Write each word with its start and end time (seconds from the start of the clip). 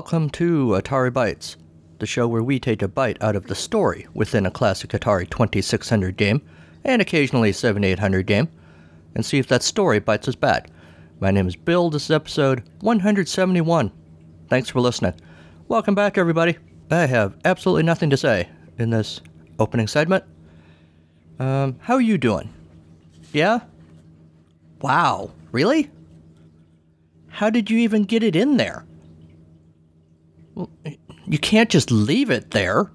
Welcome 0.00 0.30
to 0.30 0.68
Atari 0.68 1.10
Bytes, 1.10 1.56
the 1.98 2.06
show 2.06 2.26
where 2.26 2.42
we 2.42 2.58
take 2.58 2.80
a 2.80 2.88
bite 2.88 3.22
out 3.22 3.36
of 3.36 3.48
the 3.48 3.54
story 3.54 4.06
within 4.14 4.46
a 4.46 4.50
classic 4.50 4.92
Atari 4.92 5.28
2600 5.28 6.16
game, 6.16 6.40
and 6.84 7.02
occasionally 7.02 7.50
a 7.50 7.52
7800 7.52 8.24
game, 8.24 8.48
and 9.14 9.26
see 9.26 9.36
if 9.36 9.46
that 9.48 9.62
story 9.62 9.98
bites 9.98 10.26
us 10.26 10.34
back. 10.34 10.70
My 11.20 11.30
name 11.30 11.46
is 11.46 11.54
Bill, 11.54 11.90
this 11.90 12.04
is 12.04 12.12
episode 12.12 12.62
171. 12.80 13.92
Thanks 14.48 14.70
for 14.70 14.80
listening. 14.80 15.12
Welcome 15.68 15.94
back, 15.94 16.16
everybody. 16.16 16.56
I 16.90 17.04
have 17.04 17.36
absolutely 17.44 17.82
nothing 17.82 18.08
to 18.08 18.16
say 18.16 18.48
in 18.78 18.88
this 18.88 19.20
opening 19.58 19.86
segment. 19.86 20.24
Um, 21.38 21.76
how 21.78 21.96
are 21.96 22.00
you 22.00 22.16
doing? 22.16 22.48
Yeah? 23.34 23.60
Wow, 24.80 25.32
really? 25.52 25.90
How 27.28 27.50
did 27.50 27.68
you 27.68 27.76
even 27.80 28.04
get 28.04 28.22
it 28.22 28.34
in 28.34 28.56
there? 28.56 28.86
You 31.26 31.38
can't 31.38 31.70
just 31.70 31.90
leave 31.90 32.30
it 32.30 32.50
there. 32.50 32.90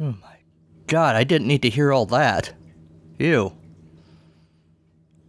Oh 0.00 0.14
my 0.22 0.38
god, 0.86 1.16
I 1.16 1.24
didn't 1.24 1.48
need 1.48 1.62
to 1.62 1.70
hear 1.70 1.92
all 1.92 2.06
that. 2.06 2.54
Ew. 3.18 3.52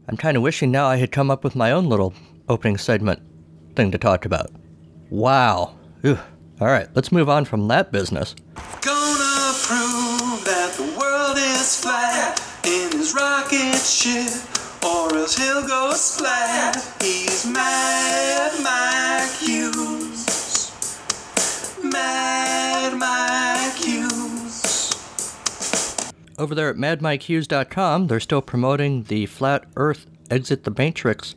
I'm 0.07 0.17
kind 0.17 0.37
of 0.37 0.43
wishing 0.43 0.71
now 0.71 0.87
I 0.87 0.95
had 0.95 1.11
come 1.11 1.29
up 1.29 1.43
with 1.43 1.55
my 1.55 1.71
own 1.71 1.87
little 1.87 2.13
opening 2.47 2.77
segment 2.77 3.21
thing 3.75 3.91
to 3.91 3.97
talk 3.97 4.25
about. 4.25 4.51
Wow. 5.09 5.75
Ew. 6.03 6.17
All 6.59 6.67
right, 6.67 6.87
let's 6.95 7.11
move 7.11 7.29
on 7.29 7.45
from 7.45 7.67
that 7.69 7.91
business. 7.91 8.35
Gonna 8.81 9.53
prove 9.63 10.43
that 10.45 10.73
the 10.77 10.97
world 10.99 11.37
is 11.37 11.81
flat 11.81 12.39
in 12.65 12.91
his 12.91 13.13
rocket 13.15 13.77
ship, 13.77 14.31
or 14.85 15.15
else 15.17 15.37
he'll 15.37 15.67
go 15.67 15.91
splat. 15.93 16.75
He's 17.01 17.45
Mad 17.45 18.51
Mike. 18.63 20.10
Mad 21.91 22.97
Mike 22.97 23.75
Hughes. 23.75 24.91
Over 26.37 26.55
there 26.55 26.69
at 26.69 26.77
MadMikeHughes.com, 26.77 28.07
they're 28.07 28.19
still 28.19 28.41
promoting 28.41 29.03
the 29.03 29.25
Flat 29.27 29.65
Earth 29.75 30.07
Exit 30.29 30.63
the 30.63 30.73
Matrix 30.77 31.35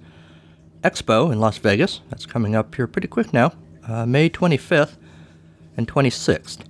Expo 0.83 1.33
in 1.33 1.41
Las 1.41 1.59
Vegas. 1.59 2.01
That's 2.11 2.27
coming 2.27 2.55
up 2.55 2.75
here 2.75 2.87
pretty 2.87 3.09
quick 3.09 3.33
now, 3.33 3.53
uh, 3.89 4.07
May 4.07 4.31
25th 4.31 4.97
and 5.77 5.89
26th. 5.89 6.61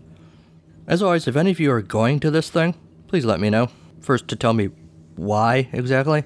As 0.87 1.03
always, 1.03 1.27
if 1.27 1.37
any 1.37 1.51
of 1.51 1.61
you 1.61 1.71
are 1.73 1.83
going 1.83 2.21
to 2.21 2.31
this 2.31 2.51
thing, 2.51 2.75
please 3.09 3.25
let 3.25 3.41
me 3.41 3.51
know. 3.51 3.71
First, 4.01 4.29
to 4.29 4.37
tell 4.37 4.53
me 4.53 4.71
why 5.17 5.69
exactly, 5.73 6.25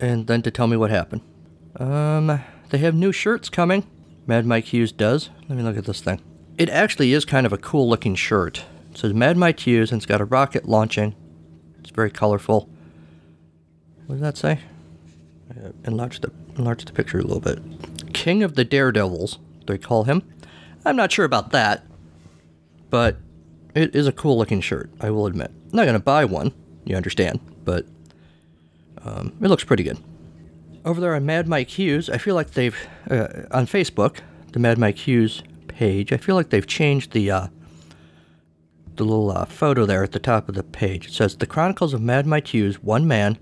and 0.00 0.26
then 0.26 0.42
to 0.42 0.50
tell 0.50 0.66
me 0.66 0.76
what 0.76 0.90
happened. 0.90 1.22
Um, 1.76 2.40
they 2.70 2.78
have 2.78 2.94
new 2.94 3.12
shirts 3.12 3.48
coming. 3.48 3.86
Mad 4.26 4.46
Mike 4.46 4.66
Hughes 4.66 4.92
does. 4.92 5.30
Let 5.48 5.56
me 5.56 5.62
look 5.62 5.76
at 5.76 5.84
this 5.84 6.00
thing. 6.00 6.20
It 6.62 6.68
actually 6.68 7.12
is 7.12 7.24
kind 7.24 7.44
of 7.44 7.52
a 7.52 7.58
cool 7.58 7.88
looking 7.88 8.14
shirt. 8.14 8.64
It 8.92 8.98
says 8.98 9.12
Mad 9.12 9.36
Mike 9.36 9.58
Hughes 9.58 9.90
and 9.90 9.98
it's 9.98 10.06
got 10.06 10.20
a 10.20 10.24
rocket 10.24 10.68
launching. 10.68 11.16
It's 11.80 11.90
very 11.90 12.08
colorful. 12.08 12.68
What 14.06 14.14
does 14.14 14.22
that 14.22 14.36
say? 14.36 14.60
Uh, 15.50 15.70
enlarge 15.84 16.20
the 16.20 16.30
enlarge 16.56 16.84
the 16.84 16.92
picture 16.92 17.18
a 17.18 17.22
little 17.22 17.40
bit. 17.40 17.58
King 18.12 18.44
of 18.44 18.54
the 18.54 18.64
Daredevils, 18.64 19.40
they 19.66 19.76
call 19.76 20.04
him. 20.04 20.22
I'm 20.84 20.94
not 20.94 21.10
sure 21.10 21.24
about 21.24 21.50
that, 21.50 21.84
but 22.90 23.16
it 23.74 23.96
is 23.96 24.06
a 24.06 24.12
cool 24.12 24.38
looking 24.38 24.60
shirt. 24.60 24.88
I 25.00 25.10
will 25.10 25.26
admit. 25.26 25.50
I'm 25.72 25.76
not 25.76 25.86
gonna 25.86 25.98
buy 25.98 26.24
one. 26.24 26.52
You 26.84 26.94
understand, 26.94 27.40
but 27.64 27.86
um, 29.04 29.32
it 29.42 29.48
looks 29.48 29.64
pretty 29.64 29.82
good. 29.82 29.98
Over 30.84 31.00
there 31.00 31.16
on 31.16 31.26
Mad 31.26 31.48
Mike 31.48 31.70
Hughes, 31.70 32.08
I 32.08 32.18
feel 32.18 32.36
like 32.36 32.52
they've 32.52 32.76
uh, 33.10 33.46
on 33.50 33.66
Facebook, 33.66 34.18
the 34.52 34.60
Mad 34.60 34.78
Mike 34.78 34.98
Hughes 34.98 35.42
page. 35.74 36.12
I 36.12 36.16
feel 36.16 36.36
like 36.36 36.50
they've 36.50 36.66
changed 36.66 37.12
the 37.12 37.30
uh, 37.30 37.46
the 38.96 39.04
little 39.04 39.30
uh, 39.30 39.44
photo 39.44 39.86
there 39.86 40.02
at 40.02 40.12
the 40.12 40.18
top 40.18 40.48
of 40.48 40.54
the 40.54 40.62
page. 40.62 41.08
It 41.08 41.12
says 41.12 41.36
the 41.36 41.46
Chronicles 41.46 41.94
of 41.94 42.00
Mad 42.00 42.26
Mike 42.26 42.48
Hughes, 42.48 42.82
one 42.82 43.06
man, 43.06 43.38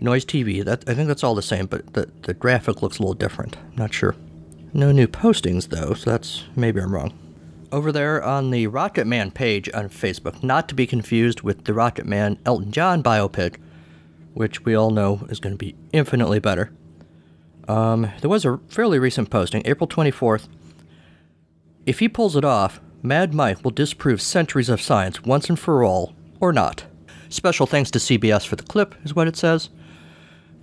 Noise 0.00 0.24
TV. 0.24 0.64
That 0.64 0.88
I 0.88 0.94
think 0.94 1.08
that's 1.08 1.24
all 1.24 1.34
the 1.34 1.42
same, 1.42 1.66
but 1.66 1.92
the 1.94 2.10
the 2.22 2.34
graphic 2.34 2.82
looks 2.82 2.98
a 2.98 3.02
little 3.02 3.14
different. 3.14 3.56
I'm 3.56 3.76
not 3.76 3.94
sure. 3.94 4.14
No 4.72 4.92
new 4.92 5.08
postings 5.08 5.68
though, 5.68 5.94
so 5.94 6.10
that's 6.10 6.44
maybe 6.56 6.80
I'm 6.80 6.94
wrong. 6.94 7.16
Over 7.72 7.92
there 7.92 8.22
on 8.22 8.50
the 8.50 8.66
Rocket 8.66 9.06
Man 9.06 9.30
page 9.30 9.68
on 9.74 9.88
Facebook, 9.88 10.42
not 10.42 10.68
to 10.68 10.74
be 10.74 10.86
confused 10.86 11.42
with 11.42 11.64
the 11.64 11.74
Rocket 11.74 12.06
Man 12.06 12.38
Elton 12.44 12.72
John 12.72 13.02
biopic, 13.02 13.56
which 14.34 14.64
we 14.64 14.74
all 14.74 14.90
know 14.90 15.26
is 15.28 15.40
going 15.40 15.54
to 15.54 15.58
be 15.58 15.76
infinitely 15.92 16.38
better. 16.38 16.72
Um, 17.68 18.10
there 18.20 18.30
was 18.30 18.44
a 18.44 18.58
fairly 18.68 18.98
recent 18.98 19.30
posting, 19.30 19.62
April 19.64 19.86
24th. 19.86 20.48
If 21.86 21.98
he 21.98 22.08
pulls 22.08 22.36
it 22.36 22.44
off, 22.44 22.80
Mad 23.02 23.32
Mike 23.32 23.64
will 23.64 23.70
disprove 23.70 24.20
centuries 24.20 24.68
of 24.68 24.82
science 24.82 25.22
once 25.22 25.48
and 25.48 25.58
for 25.58 25.82
all, 25.82 26.14
or 26.38 26.52
not. 26.52 26.84
Special 27.30 27.66
thanks 27.66 27.90
to 27.92 27.98
CBS 27.98 28.46
for 28.46 28.56
the 28.56 28.62
clip, 28.62 28.94
is 29.02 29.14
what 29.14 29.28
it 29.28 29.36
says. 29.36 29.70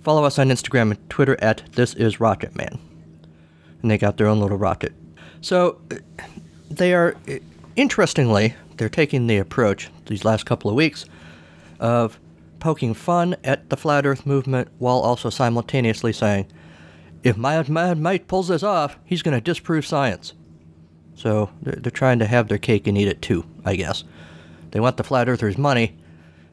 Follow 0.00 0.24
us 0.24 0.38
on 0.38 0.48
Instagram 0.48 0.92
and 0.92 1.10
Twitter 1.10 1.36
at 1.42 1.64
This 1.72 1.94
Is 1.94 2.20
Rocket 2.20 2.54
Man. 2.54 2.78
And 3.82 3.90
they 3.90 3.98
got 3.98 4.16
their 4.16 4.28
own 4.28 4.40
little 4.40 4.56
rocket. 4.56 4.92
So, 5.40 5.80
uh, 5.90 5.96
they 6.70 6.94
are, 6.94 7.16
uh, 7.28 7.38
interestingly, 7.74 8.54
they're 8.76 8.88
taking 8.88 9.26
the 9.26 9.38
approach 9.38 9.90
these 10.06 10.24
last 10.24 10.46
couple 10.46 10.70
of 10.70 10.76
weeks 10.76 11.04
of 11.80 12.20
poking 12.60 12.94
fun 12.94 13.36
at 13.42 13.70
the 13.70 13.76
flat 13.76 14.06
earth 14.06 14.24
movement 14.24 14.68
while 14.78 14.98
also 14.98 15.30
simultaneously 15.30 16.12
saying, 16.12 16.46
if 17.24 17.36
Mad 17.36 17.68
Mad 17.68 17.98
Mike 17.98 18.28
pulls 18.28 18.48
this 18.48 18.62
off, 18.62 18.96
he's 19.04 19.22
going 19.22 19.36
to 19.36 19.40
disprove 19.40 19.84
science. 19.84 20.34
So 21.18 21.50
they're, 21.62 21.74
they're 21.74 21.90
trying 21.90 22.20
to 22.20 22.26
have 22.26 22.46
their 22.48 22.58
cake 22.58 22.86
and 22.86 22.96
eat 22.96 23.08
it 23.08 23.20
too, 23.20 23.44
I 23.64 23.74
guess. 23.74 24.04
They 24.70 24.78
want 24.78 24.98
the 24.98 25.04
flat 25.04 25.28
earthers' 25.28 25.58
money, 25.58 25.96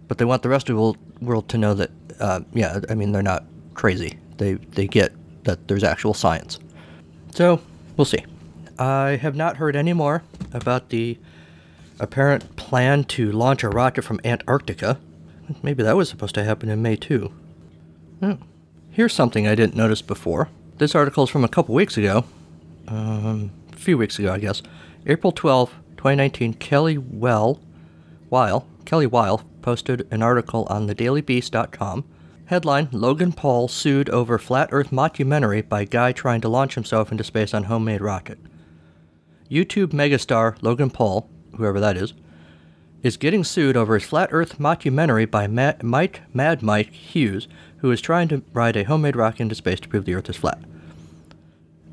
but 0.07 0.17
they 0.17 0.25
want 0.25 0.41
the 0.41 0.49
rest 0.49 0.69
of 0.69 0.75
the 0.75 0.95
world, 1.21 1.49
to 1.49 1.57
know 1.57 1.75
that, 1.75 1.91
uh, 2.19 2.41
yeah, 2.51 2.79
I 2.89 2.95
mean, 2.95 3.11
they're 3.11 3.21
not 3.21 3.45
crazy. 3.75 4.17
They, 4.37 4.55
they 4.55 4.87
get 4.87 5.13
that 5.43 5.67
there's 5.67 5.83
actual 5.83 6.15
science. 6.15 6.59
So 7.31 7.61
we'll 7.95 8.05
see. 8.05 8.25
I 8.79 9.17
have 9.21 9.35
not 9.35 9.57
heard 9.57 9.75
any 9.75 9.93
more 9.93 10.23
about 10.51 10.89
the 10.89 11.17
apparent 11.99 12.55
plan 12.55 13.03
to 13.03 13.31
launch 13.31 13.63
a 13.63 13.69
rocket 13.69 14.01
from 14.01 14.19
Antarctica. 14.25 14.99
Maybe 15.61 15.83
that 15.83 15.95
was 15.95 16.09
supposed 16.09 16.35
to 16.35 16.43
happen 16.43 16.69
in 16.69 16.81
May 16.81 16.95
too. 16.95 17.31
Oh, 18.21 18.39
here's 18.89 19.13
something 19.13 19.47
I 19.47 19.53
didn't 19.53 19.75
notice 19.75 20.01
before. 20.01 20.49
This 20.77 20.95
article 20.95 21.25
is 21.25 21.29
from 21.29 21.43
a 21.43 21.47
couple 21.47 21.75
weeks 21.75 21.97
ago. 21.97 22.25
Um, 22.87 23.51
few 23.85 23.97
weeks 23.97 24.18
ago, 24.18 24.34
I 24.34 24.40
guess. 24.40 24.63
April 25.06 25.31
12, 25.31 25.69
2019, 25.97 26.56
Kelly 26.56 26.97
Well, 26.97 27.62
Weil, 28.31 28.68
Kelly 28.84 29.06
Weil 29.06 29.44
posted 29.62 30.07
an 30.12 30.23
article 30.23 30.66
on 30.69 30.88
thedailybeast.com. 30.88 32.03
Headline 32.47 32.90
Logan 32.91 33.31
Paul 33.31 33.68
sued 33.68 34.09
over 34.09 34.38
flat 34.38 34.69
earth 34.71 34.89
mockumentary 34.89 35.68
by 35.68 35.86
guy 35.86 36.12
trying 36.12 36.42
to 36.42 36.50
launch 36.50 36.75
himself 36.75 37.12
into 37.12 37.24
space 37.24 37.54
on 37.54 37.65
homemade 37.65 38.01
rocket. 38.01 38.39
YouTube 39.50 39.88
megastar 39.88 40.57
Logan 40.62 40.89
Paul, 40.89 41.30
whoever 41.56 41.80
that 41.80 41.95
is, 41.95 42.13
is 43.04 43.18
getting 43.18 43.44
sued 43.44 43.77
over 43.77 43.94
his 43.94 44.04
flat 44.04 44.30
earth 44.31 44.57
mockumentary 44.57 45.30
by 45.30 45.45
Ma- 45.45 45.74
Mike 45.83 46.21
Mad 46.33 46.63
Mike 46.63 46.92
Hughes, 46.92 47.48
who 47.77 47.92
is 47.92 48.01
trying 48.01 48.27
to 48.30 48.42
ride 48.51 48.75
a 48.75 48.83
homemade 48.83 49.15
rocket 49.15 49.42
into 49.42 49.56
space 49.56 49.80
to 49.80 49.88
prove 49.88 50.06
the 50.06 50.15
earth 50.15 50.30
is 50.30 50.38
flat. 50.38 50.59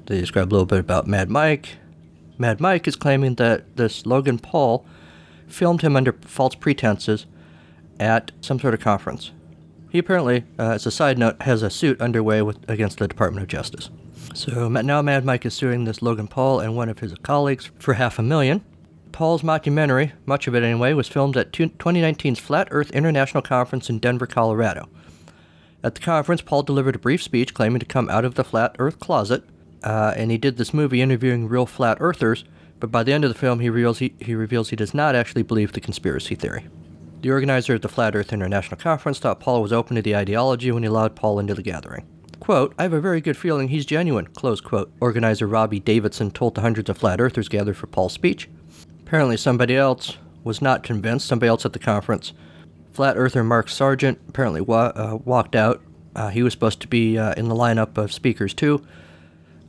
They 0.06 0.20
describe 0.20 0.48
a 0.48 0.52
little 0.52 0.66
bit 0.66 0.80
about 0.80 1.06
Mad 1.06 1.30
Mike. 1.30 1.76
Mad 2.38 2.60
Mike 2.60 2.88
is 2.88 2.96
claiming 2.96 3.34
that 3.36 3.76
this 3.76 4.06
Logan 4.06 4.38
Paul 4.38 4.86
filmed 5.46 5.82
him 5.82 5.96
under 5.96 6.12
false 6.22 6.54
pretenses 6.54 7.26
at 8.00 8.32
some 8.40 8.58
sort 8.58 8.74
of 8.74 8.80
conference. 8.80 9.32
He 9.90 9.98
apparently, 9.98 10.44
uh, 10.58 10.70
as 10.70 10.86
a 10.86 10.90
side 10.90 11.18
note, 11.18 11.40
has 11.42 11.62
a 11.62 11.70
suit 11.70 12.00
underway 12.00 12.40
with, 12.40 12.58
against 12.68 12.98
the 12.98 13.06
Department 13.06 13.42
of 13.42 13.48
Justice. 13.48 13.90
So 14.34 14.68
now 14.68 15.02
Mad 15.02 15.24
Mike 15.24 15.44
is 15.44 15.52
suing 15.52 15.84
this 15.84 16.00
Logan 16.00 16.28
Paul 16.28 16.60
and 16.60 16.74
one 16.74 16.88
of 16.88 17.00
his 17.00 17.14
colleagues 17.22 17.70
for 17.78 17.94
half 17.94 18.18
a 18.18 18.22
million. 18.22 18.64
Paul's 19.12 19.42
mockumentary, 19.42 20.12
much 20.24 20.46
of 20.46 20.54
it 20.54 20.62
anyway, 20.62 20.94
was 20.94 21.08
filmed 21.08 21.36
at 21.36 21.52
2019's 21.52 22.38
Flat 22.38 22.68
Earth 22.70 22.90
International 22.92 23.42
Conference 23.42 23.90
in 23.90 23.98
Denver, 23.98 24.26
Colorado. 24.26 24.88
At 25.84 25.96
the 25.96 26.00
conference, 26.00 26.40
Paul 26.40 26.62
delivered 26.62 26.96
a 26.96 26.98
brief 26.98 27.22
speech 27.22 27.52
claiming 27.52 27.80
to 27.80 27.86
come 27.86 28.08
out 28.08 28.24
of 28.24 28.36
the 28.36 28.44
flat 28.44 28.74
Earth 28.78 28.98
closet, 28.98 29.44
uh, 29.84 30.14
and 30.16 30.30
he 30.30 30.38
did 30.38 30.56
this 30.56 30.74
movie 30.74 31.02
interviewing 31.02 31.48
real 31.48 31.66
flat 31.66 31.98
earthers. 32.00 32.44
But 32.80 32.90
by 32.90 33.04
the 33.04 33.12
end 33.12 33.24
of 33.24 33.32
the 33.32 33.38
film, 33.38 33.60
he 33.60 33.70
reveals 33.70 34.00
he, 34.00 34.14
he 34.18 34.34
reveals 34.34 34.70
he 34.70 34.76
does 34.76 34.92
not 34.92 35.14
actually 35.14 35.44
believe 35.44 35.72
the 35.72 35.80
conspiracy 35.80 36.34
theory. 36.34 36.66
The 37.20 37.30
organizer 37.30 37.74
of 37.74 37.82
the 37.82 37.88
Flat 37.88 38.16
Earth 38.16 38.32
International 38.32 38.76
Conference 38.80 39.20
thought 39.20 39.38
Paul 39.38 39.62
was 39.62 39.72
open 39.72 39.94
to 39.94 40.02
the 40.02 40.16
ideology 40.16 40.72
when 40.72 40.82
he 40.82 40.88
allowed 40.88 41.14
Paul 41.14 41.38
into 41.38 41.54
the 41.54 41.62
gathering. 41.62 42.04
Quote, 42.40 42.74
I 42.76 42.82
have 42.82 42.92
a 42.92 43.00
very 43.00 43.20
good 43.20 43.36
feeling 43.36 43.68
he's 43.68 43.86
genuine, 43.86 44.26
close 44.26 44.60
quote, 44.60 44.92
organizer 45.00 45.46
Robbie 45.46 45.78
Davidson 45.78 46.32
told 46.32 46.56
the 46.56 46.62
hundreds 46.62 46.90
of 46.90 46.98
flat 46.98 47.20
earthers 47.20 47.48
gathered 47.48 47.76
for 47.76 47.86
Paul's 47.86 48.14
speech. 48.14 48.48
Apparently, 49.06 49.36
somebody 49.36 49.76
else 49.76 50.16
was 50.42 50.60
not 50.60 50.82
convinced, 50.82 51.28
somebody 51.28 51.48
else 51.48 51.64
at 51.64 51.72
the 51.72 51.78
conference. 51.78 52.32
Flat 52.90 53.16
earther 53.16 53.44
Mark 53.44 53.68
Sargent 53.68 54.18
apparently 54.28 54.60
wa- 54.60 54.92
uh, 54.96 55.18
walked 55.24 55.54
out. 55.54 55.80
Uh, 56.16 56.30
he 56.30 56.42
was 56.42 56.52
supposed 56.52 56.80
to 56.80 56.88
be 56.88 57.16
uh, 57.16 57.32
in 57.34 57.48
the 57.48 57.54
lineup 57.54 57.96
of 57.96 58.12
speakers, 58.12 58.52
too. 58.52 58.84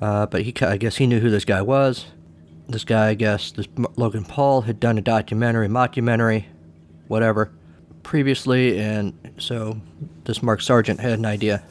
Uh, 0.04 0.26
but 0.26 0.42
he, 0.42 0.54
I 0.60 0.76
guess 0.76 0.98
he 0.98 1.08
knew 1.08 1.22
who 1.22 1.30
this 1.30 1.46
guy 1.46 1.62
was. 1.62 2.08
This 2.68 2.84
guy, 2.84 3.08
I 3.08 3.14
guess, 3.14 3.52
this 3.52 3.70
Logan 3.96 4.26
Paul 4.26 4.64
had 4.64 4.78
done 4.78 4.98
a 4.98 5.02
documentary, 5.02 5.70
mockumentary, 5.70 6.44
whatever, 7.08 7.54
previously, 8.04 8.78
and 8.78 9.14
so 9.38 9.80
this 10.26 10.44
Mark 10.44 10.62
Sargent 10.62 11.00
had 11.00 11.14
an 11.18 11.26
idea 11.26 11.64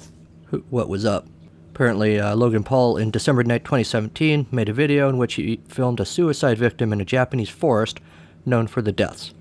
who, 0.46 0.64
what 0.70 0.88
was 0.88 1.04
up. 1.04 1.26
Apparently, 1.74 2.18
uh, 2.18 2.34
Logan 2.34 2.64
Paul 2.64 2.96
in 2.96 3.10
December 3.10 3.44
night 3.44 3.66
2017 3.66 4.46
made 4.50 4.70
a 4.70 4.72
video 4.72 5.10
in 5.10 5.18
which 5.18 5.34
he 5.34 5.60
filmed 5.68 6.00
a 6.00 6.06
suicide 6.06 6.56
victim 6.56 6.90
in 6.90 7.02
a 7.02 7.04
Japanese 7.04 7.50
forest 7.50 8.00
known 8.46 8.66
for 8.66 8.80
the 8.80 8.92
deaths, 8.92 9.34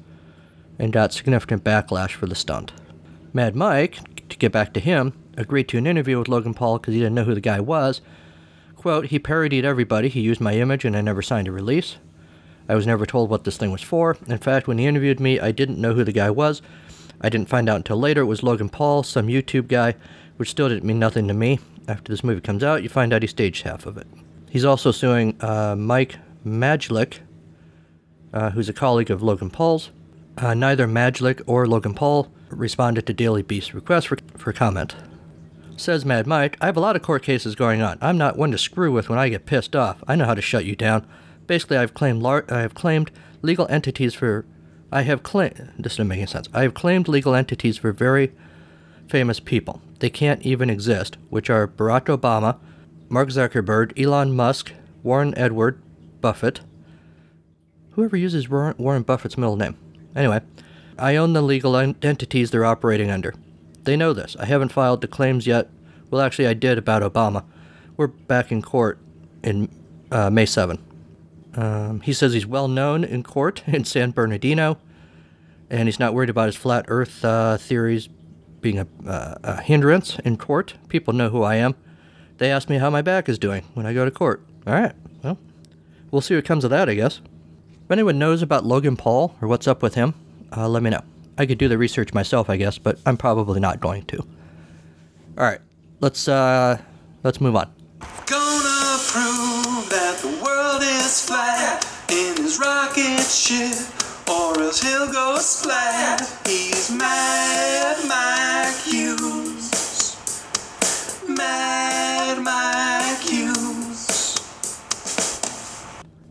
and 0.78 0.92
got 0.92 1.14
significant 1.14 1.64
backlash 1.64 2.12
for 2.12 2.26
the 2.26 2.36
stunt. 2.36 2.74
Mad 3.32 3.56
Mike, 3.56 4.28
to 4.28 4.38
get 4.38 4.52
back 4.52 4.74
to 4.74 4.82
him, 4.82 5.14
agreed 5.38 5.70
to 5.70 5.78
an 5.78 5.88
interview 5.88 6.20
with 6.20 6.28
Logan 6.28 6.54
Paul 6.54 6.78
because 6.78 6.94
he 6.94 7.00
didn't 7.00 7.16
know 7.16 7.24
who 7.24 7.36
the 7.36 7.40
guy 7.40 7.62
was. 7.62 8.02
Quote, 8.82 9.06
he 9.06 9.20
parodied 9.20 9.64
everybody, 9.64 10.10
he 10.10 10.22
used 10.22 10.42
my 10.42 10.56
image, 10.56 10.86
and 10.86 10.98
I 10.98 11.02
never 11.02 11.22
signed 11.22 11.48
a 11.48 11.52
release. 11.52 11.98
I 12.68 12.74
was 12.74 12.88
never 12.88 13.06
told 13.06 13.30
what 13.30 13.44
this 13.44 13.56
thing 13.56 13.72
was 13.72 13.84
for. 13.84 14.18
In 14.26 14.40
fact, 14.40 14.68
when 14.68 14.80
he 14.80 14.88
interviewed 14.88 15.20
me, 15.20 15.40
I 15.40 15.52
didn't 15.52 15.78
know 15.78 15.94
who 15.94 16.04
the 16.04 16.12
guy 16.12 16.32
was. 16.32 16.64
I 17.22 17.30
didn't 17.30 17.48
find 17.48 17.70
out 17.70 17.76
until 17.76 17.98
later 17.98 18.22
it 18.22 18.26
was 18.26 18.42
Logan 18.42 18.70
Paul, 18.70 19.04
some 19.04 19.28
YouTube 19.28 19.68
guy, 19.68 19.94
which 20.38 20.50
still 20.50 20.68
didn't 20.68 20.84
mean 20.84 20.98
nothing 20.98 21.28
to 21.28 21.34
me. 21.36 21.60
After 21.88 22.12
this 22.12 22.24
movie 22.24 22.42
comes 22.42 22.64
out, 22.64 22.82
you 22.82 22.90
find 22.90 23.14
out 23.14 23.22
he 23.22 23.28
staged 23.28 23.62
half 23.62 23.86
of 23.86 23.98
it. 23.98 24.08
He's 24.50 24.66
also 24.66 24.90
suing 24.90 25.40
uh, 25.44 25.76
Mike 25.76 26.18
Majlak, 26.44 27.20
uh, 28.34 28.50
who's 28.50 28.68
a 28.68 28.74
colleague 28.74 29.12
of 29.12 29.22
Logan 29.22 29.52
Paul's. 29.52 29.92
Uh, 30.40 30.56
neither 30.56 30.88
Majlik 30.88 31.44
or 31.46 31.68
Logan 31.68 31.94
Paul 31.94 32.32
responded 32.50 33.06
to 33.06 33.14
Daily 33.14 33.44
Beast's 33.44 33.76
request 33.76 34.08
for, 34.08 34.18
for 34.38 34.52
comment. 34.52 34.96
Says 35.82 36.06
Mad 36.06 36.28
Mike, 36.28 36.58
I 36.62 36.68
have 36.68 36.78
a 36.78 36.80
lot 36.80 36.96
of 36.96 37.02
court 37.02 37.24
cases 37.24 37.56
going 37.56 37.82
on. 37.82 37.98
I'm 38.02 38.16
not 38.16 38.38
one 38.38 38.52
to 38.52 38.58
screw 38.60 38.92
with 38.92 39.10
when 39.10 39.18
I 39.18 39.30
get 39.30 39.48
pissed 39.48 39.76
off. 39.76 40.04
I 40.08 40.16
know 40.16 40.26
how 40.26 40.36
to 40.36 40.42
shut 40.42 40.64
you 40.64 40.76
down. 40.76 41.08
Basically, 41.48 41.76
I've 41.76 41.96
claimed 41.96 42.22
lar- 42.22 42.46
I 42.50 42.60
have 42.60 42.76
claimed 42.76 43.10
legal 43.42 43.66
entities 43.68 44.14
for. 44.14 44.46
I 44.92 45.02
have 45.02 45.24
claimed. 45.24 45.74
This 45.80 45.94
doesn't 45.94 46.08
make 46.08 46.20
any 46.20 46.28
sense. 46.28 46.48
I 46.54 46.62
have 46.62 46.76
claimed 46.76 47.08
legal 47.08 47.34
entities 47.34 47.80
for 47.80 47.92
very 47.92 48.32
famous 49.08 49.40
people. 49.40 49.82
They 49.98 50.12
can't 50.12 50.44
even 50.44 50.70
exist, 50.70 51.18
which 51.32 51.50
are 51.50 51.68
Barack 51.68 52.16
Obama, 52.16 52.60
Mark 53.10 53.30
Zuckerberg, 53.30 54.00
Elon 54.00 54.36
Musk, 54.36 54.74
Warren 55.02 55.36
Edward, 55.36 55.82
Buffett. 56.22 56.62
Whoever 57.94 58.16
uses 58.16 58.48
Warren 58.48 59.02
Buffett's 59.02 59.36
middle 59.36 59.56
name. 59.56 59.78
Anyway, 60.16 60.42
I 61.00 61.16
own 61.16 61.34
the 61.34 61.42
legal 61.42 61.76
entities 61.76 62.52
they're 62.52 62.66
operating 62.66 63.10
under. 63.10 63.34
They 63.84 63.98
know 63.98 64.14
this. 64.14 64.36
I 64.40 64.46
haven't 64.46 64.72
filed 64.72 65.02
the 65.02 65.08
claims 65.08 65.48
yet. 65.48 65.70
Well, 66.10 66.22
actually, 66.22 66.48
I 66.48 66.54
did 66.54 66.78
about 66.78 67.02
Obama. 67.02 67.44
We're 67.98 68.08
back 68.08 68.52
in 68.52 68.62
court 68.62 69.00
in 69.44 69.70
uh, 70.12 70.30
May 70.30 70.46
7. 70.46 70.78
Um, 71.56 72.02
he 72.02 72.14
says 72.14 72.34
he's 72.34 72.46
well 72.46 72.68
known 72.68 73.04
in 73.04 73.24
court 73.24 73.64
in 73.68 73.84
San 73.86 74.12
Bernardino, 74.12 74.78
and 75.70 75.88
he's 75.88 76.00
not 76.00 76.14
worried 76.14 76.30
about 76.30 76.48
his 76.48 76.56
flat 76.56 76.86
Earth 76.88 77.24
uh, 77.26 77.58
theories 77.58 78.10
being 78.62 78.80
a, 78.80 78.88
uh, 79.08 79.36
a 79.44 79.62
hindrance 79.62 80.20
in 80.20 80.38
court. 80.38 80.76
People 80.88 81.14
know 81.14 81.30
who 81.30 81.44
I 81.44 81.56
am. 81.56 81.76
They 82.38 82.52
ask 82.52 82.70
me 82.70 82.78
how 82.78 82.90
my 82.90 83.02
back 83.02 83.28
is 83.28 83.38
doing 83.40 83.64
when 83.74 83.86
I 83.86 83.94
go 83.94 84.06
to 84.06 84.12
court. 84.12 84.44
All 84.68 84.74
right, 84.74 84.94
well, 85.24 85.38
we'll 86.12 86.22
see 86.22 86.36
what 86.36 86.46
comes 86.46 86.64
of 86.64 86.70
that, 86.70 86.90
I 86.90 86.94
guess. 86.96 87.22
If 87.86 87.92
anyone 87.92 88.20
knows 88.20 88.42
about 88.42 88.66
Logan 88.66 88.96
Paul 88.96 89.36
or 89.42 89.48
what's 89.48 89.68
up 89.68 89.82
with 89.82 89.96
him, 89.96 90.14
uh, 90.56 90.68
let 90.68 90.84
me 90.84 90.90
know. 90.90 91.04
I 91.38 91.46
could 91.46 91.58
do 91.58 91.68
the 91.68 91.78
research 91.78 92.14
myself, 92.14 92.50
I 92.50 92.58
guess, 92.58 92.78
but 92.78 93.00
I'm 93.06 93.18
probably 93.18 93.60
not 93.60 93.80
going 93.80 94.04
to. 94.06 94.18
All 95.38 95.46
right, 95.46 95.60
let's 96.00 96.28
uh, 96.28 96.78
let's 97.24 97.40
move 97.40 97.56
on. 97.56 97.72
Gonna 98.26 98.98
prove 99.08 99.90
that 99.90 100.20
the 100.22 100.40
world 100.44 100.82
is 100.84 101.26
flat 101.26 101.88
in 102.10 102.38
his 102.38 102.60
rocket 102.60 103.24
ship, 103.24 103.76
or 104.30 104.60
else 104.60 104.82
he'll 104.82 105.12
go 105.12 105.38
splat. 105.38 106.22
He's 106.46 106.92
Mad 106.92 107.98
Mike 108.08 108.76
Hughes. 108.84 110.18
Mad 111.28 112.42
Mike 112.44 113.20
Hughes. 113.20 114.38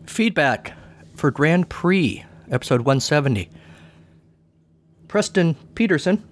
Feedback 0.05 0.73
for 1.15 1.31
Grand 1.31 1.69
Prix, 1.69 2.23
episode 2.51 2.81
170. 2.81 3.49
Preston 5.11 5.55
Peterson. 5.75 6.23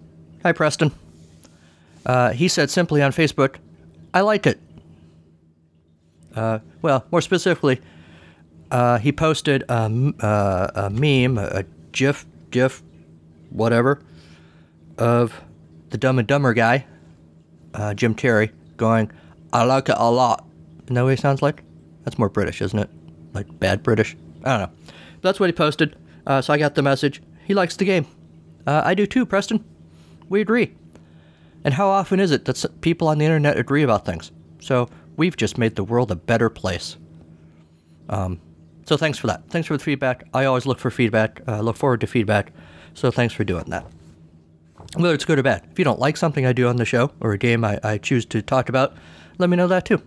Hi, 0.42 0.54
Preston. 0.54 0.94
Uh, 2.06 2.32
he 2.32 2.48
said 2.48 2.70
simply 2.70 3.02
on 3.02 3.12
Facebook, 3.12 3.58
I 4.14 4.22
liked 4.22 4.48
it. 4.48 4.58
Uh, 6.34 6.60
well, 6.82 7.06
more 7.12 7.20
specifically, 7.20 7.82
uh, 8.72 8.98
he 8.98 9.12
posted 9.12 9.66
a, 9.68 10.14
uh, 10.22 10.72
a 10.76 10.90
meme, 10.92 11.38
a, 11.38 11.48
a 11.48 11.64
GIF, 11.92 12.26
GIF, 12.52 12.82
whatever, 13.50 14.02
of 14.98 15.34
the 15.90 15.98
Dumb 15.98 16.18
and 16.18 16.28
Dumber 16.28 16.54
guy, 16.54 16.86
uh, 17.74 17.94
Jim 17.94 18.16
Carrey, 18.16 18.50
going, 18.78 19.12
I 19.52 19.66
like 19.66 19.90
it 19.90 19.96
a 19.98 20.10
lot. 20.10 20.46
Isn't 20.86 20.96
that 20.96 21.04
what 21.04 21.10
he 21.10 21.16
sounds 21.18 21.42
like? 21.42 21.64
That's 22.06 22.18
more 22.18 22.30
British, 22.30 22.62
isn't 22.62 22.80
it? 22.80 22.90
Like 23.34 23.60
bad 23.60 23.84
British? 23.84 24.16
I 24.46 24.58
don't 24.58 24.70
know. 24.70 24.76
But 24.86 25.22
That's 25.22 25.40
what 25.42 25.50
he 25.50 25.54
posted. 25.54 25.98
Uh, 26.26 26.42
so 26.42 26.54
I 26.54 26.58
got 26.58 26.76
the 26.76 26.82
message. 26.82 27.22
He 27.46 27.54
likes 27.54 27.76
the 27.76 27.84
game. 27.84 28.08
Uh, 28.68 28.82
I 28.86 28.94
do 28.94 29.06
too, 29.06 29.26
Preston. 29.26 29.64
We 30.28 30.42
agree. 30.42 30.76
And 31.64 31.74
how 31.74 31.88
often 31.90 32.20
is 32.20 32.32
it 32.32 32.46
that 32.46 32.82
people 32.82 33.08
on 33.08 33.18
the 33.18 33.26
internet 33.26 33.58
agree 33.58 33.84
about 33.84 34.06
things? 34.06 34.32
So 34.60 34.90
we've 35.18 35.36
just 35.36 35.58
made 35.58 35.76
the 35.76 35.84
world 35.84 36.12
a 36.12 36.16
better 36.16 36.50
place. 36.50 36.98
Um, 38.08 38.40
so 38.86 38.98
thanks 38.98 39.18
for 39.18 39.28
that. 39.28 39.50
Thanks 39.50 39.68
for 39.68 39.78
the 39.78 39.84
feedback. 39.84 40.24
I 40.34 40.46
always 40.46 40.66
look 40.66 40.80
for 40.80 40.90
feedback. 40.90 41.42
Uh, 41.48 41.62
look 41.62 41.76
forward 41.76 42.02
to 42.02 42.08
feedback. 42.08 42.54
So 42.94 43.12
thanks 43.12 43.34
for 43.34 43.44
doing 43.44 43.66
that. 43.66 43.86
Whether 44.96 45.14
it's 45.14 45.26
good 45.26 45.38
or 45.38 45.44
bad. 45.44 45.68
If 45.72 45.78
you 45.78 45.86
don't 45.86 46.00
like 46.00 46.18
something 46.18 46.46
I 46.46 46.54
do 46.54 46.68
on 46.68 46.78
the 46.78 46.86
show 46.86 47.12
or 47.20 47.34
a 47.34 47.38
game 47.38 47.64
I, 47.64 47.80
I 47.84 47.98
choose 47.98 48.26
to 48.28 48.42
talk 48.42 48.70
about, 48.70 48.96
let 49.38 49.50
me 49.50 49.58
know 49.58 49.68
that 49.68 49.86
too. 49.86 50.02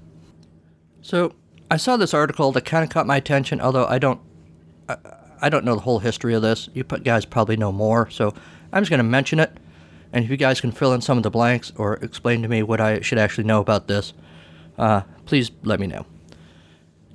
So 1.02 1.34
I 1.70 1.76
saw 1.76 1.96
this 1.96 2.14
article 2.14 2.50
that 2.52 2.64
kind 2.64 2.82
of 2.82 2.90
caught 2.90 3.06
my 3.06 3.16
attention, 3.16 3.60
although 3.60 3.86
I 3.86 3.98
don't 3.98 4.20
I, 4.88 4.96
I 5.42 5.48
don't 5.48 5.64
know 5.64 5.74
the 5.74 5.80
whole 5.80 5.98
history 5.98 6.34
of 6.34 6.42
this. 6.42 6.68
You 6.72 6.84
guys 6.84 7.24
probably 7.26 7.56
know 7.56 7.72
more, 7.72 8.08
so 8.08 8.32
I'm 8.72 8.82
just 8.82 8.90
going 8.90 8.98
to 8.98 9.04
mention 9.04 9.40
it. 9.40 9.58
And 10.12 10.24
if 10.24 10.30
you 10.30 10.36
guys 10.36 10.60
can 10.60 10.72
fill 10.72 10.92
in 10.92 11.00
some 11.00 11.16
of 11.16 11.24
the 11.24 11.30
blanks 11.30 11.72
or 11.76 11.94
explain 11.96 12.42
to 12.42 12.48
me 12.48 12.62
what 12.62 12.80
I 12.80 13.00
should 13.00 13.18
actually 13.18 13.44
know 13.44 13.60
about 13.60 13.88
this, 13.88 14.12
uh, 14.78 15.02
please 15.26 15.50
let 15.64 15.80
me 15.80 15.86
know. 15.86 16.06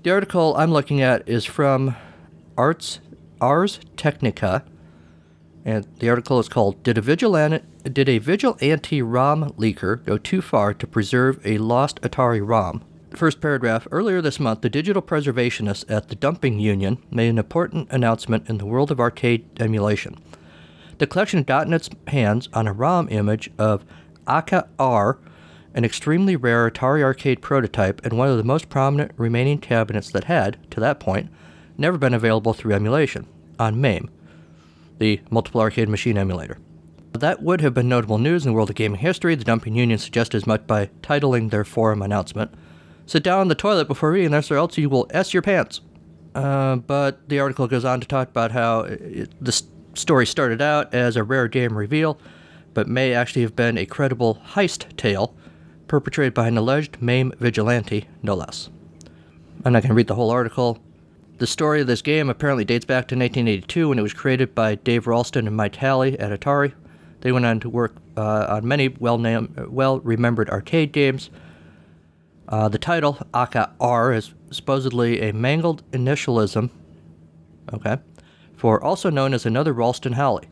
The 0.04 0.12
article 0.12 0.56
I'm 0.58 0.72
looking 0.72 1.02
at 1.02 1.28
is 1.28 1.46
from 1.46 1.96
Arts 2.58 3.00
Ars 3.40 3.80
Technica, 3.96 4.64
and 5.64 5.88
the 6.00 6.10
article 6.10 6.40
is 6.40 6.50
called 6.50 6.82
"Did 6.84 6.98
a 6.98 7.02
vigilante 7.02 7.66
did 7.84 8.10
a 8.10 8.18
vigilante 8.18 9.02
ROM 9.02 9.52
leaker 9.52 10.04
go 10.04 10.18
too 10.18 10.42
far 10.42 10.74
to 10.74 10.88
preserve 10.88 11.40
a 11.46 11.58
lost 11.58 12.02
Atari 12.02 12.42
ROM?" 12.46 12.84
First 13.18 13.42
paragraph. 13.42 13.88
Earlier 13.90 14.22
this 14.22 14.40
month, 14.40 14.62
the 14.62 14.70
digital 14.70 15.02
preservationists 15.02 15.90
at 15.90 16.10
the 16.10 16.14
Dumping 16.14 16.60
Union 16.60 17.00
made 17.10 17.30
an 17.30 17.40
important 17.40 17.92
announcement 17.92 18.48
in 18.48 18.60
the 18.60 18.66
world 18.68 18.92
of 18.92 19.00
arcade 19.00 19.60
emulation. 19.60 20.20
The 21.00 21.08
collection 21.08 21.42
got 21.42 21.66
in 21.66 21.74
its 21.74 21.90
hands 22.10 22.48
on 22.54 22.68
a 22.68 22.74
ROM 22.74 23.10
image 23.10 23.50
of 23.58 23.84
Akka 24.28 24.68
Arrh, 24.78 25.18
an 25.74 25.84
extremely 25.84 26.36
rare 26.36 26.70
Atari 26.70 27.02
arcade 27.02 27.42
prototype 27.42 28.06
and 28.06 28.20
one 28.20 28.30
of 28.30 28.38
the 28.38 28.44
most 28.44 28.70
prominent 28.70 29.14
remaining 29.18 29.58
cabinets 29.58 30.12
that 30.12 30.26
had, 30.26 30.60
to 30.70 30.80
that 30.80 31.00
point, 31.00 31.32
never 31.76 31.98
been 31.98 32.14
available 32.14 32.54
through 32.54 32.76
emulation 32.76 33.26
on 33.58 33.82
MAME, 33.82 34.12
the 35.00 35.22
Multiple 35.32 35.62
Arcade 35.62 35.90
Machine 35.90 36.20
Emulator. 36.20 36.60
That 37.14 37.42
would 37.42 37.62
have 37.62 37.74
been 37.74 37.90
notable 37.90 38.20
news 38.20 38.46
in 38.46 38.52
the 38.52 38.54
world 38.54 38.70
of 38.70 38.76
gaming 38.76 39.00
history. 39.00 39.34
The 39.34 39.44
Dumping 39.44 39.76
Union 39.76 39.98
suggested 39.98 40.38
as 40.38 40.46
much 40.46 40.68
by 40.68 40.92
titling 41.02 41.50
their 41.50 41.66
forum 41.66 42.04
announcement 42.04 42.54
Sit 43.08 43.24
down 43.24 43.40
on 43.40 43.48
the 43.48 43.56
toilet 43.56 43.88
before 43.88 44.12
reading 44.12 44.32
this, 44.32 44.52
or 44.52 44.58
else 44.58 44.78
you 44.78 44.90
will 44.90 45.08
S 45.12 45.34
your 45.34 45.42
pants. 45.42 45.80
Uh, 46.36 46.76
but 46.76 47.28
the 47.30 47.40
article 47.40 47.66
goes 47.66 47.86
on 47.86 48.00
to 48.02 48.08
talk 48.08 48.30
about 48.30 48.52
how 48.52 48.82
it, 48.82 49.32
the 49.44 49.64
story 49.94 50.28
started 50.28 50.62
out 50.62 50.94
as 50.94 51.16
a 51.16 51.24
rare 51.24 51.48
game 51.48 51.76
reveal, 51.76 52.20
but 52.74 52.88
may 52.88 53.14
actually 53.14 53.42
have 53.42 53.56
been 53.56 53.78
a 53.78 53.86
credible 53.86 54.42
heist 54.50 54.96
tale 54.98 55.34
perpetrated 55.88 56.34
by 56.34 56.50
an 56.50 56.58
alleged 56.58 57.02
MAME 57.02 57.34
vigilante, 57.40 58.08
no 58.22 58.36
less. 58.36 58.70
I'm 59.64 59.72
not 59.74 59.84
going 59.84 59.90
to 59.90 59.96
read 59.96 60.08
the 60.08 60.16
whole 60.16 60.30
article. 60.30 60.78
The 61.38 61.48
story 61.48 61.82
of 61.82 61.88
this 61.88 62.02
game 62.02 62.30
apparently 62.30 62.66
dates 62.66 62.86
back 62.86 63.08
to 63.08 63.16
1982 63.16 63.90
when 63.90 64.00
it 64.00 64.02
was 64.02 64.14
created 64.14 64.54
by 64.54 64.76
Dave 64.76 65.08
Ralston 65.08 65.48
and 65.48 65.56
Mike 65.56 65.76
Hally 65.78 66.20
at 66.20 66.38
Atari. 66.38 66.74
They 67.22 67.32
went 67.32 67.46
on 67.46 67.60
to 67.62 67.70
work 67.70 67.96
uh, 68.18 68.48
on 68.50 68.68
many 68.68 68.90
well-named, 68.90 69.68
well-remembered 69.70 70.50
arcade 70.50 70.92
games. 70.92 71.30
Uh, 72.48 72.70
the 72.70 72.78
title, 72.78 73.18
Akka 73.34 73.74
Arrh, 73.80 74.16
is 74.16 74.34
supposedly 74.52 75.22
a 75.22 75.34
mangled 75.34 75.84
initialism, 75.92 76.70
okay, 77.74 77.98
for 78.56 78.82
also 78.82 79.10
known 79.10 79.34
as 79.34 79.46
another 79.46 79.74
Ralston 79.74 80.14
Hally. 80.14 80.48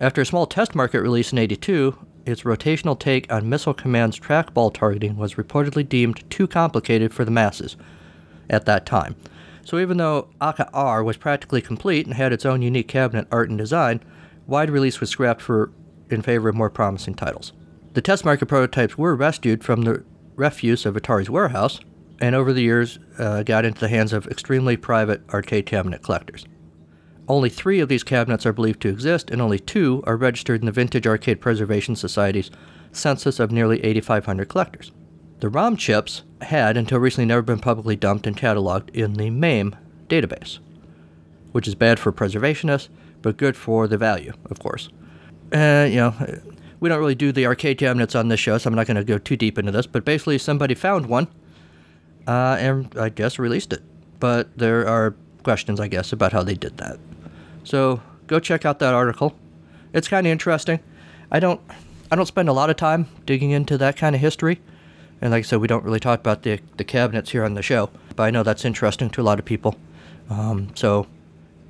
After 0.00 0.20
a 0.20 0.26
small 0.26 0.46
test 0.46 0.74
market 0.74 1.00
release 1.00 1.30
in 1.30 1.38
82, 1.38 1.96
its 2.26 2.42
rotational 2.42 2.98
take 2.98 3.32
on 3.32 3.48
Missile 3.48 3.74
Command's 3.74 4.18
trackball 4.18 4.74
targeting 4.74 5.16
was 5.16 5.34
reportedly 5.34 5.88
deemed 5.88 6.28
too 6.30 6.48
complicated 6.48 7.14
for 7.14 7.24
the 7.24 7.30
masses 7.30 7.76
at 8.50 8.66
that 8.66 8.84
time. 8.84 9.14
So 9.64 9.78
even 9.78 9.96
though 9.96 10.28
Akka 10.40 10.68
Arrh 10.74 11.04
was 11.04 11.16
practically 11.16 11.60
complete 11.60 12.06
and 12.06 12.14
had 12.16 12.32
its 12.32 12.44
own 12.44 12.62
unique 12.62 12.88
cabinet 12.88 13.28
art 13.30 13.48
and 13.48 13.58
design, 13.58 14.00
wide 14.48 14.70
release 14.70 14.98
was 14.98 15.10
scrapped 15.10 15.40
for 15.40 15.70
in 16.10 16.22
favor 16.22 16.48
of 16.48 16.56
more 16.56 16.70
promising 16.70 17.14
titles. 17.14 17.52
The 17.94 18.02
test 18.02 18.24
market 18.24 18.46
prototypes 18.46 18.98
were 18.98 19.14
rescued 19.14 19.62
from 19.62 19.82
the 19.82 20.04
refuse 20.36 20.86
of 20.86 20.94
Atari's 20.94 21.30
warehouse, 21.30 21.80
and 22.20 22.34
over 22.34 22.52
the 22.52 22.62
years 22.62 22.98
uh, 23.18 23.42
got 23.42 23.64
into 23.64 23.80
the 23.80 23.88
hands 23.88 24.12
of 24.12 24.26
extremely 24.26 24.76
private 24.76 25.22
arcade 25.32 25.66
cabinet 25.66 26.02
collectors. 26.02 26.46
Only 27.28 27.48
three 27.48 27.80
of 27.80 27.88
these 27.88 28.02
cabinets 28.02 28.46
are 28.46 28.52
believed 28.52 28.82
to 28.82 28.88
exist, 28.88 29.30
and 29.30 29.40
only 29.40 29.58
two 29.58 30.02
are 30.06 30.16
registered 30.16 30.60
in 30.60 30.66
the 30.66 30.72
Vintage 30.72 31.06
Arcade 31.06 31.40
Preservation 31.40 31.96
Society's 31.96 32.50
census 32.92 33.40
of 33.40 33.50
nearly 33.50 33.82
8,500 33.84 34.48
collectors. 34.48 34.92
The 35.40 35.48
ROM 35.48 35.76
chips 35.76 36.22
had, 36.40 36.76
until 36.76 36.98
recently, 36.98 37.26
never 37.26 37.42
been 37.42 37.58
publicly 37.58 37.96
dumped 37.96 38.26
and 38.26 38.36
cataloged 38.36 38.90
in 38.90 39.14
the 39.14 39.30
MAME 39.30 39.76
database, 40.08 40.58
which 41.52 41.66
is 41.66 41.74
bad 41.74 41.98
for 41.98 42.12
preservationists, 42.12 42.88
but 43.22 43.36
good 43.36 43.56
for 43.56 43.88
the 43.88 43.98
value, 43.98 44.32
of 44.50 44.58
course. 44.58 44.88
Uh, 45.52 45.86
you 45.88 45.96
know, 45.96 46.14
we 46.82 46.88
don't 46.88 46.98
really 46.98 47.14
do 47.14 47.30
the 47.30 47.46
arcade 47.46 47.78
cabinets 47.78 48.16
on 48.16 48.26
this 48.26 48.40
show, 48.40 48.58
so 48.58 48.66
I'm 48.66 48.74
not 48.74 48.88
going 48.88 48.96
to 48.96 49.04
go 49.04 49.16
too 49.16 49.36
deep 49.36 49.56
into 49.56 49.70
this, 49.70 49.86
but 49.86 50.04
basically, 50.04 50.36
somebody 50.36 50.74
found 50.74 51.06
one 51.06 51.28
uh, 52.26 52.56
and 52.58 52.92
I 52.98 53.08
guess 53.08 53.38
released 53.38 53.72
it. 53.72 53.82
But 54.18 54.58
there 54.58 54.88
are 54.88 55.14
questions, 55.44 55.78
I 55.78 55.86
guess, 55.86 56.12
about 56.12 56.32
how 56.32 56.42
they 56.42 56.54
did 56.54 56.78
that. 56.78 56.98
So 57.62 58.02
go 58.26 58.40
check 58.40 58.66
out 58.66 58.80
that 58.80 58.94
article. 58.94 59.32
It's 59.92 60.08
kind 60.08 60.26
of 60.26 60.32
interesting. 60.32 60.80
I 61.30 61.38
don't, 61.38 61.60
I 62.10 62.16
don't 62.16 62.26
spend 62.26 62.48
a 62.48 62.52
lot 62.52 62.68
of 62.68 62.74
time 62.74 63.06
digging 63.26 63.52
into 63.52 63.78
that 63.78 63.96
kind 63.96 64.16
of 64.16 64.20
history, 64.20 64.60
and 65.20 65.30
like 65.30 65.44
I 65.44 65.46
said, 65.46 65.60
we 65.60 65.68
don't 65.68 65.84
really 65.84 66.00
talk 66.00 66.18
about 66.18 66.42
the 66.42 66.58
the 66.78 66.84
cabinets 66.84 67.30
here 67.30 67.44
on 67.44 67.54
the 67.54 67.62
show. 67.62 67.90
But 68.16 68.24
I 68.24 68.30
know 68.32 68.42
that's 68.42 68.64
interesting 68.64 69.08
to 69.10 69.20
a 69.20 69.22
lot 69.22 69.38
of 69.38 69.44
people. 69.44 69.76
Um, 70.28 70.72
so 70.74 71.06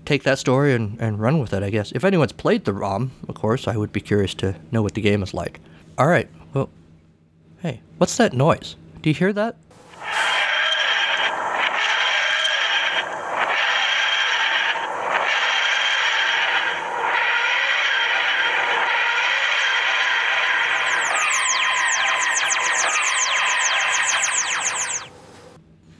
take 0.04 0.22
that 0.24 0.38
story 0.38 0.74
and, 0.74 1.00
and 1.00 1.20
run 1.20 1.38
with 1.38 1.52
it, 1.52 1.62
I 1.62 1.70
guess. 1.70 1.92
If 1.92 2.04
anyone's 2.04 2.32
played 2.32 2.64
the 2.64 2.72
ROM, 2.72 3.12
of 3.28 3.34
course, 3.34 3.68
I 3.68 3.76
would 3.76 3.92
be 3.92 4.00
curious 4.00 4.34
to 4.34 4.56
know 4.70 4.82
what 4.82 4.94
the 4.94 5.00
game 5.00 5.22
is 5.22 5.34
like. 5.34 5.60
All 5.98 6.06
right. 6.06 6.28
Well, 6.54 6.68
hey, 7.60 7.80
what's 7.98 8.16
that 8.16 8.32
noise? 8.32 8.76
Do 9.02 9.10
you 9.10 9.14
hear 9.14 9.32
that? 9.32 9.56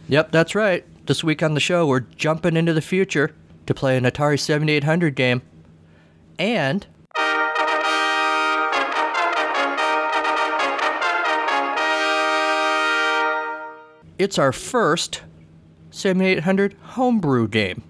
Yep, 0.09 0.30
that's 0.30 0.54
right. 0.54 0.85
This 1.06 1.25
week 1.25 1.42
on 1.42 1.54
the 1.54 1.61
show, 1.61 1.87
we're 1.87 2.00
jumping 2.00 2.54
into 2.54 2.75
the 2.75 2.82
future 2.82 3.35
to 3.66 3.75
play 3.75 3.97
an 3.97 4.04
Atari 4.04 4.38
7800 4.38 5.14
game. 5.14 5.42
And. 6.38 6.87
It's 14.19 14.38
our 14.38 14.52
first 14.52 15.23
7800 15.90 16.76
homebrew 16.83 17.49
game 17.49 17.83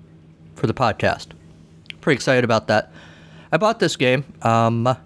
for 0.55 0.67
the 0.67 0.75
podcast. 0.75 1.29
Pretty 2.01 2.17
excited 2.17 2.45
about 2.45 2.69
that. 2.69 2.93
I 3.51 3.59
bought 3.59 3.81
this 3.81 3.97
game, 3.97 4.25
um, 4.43 4.97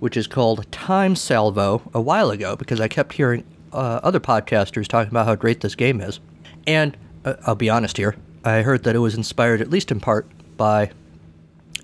which 0.00 0.16
is 0.16 0.26
called 0.26 0.70
Time 0.72 1.14
Salvo, 1.14 1.82
a 1.94 2.00
while 2.00 2.30
ago 2.30 2.56
because 2.56 2.80
I 2.80 2.88
kept 2.88 3.12
hearing 3.12 3.44
uh, 3.72 4.00
other 4.02 4.20
podcasters 4.20 4.88
talking 4.88 5.10
about 5.10 5.26
how 5.26 5.34
great 5.36 5.60
this 5.60 5.74
game 5.74 6.00
is. 6.00 6.20
And 6.66 6.96
uh, 7.24 7.34
I'll 7.46 7.54
be 7.54 7.70
honest 7.70 7.96
here, 7.96 8.16
I 8.48 8.62
heard 8.62 8.84
that 8.84 8.94
it 8.94 9.00
was 9.00 9.14
inspired, 9.14 9.60
at 9.60 9.70
least 9.70 9.90
in 9.90 10.00
part, 10.00 10.26
by 10.56 10.90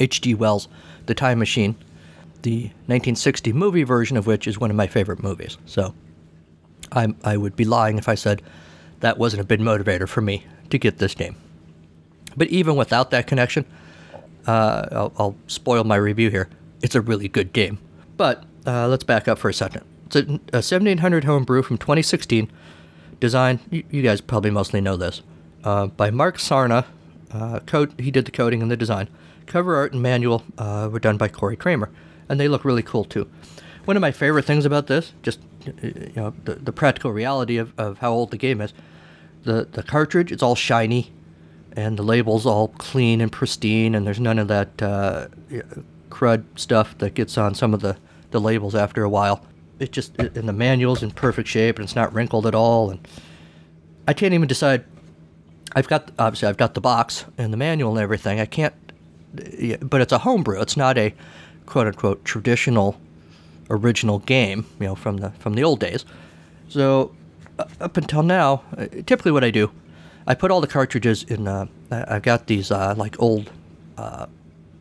H.G. 0.00 0.34
Wells' 0.34 0.68
The 1.06 1.14
Time 1.14 1.38
Machine, 1.38 1.76
the 2.42 2.64
1960 2.86 3.52
movie 3.52 3.82
version 3.82 4.16
of 4.16 4.26
which 4.26 4.46
is 4.46 4.58
one 4.58 4.70
of 4.70 4.76
my 4.76 4.86
favorite 4.86 5.22
movies. 5.22 5.56
So 5.66 5.94
I'm, 6.92 7.16
I 7.24 7.36
would 7.36 7.56
be 7.56 7.64
lying 7.64 7.98
if 7.98 8.08
I 8.08 8.14
said 8.14 8.42
that 9.00 9.18
wasn't 9.18 9.42
a 9.42 9.44
big 9.44 9.60
motivator 9.60 10.08
for 10.08 10.20
me 10.20 10.46
to 10.70 10.78
get 10.78 10.98
this 10.98 11.14
game. 11.14 11.36
But 12.36 12.48
even 12.48 12.76
without 12.76 13.10
that 13.10 13.26
connection, 13.26 13.64
uh, 14.46 14.86
I'll, 14.92 15.12
I'll, 15.18 15.36
spoil 15.46 15.84
my 15.84 15.96
review 15.96 16.30
here. 16.30 16.48
It's 16.82 16.94
a 16.94 17.00
really 17.00 17.28
good 17.28 17.52
game. 17.52 17.78
But 18.16 18.44
uh, 18.66 18.88
let's 18.88 19.04
back 19.04 19.28
up 19.28 19.38
for 19.38 19.48
a 19.48 19.54
second. 19.54 19.84
It's 20.06 20.16
a, 20.16 20.40
a 20.52 20.62
7800 20.62 21.24
homebrew 21.24 21.62
from 21.62 21.78
2016, 21.78 22.50
designed, 23.20 23.60
you, 23.70 23.84
you 23.90 24.02
guys 24.02 24.20
probably 24.20 24.50
mostly 24.50 24.80
know 24.80 24.96
this, 24.96 25.22
uh, 25.64 25.86
by 25.88 26.10
Mark 26.10 26.38
Saarna. 26.38 26.86
Uh, 27.32 27.58
code, 27.60 27.92
he 27.98 28.12
did 28.12 28.26
the 28.26 28.30
coding 28.30 28.62
and 28.62 28.70
the 28.70 28.76
design. 28.76 29.08
Cover 29.46 29.74
art 29.74 29.92
and 29.92 30.00
manual 30.00 30.44
uh, 30.56 30.88
were 30.90 31.00
done 31.00 31.16
by 31.16 31.28
Corey 31.28 31.56
Kramer, 31.56 31.90
and 32.28 32.38
they 32.38 32.46
look 32.48 32.64
really 32.64 32.82
cool 32.82 33.04
too. 33.04 33.28
One 33.84 33.96
of 33.96 34.00
my 34.00 34.12
favorite 34.12 34.44
things 34.44 34.64
about 34.64 34.86
this, 34.86 35.12
just 35.22 35.40
you 35.82 36.12
know, 36.14 36.32
the, 36.44 36.54
the 36.54 36.72
practical 36.72 37.10
reality 37.10 37.56
of, 37.56 37.72
of 37.78 37.98
how 37.98 38.12
old 38.12 38.30
the 38.30 38.36
game 38.36 38.60
is, 38.60 38.72
the 39.42 39.66
the 39.70 39.82
cartridge 39.82 40.32
it's 40.32 40.42
all 40.42 40.54
shiny, 40.54 41.12
and 41.72 41.98
the 41.98 42.02
label's 42.02 42.46
all 42.46 42.68
clean 42.68 43.20
and 43.20 43.32
pristine, 43.32 43.94
and 43.94 44.06
there's 44.06 44.20
none 44.20 44.38
of 44.38 44.48
that 44.48 44.80
uh, 44.80 45.26
crud 46.08 46.44
stuff 46.56 46.96
that 46.98 47.14
gets 47.14 47.36
on 47.36 47.54
some 47.54 47.74
of 47.74 47.80
the, 47.80 47.96
the 48.30 48.40
labels 48.40 48.74
after 48.74 49.02
a 49.02 49.08
while. 49.08 49.44
It 49.80 49.90
just 49.90 50.16
and 50.18 50.48
the 50.48 50.52
manual's 50.52 51.02
in 51.02 51.10
perfect 51.10 51.48
shape 51.48 51.76
and 51.76 51.84
it's 51.84 51.96
not 51.96 52.14
wrinkled 52.14 52.46
at 52.46 52.54
all, 52.54 52.90
and 52.90 53.06
I 54.06 54.12
can't 54.12 54.32
even 54.34 54.46
decide. 54.46 54.84
I've 55.74 55.88
got 55.88 56.10
obviously 56.18 56.48
I've 56.48 56.56
got 56.56 56.74
the 56.74 56.80
box 56.80 57.24
and 57.38 57.52
the 57.52 57.56
manual 57.56 57.92
and 57.92 58.00
everything. 58.00 58.40
I 58.40 58.46
can't, 58.46 58.74
but 59.80 60.00
it's 60.00 60.12
a 60.12 60.18
homebrew. 60.18 60.60
It's 60.60 60.76
not 60.76 60.96
a 60.98 61.14
quote 61.66 61.86
unquote 61.88 62.24
traditional 62.24 63.00
original 63.70 64.20
game, 64.20 64.66
you 64.78 64.86
know, 64.86 64.94
from 64.94 65.18
the 65.18 65.30
from 65.32 65.54
the 65.54 65.64
old 65.64 65.80
days. 65.80 66.04
So 66.68 67.14
uh, 67.58 67.64
up 67.80 67.96
until 67.96 68.22
now, 68.22 68.62
uh, 68.76 68.86
typically 69.06 69.32
what 69.32 69.44
I 69.44 69.50
do, 69.50 69.70
I 70.26 70.34
put 70.34 70.50
all 70.50 70.60
the 70.60 70.66
cartridges 70.66 71.24
in. 71.24 71.48
Uh, 71.48 71.66
I've 71.90 72.22
got 72.22 72.46
these 72.46 72.70
uh, 72.70 72.94
like 72.96 73.20
old 73.20 73.50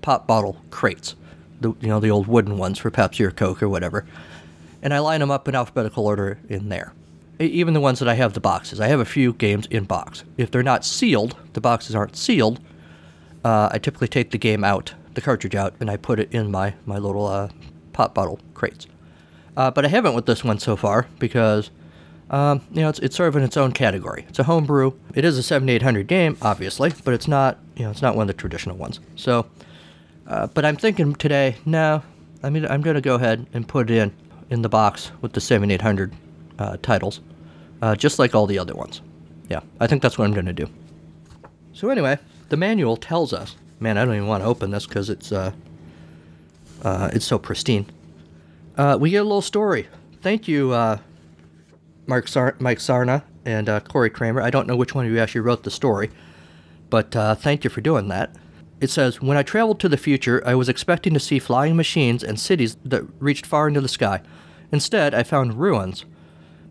pop 0.01 0.27
bottle 0.27 0.57
crates, 0.69 1.15
the 1.61 1.69
you 1.79 1.87
know 1.87 1.99
the 1.99 2.11
old 2.11 2.27
wooden 2.27 2.57
ones 2.57 2.77
for 2.77 2.91
Pepsi 2.91 3.25
or 3.25 3.31
Coke 3.31 3.63
or 3.63 3.69
whatever, 3.69 4.05
and 4.81 4.93
I 4.93 4.99
line 4.99 5.21
them 5.21 5.31
up 5.31 5.47
in 5.47 5.55
alphabetical 5.55 6.05
order 6.05 6.39
in 6.49 6.69
there. 6.69 6.93
Even 7.47 7.73
the 7.73 7.79
ones 7.79 7.99
that 7.99 8.07
I 8.07 8.13
have 8.15 8.33
the 8.33 8.39
boxes, 8.39 8.79
I 8.79 8.87
have 8.87 8.99
a 8.99 9.05
few 9.05 9.33
games 9.33 9.67
in 9.67 9.85
box. 9.85 10.23
If 10.37 10.51
they're 10.51 10.63
not 10.63 10.85
sealed, 10.85 11.35
the 11.53 11.61
boxes 11.61 11.95
aren't 11.95 12.15
sealed. 12.15 12.59
Uh, 13.43 13.69
I 13.71 13.77
typically 13.77 14.07
take 14.07 14.31
the 14.31 14.37
game 14.37 14.63
out, 14.63 14.93
the 15.13 15.21
cartridge 15.21 15.55
out, 15.55 15.73
and 15.79 15.89
I 15.89 15.97
put 15.97 16.19
it 16.19 16.33
in 16.33 16.51
my 16.51 16.73
my 16.85 16.97
little 16.97 17.49
pop 17.91 18.13
bottle 18.13 18.39
crates. 18.53 18.87
but 19.55 19.85
I 19.85 19.87
haven't 19.87 20.15
with 20.15 20.25
this 20.25 20.43
one 20.43 20.59
so 20.59 20.75
far 20.75 21.07
because 21.19 21.69
um, 22.33 22.61
you 22.71 22.81
know, 22.81 22.89
it's, 22.89 22.97
it's 22.99 23.15
sort 23.15 23.29
of 23.29 23.35
in 23.35 23.43
its 23.43 23.57
own 23.57 23.71
category. 23.73 24.25
It's 24.27 24.39
a 24.39 24.43
homebrew. 24.43 24.93
It 25.13 25.23
is 25.23 25.37
a 25.37 25.43
7800 25.43 26.07
game, 26.07 26.35
obviously, 26.41 26.91
but 27.03 27.13
it's 27.13 27.27
not, 27.27 27.59
you 27.75 27.83
know, 27.83 27.91
it's 27.91 28.01
not 28.01 28.15
one 28.15 28.23
of 28.23 28.27
the 28.27 28.33
traditional 28.33 28.75
ones. 28.75 28.99
So, 29.15 29.45
uh, 30.25 30.47
but 30.47 30.65
I'm 30.65 30.75
thinking 30.75 31.13
today, 31.13 31.57
no, 31.65 32.01
I 32.41 32.49
mean, 32.49 32.65
I'm 32.65 32.81
going 32.81 32.95
to 32.95 33.01
go 33.01 33.15
ahead 33.15 33.45
and 33.53 33.67
put 33.67 33.91
it 33.91 33.97
in 33.97 34.11
in 34.49 34.63
the 34.63 34.69
box 34.69 35.11
with 35.21 35.33
the 35.33 35.41
7800 35.41 36.13
uh, 36.59 36.77
titles, 36.81 37.21
uh, 37.83 37.95
just 37.95 38.17
like 38.17 38.33
all 38.33 38.47
the 38.47 38.57
other 38.57 38.73
ones. 38.73 39.01
Yeah, 39.49 39.59
I 39.81 39.87
think 39.87 40.01
that's 40.01 40.17
what 40.17 40.23
I'm 40.23 40.33
going 40.33 40.45
to 40.45 40.53
do. 40.53 40.69
So 41.73 41.89
anyway, 41.89 42.17
the 42.47 42.55
manual 42.55 42.95
tells 42.95 43.33
us. 43.33 43.57
Man, 43.81 43.97
I 43.97 44.05
don't 44.05 44.15
even 44.15 44.27
want 44.27 44.41
to 44.41 44.47
open 44.47 44.71
this 44.71 44.87
because 44.87 45.09
it's 45.09 45.33
uh, 45.33 45.51
uh, 46.81 47.09
it's 47.11 47.25
so 47.25 47.37
pristine. 47.37 47.85
Uh, 48.77 48.97
we 48.97 49.09
get 49.09 49.17
a 49.17 49.23
little 49.23 49.41
story. 49.41 49.87
Thank 50.21 50.47
you, 50.47 50.71
uh, 50.71 50.99
Mark 52.07 52.29
Sar- 52.29 52.55
Mike 52.59 52.77
Saarna 52.77 53.23
and 53.43 53.67
uh, 53.67 53.81
Corey 53.81 54.09
Kramer. 54.09 54.41
I 54.41 54.49
don't 54.49 54.65
know 54.65 54.77
which 54.77 54.95
one 54.95 55.05
of 55.05 55.11
you 55.11 55.19
actually 55.19 55.41
wrote 55.41 55.63
the 55.63 55.71
story, 55.71 56.09
but 56.89 57.13
uh, 57.17 57.35
thank 57.35 57.65
you 57.65 57.69
for 57.69 57.81
doing 57.81 58.07
that. 58.07 58.33
It 58.79 58.91
says, 58.91 59.21
When 59.21 59.35
I 59.35 59.43
traveled 59.43 59.81
to 59.81 59.89
the 59.89 59.97
future, 59.97 60.41
I 60.45 60.55
was 60.55 60.69
expecting 60.69 61.13
to 61.15 61.19
see 61.19 61.39
flying 61.39 61.75
machines 61.75 62.23
and 62.23 62.39
cities 62.39 62.77
that 62.85 63.03
reached 63.19 63.45
far 63.45 63.67
into 63.67 63.81
the 63.81 63.89
sky. 63.89 64.21
Instead, 64.71 65.13
I 65.13 65.23
found 65.23 65.55
ruins. 65.55 66.05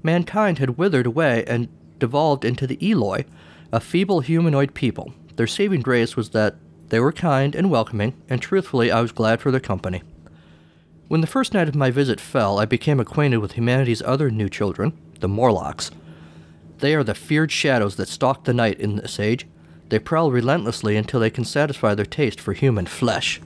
Mankind 0.02 0.58
had 0.58 0.78
withered 0.78 1.06
away 1.06 1.44
and 1.46 1.68
devolved 1.98 2.44
into 2.44 2.66
the 2.66 2.78
Eloi, 2.82 3.24
a 3.72 3.80
feeble 3.80 4.20
humanoid 4.20 4.74
people. 4.74 5.12
Their 5.36 5.46
saving 5.46 5.82
grace 5.82 6.16
was 6.16 6.30
that 6.30 6.56
they 6.88 7.00
were 7.00 7.12
kind 7.12 7.54
and 7.54 7.70
welcoming, 7.70 8.14
and 8.28 8.42
truthfully, 8.42 8.90
I 8.90 9.00
was 9.00 9.12
glad 9.12 9.40
for 9.40 9.50
their 9.50 9.60
company. 9.60 10.02
When 11.08 11.20
the 11.20 11.26
first 11.26 11.54
night 11.54 11.68
of 11.68 11.74
my 11.74 11.90
visit 11.90 12.20
fell, 12.20 12.58
I 12.58 12.64
became 12.64 13.00
acquainted 13.00 13.38
with 13.38 13.52
humanity's 13.52 14.02
other 14.02 14.30
new 14.30 14.48
children, 14.48 14.92
the 15.20 15.28
Morlocks. 15.28 15.90
They 16.78 16.94
are 16.94 17.04
the 17.04 17.14
feared 17.14 17.52
shadows 17.52 17.96
that 17.96 18.08
stalk 18.08 18.44
the 18.44 18.52
night 18.52 18.80
in 18.80 18.96
this 18.96 19.20
age. 19.20 19.46
They 19.88 19.98
prowl 19.98 20.32
relentlessly 20.32 20.96
until 20.96 21.20
they 21.20 21.30
can 21.30 21.44
satisfy 21.44 21.94
their 21.94 22.06
taste 22.06 22.40
for 22.40 22.54
human 22.54 22.86
flesh. 22.86 23.40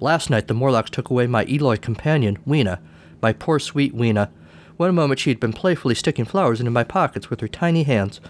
Last 0.00 0.30
night, 0.30 0.46
the 0.46 0.54
Morlocks 0.54 0.90
took 0.90 1.10
away 1.10 1.26
my 1.26 1.44
Eloi 1.46 1.76
companion, 1.76 2.38
Weena, 2.46 2.80
My 3.22 3.32
poor 3.32 3.58
sweet 3.58 3.94
Weena. 3.94 4.30
One 4.76 4.94
moment 4.94 5.20
she 5.20 5.30
had 5.30 5.40
been 5.40 5.52
playfully 5.52 5.94
sticking 5.94 6.24
flowers 6.24 6.60
into 6.60 6.70
my 6.70 6.84
pockets 6.84 7.30
with 7.30 7.40
her 7.40 7.48
tiny 7.48 7.84
hands. 7.84 8.20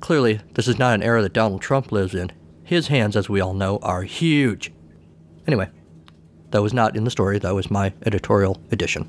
Clearly, 0.00 0.40
this 0.54 0.66
is 0.66 0.78
not 0.78 0.94
an 0.94 1.02
era 1.02 1.22
that 1.22 1.32
Donald 1.32 1.60
Trump 1.60 1.92
lives 1.92 2.14
in. 2.14 2.32
His 2.62 2.88
hands, 2.88 3.16
as 3.16 3.28
we 3.28 3.40
all 3.40 3.54
know, 3.54 3.78
are 3.82 4.02
huge. 4.02 4.72
Anyway, 5.46 5.68
that 6.50 6.62
was 6.62 6.72
not 6.72 6.96
in 6.96 7.04
the 7.04 7.10
story, 7.10 7.38
that 7.38 7.54
was 7.54 7.70
my 7.70 7.92
editorial 8.06 8.60
addition. 8.70 9.08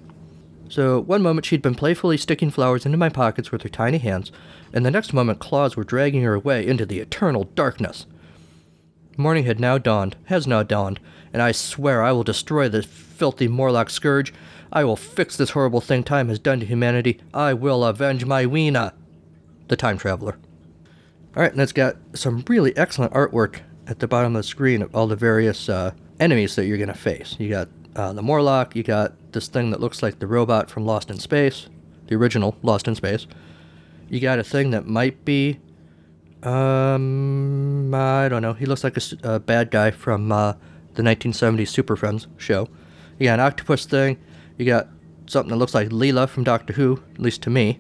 So, 0.68 1.00
one 1.00 1.22
moment 1.22 1.46
she'd 1.46 1.62
been 1.62 1.76
playfully 1.76 2.18
sticking 2.18 2.50
flowers 2.50 2.86
into 2.86 2.98
my 2.98 3.08
pockets 3.08 3.52
with 3.52 3.62
her 3.62 3.70
tiny 3.70 4.00
hands, 4.00 4.32
and 4.74 4.86
the 4.86 4.92
next 4.92 5.14
moment 5.14 5.40
claws 5.40 5.78
were 5.78 5.84
dragging 5.84 6.24
her 6.24 6.34
away 6.34 6.66
into 6.66 6.86
the 6.86 7.00
eternal 7.00 7.46
darkness. 7.56 8.06
Morning 9.16 9.46
had 9.46 9.60
now 9.60 9.78
dawned, 9.78 10.18
has 10.26 10.46
now 10.46 10.64
dawned, 10.64 11.00
and 11.32 11.42
I 11.42 11.54
swear 11.54 12.04
I 12.04 12.12
will 12.12 12.24
destroy 12.24 12.68
this 12.68 12.86
filthy 12.86 13.48
Morlock 13.48 13.90
scourge. 13.90 14.34
I 14.72 14.84
will 14.84 14.96
fix 14.96 15.38
this 15.38 15.52
horrible 15.52 15.82
thing 15.82 16.04
time 16.04 16.30
has 16.30 16.40
done 16.40 16.60
to 16.60 16.66
humanity. 16.66 17.20
I 17.34 17.54
will 17.54 17.84
avenge 17.84 18.26
my 18.26 18.46
Weena. 18.46 18.94
The 19.68 19.76
Time 19.76 19.98
Traveler. 19.98 20.38
Alright, 21.36 21.52
and 21.52 21.62
it's 21.62 21.72
got 21.72 21.98
some 22.14 22.44
really 22.48 22.76
excellent 22.78 23.14
artwork 23.14 23.62
at 23.88 24.00
the 24.00 24.08
bottom 24.08 24.36
of 24.36 24.40
the 24.40 24.48
screen 24.48 24.82
of 24.82 24.96
all 24.96 25.08
the 25.08 25.16
various 25.16 25.70
uh, 25.70 25.92
enemies 26.20 26.56
that 26.56 26.66
you're 26.66 26.78
going 26.78 26.88
to 26.88 26.94
face. 26.94 27.36
You 27.40 27.50
got 27.50 27.68
uh, 27.96 28.14
the 28.14 28.22
Morlock, 28.22 28.76
you 28.76 28.84
got 28.84 29.14
this 29.32 29.48
thing 29.48 29.72
that 29.72 29.80
looks 29.80 30.04
like 30.04 30.20
the 30.20 30.28
robot 30.28 30.70
from 30.70 30.86
Lost 30.86 31.10
in 31.10 31.20
Space, 31.20 31.68
the 32.08 32.16
original 32.16 32.56
Lost 32.62 32.88
in 32.88 32.96
Space. 32.96 33.28
You 34.10 34.20
got 34.20 34.40
a 34.40 34.44
thing 34.44 34.72
that 34.72 34.86
might 34.86 35.26
be, 35.26 35.60
um, 36.44 37.94
I 37.94 38.30
don't 38.30 38.42
know. 38.42 38.54
He 38.54 38.66
looks 38.66 38.84
like 38.84 38.98
a 39.24 39.40
bad 39.40 39.72
guy 39.72 39.92
from 39.92 40.32
uh, 40.32 40.54
the 40.94 41.02
1970s 41.02 41.70
Super 41.70 41.96
Friends 41.96 42.28
show. 42.38 42.70
You 43.20 43.26
got 43.26 43.36
an 43.36 43.40
octopus 43.42 43.86
thing. 43.86 44.18
You 44.58 44.66
got 44.66 44.88
something 45.28 45.50
that 45.50 45.58
looks 45.58 45.74
like 45.74 45.90
Leela 45.90 46.30
from 46.30 46.44
Doctor 46.44 46.74
Who, 46.74 47.02
at 47.14 47.20
least 47.20 47.42
to 47.44 47.50
me. 47.50 47.80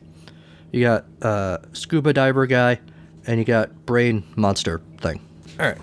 You 0.72 0.82
got 0.82 1.06
uh, 1.22 1.60
scuba 1.74 2.12
diver 2.14 2.46
guy, 2.48 2.80
and 3.26 3.40
you 3.40 3.46
got 3.46 3.86
brain 3.86 4.24
monster 4.36 4.82
thing. 5.00 5.22
All 5.60 5.68
right. 5.68 5.78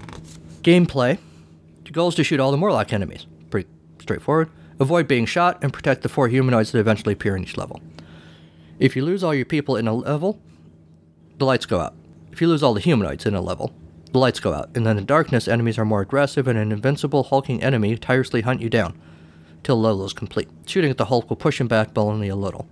Gameplay. 0.63 1.19
The 1.85 1.91
goal 1.91 2.09
is 2.09 2.15
to 2.17 2.25
shoot 2.25 2.41
all 2.41 2.51
the 2.51 2.57
Morlock 2.57 2.93
enemies. 2.93 3.27
Pretty 3.51 3.69
straightforward. 4.01 4.51
Avoid 4.81 5.09
being 5.09 5.27
shot 5.27 5.63
and 5.63 5.73
protect 5.73 6.03
the 6.03 6.09
four 6.09 6.29
humanoids 6.29 6.73
that 6.73 6.79
eventually 6.79 7.15
appear 7.15 7.37
in 7.37 7.43
each 7.43 7.57
level. 7.57 7.81
If 8.79 8.97
you 8.97 9.05
lose 9.05 9.23
all 9.23 9.35
your 9.35 9.45
people 9.45 9.77
in 9.77 9.87
a 9.87 9.95
level, 9.95 10.41
the 11.39 11.45
lights 11.45 11.67
go 11.67 11.81
out. 11.81 11.95
If 12.33 12.41
you 12.41 12.49
lose 12.49 12.63
all 12.63 12.75
the 12.75 12.81
humanoids 12.81 13.27
in 13.27 13.35
a 13.35 13.41
level, 13.41 13.73
the 14.13 14.19
lights 14.19 14.41
go 14.41 14.53
out. 14.53 14.71
And 14.75 14.87
then 14.87 14.99
in 14.99 15.07
darkness, 15.07 15.49
enemies 15.49 15.79
are 15.79 15.85
more 15.85 16.01
aggressive, 16.01 16.49
and 16.49 16.59
an 16.59 16.73
invincible 16.73 17.25
hulking 17.25 17.63
enemy 17.63 17.97
tirelessly 17.97 18.43
hunt 18.43 18.61
you 18.61 18.69
down 18.69 18.99
till 19.63 19.81
level 19.81 20.05
is 20.05 20.13
complete. 20.13 20.49
Shooting 20.67 20.91
at 20.91 20.99
the 20.99 21.07
Hulk 21.07 21.29
will 21.29 21.37
push 21.37 21.61
him 21.61 21.69
back 21.69 21.95
by 21.95 22.03
only 22.03 22.29
a 22.29 22.37
little. 22.37 22.69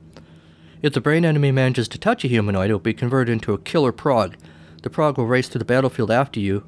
If 0.83 0.95
the 0.95 1.01
brain 1.01 1.25
enemy 1.25 1.53
manages 1.53 1.89
to 1.89 1.99
touch 1.99 2.25
a 2.25 2.29
humanoid, 2.29 2.71
it 2.71 2.73
will 2.73 2.81
be 2.81 2.95
converted 2.95 3.33
into 3.33 3.53
a 3.53 3.59
killer 3.59 3.93
prog. 3.93 4.37
The 4.83 4.91
prog 4.91 5.19
will 5.19 5.27
race 5.27 5.49
through 5.49 5.59
the 5.59 5.65
battlefield 5.65 6.11
after 6.11 6.41
you 6.41 6.65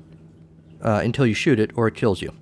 uh, 0.83 1.01
until 1.03 1.27
you 1.27 1.35
shoot 1.35 1.59
it 1.59 1.71
or 1.75 1.89
it 1.89 1.95
kills 1.95 2.21
you. 2.21 2.33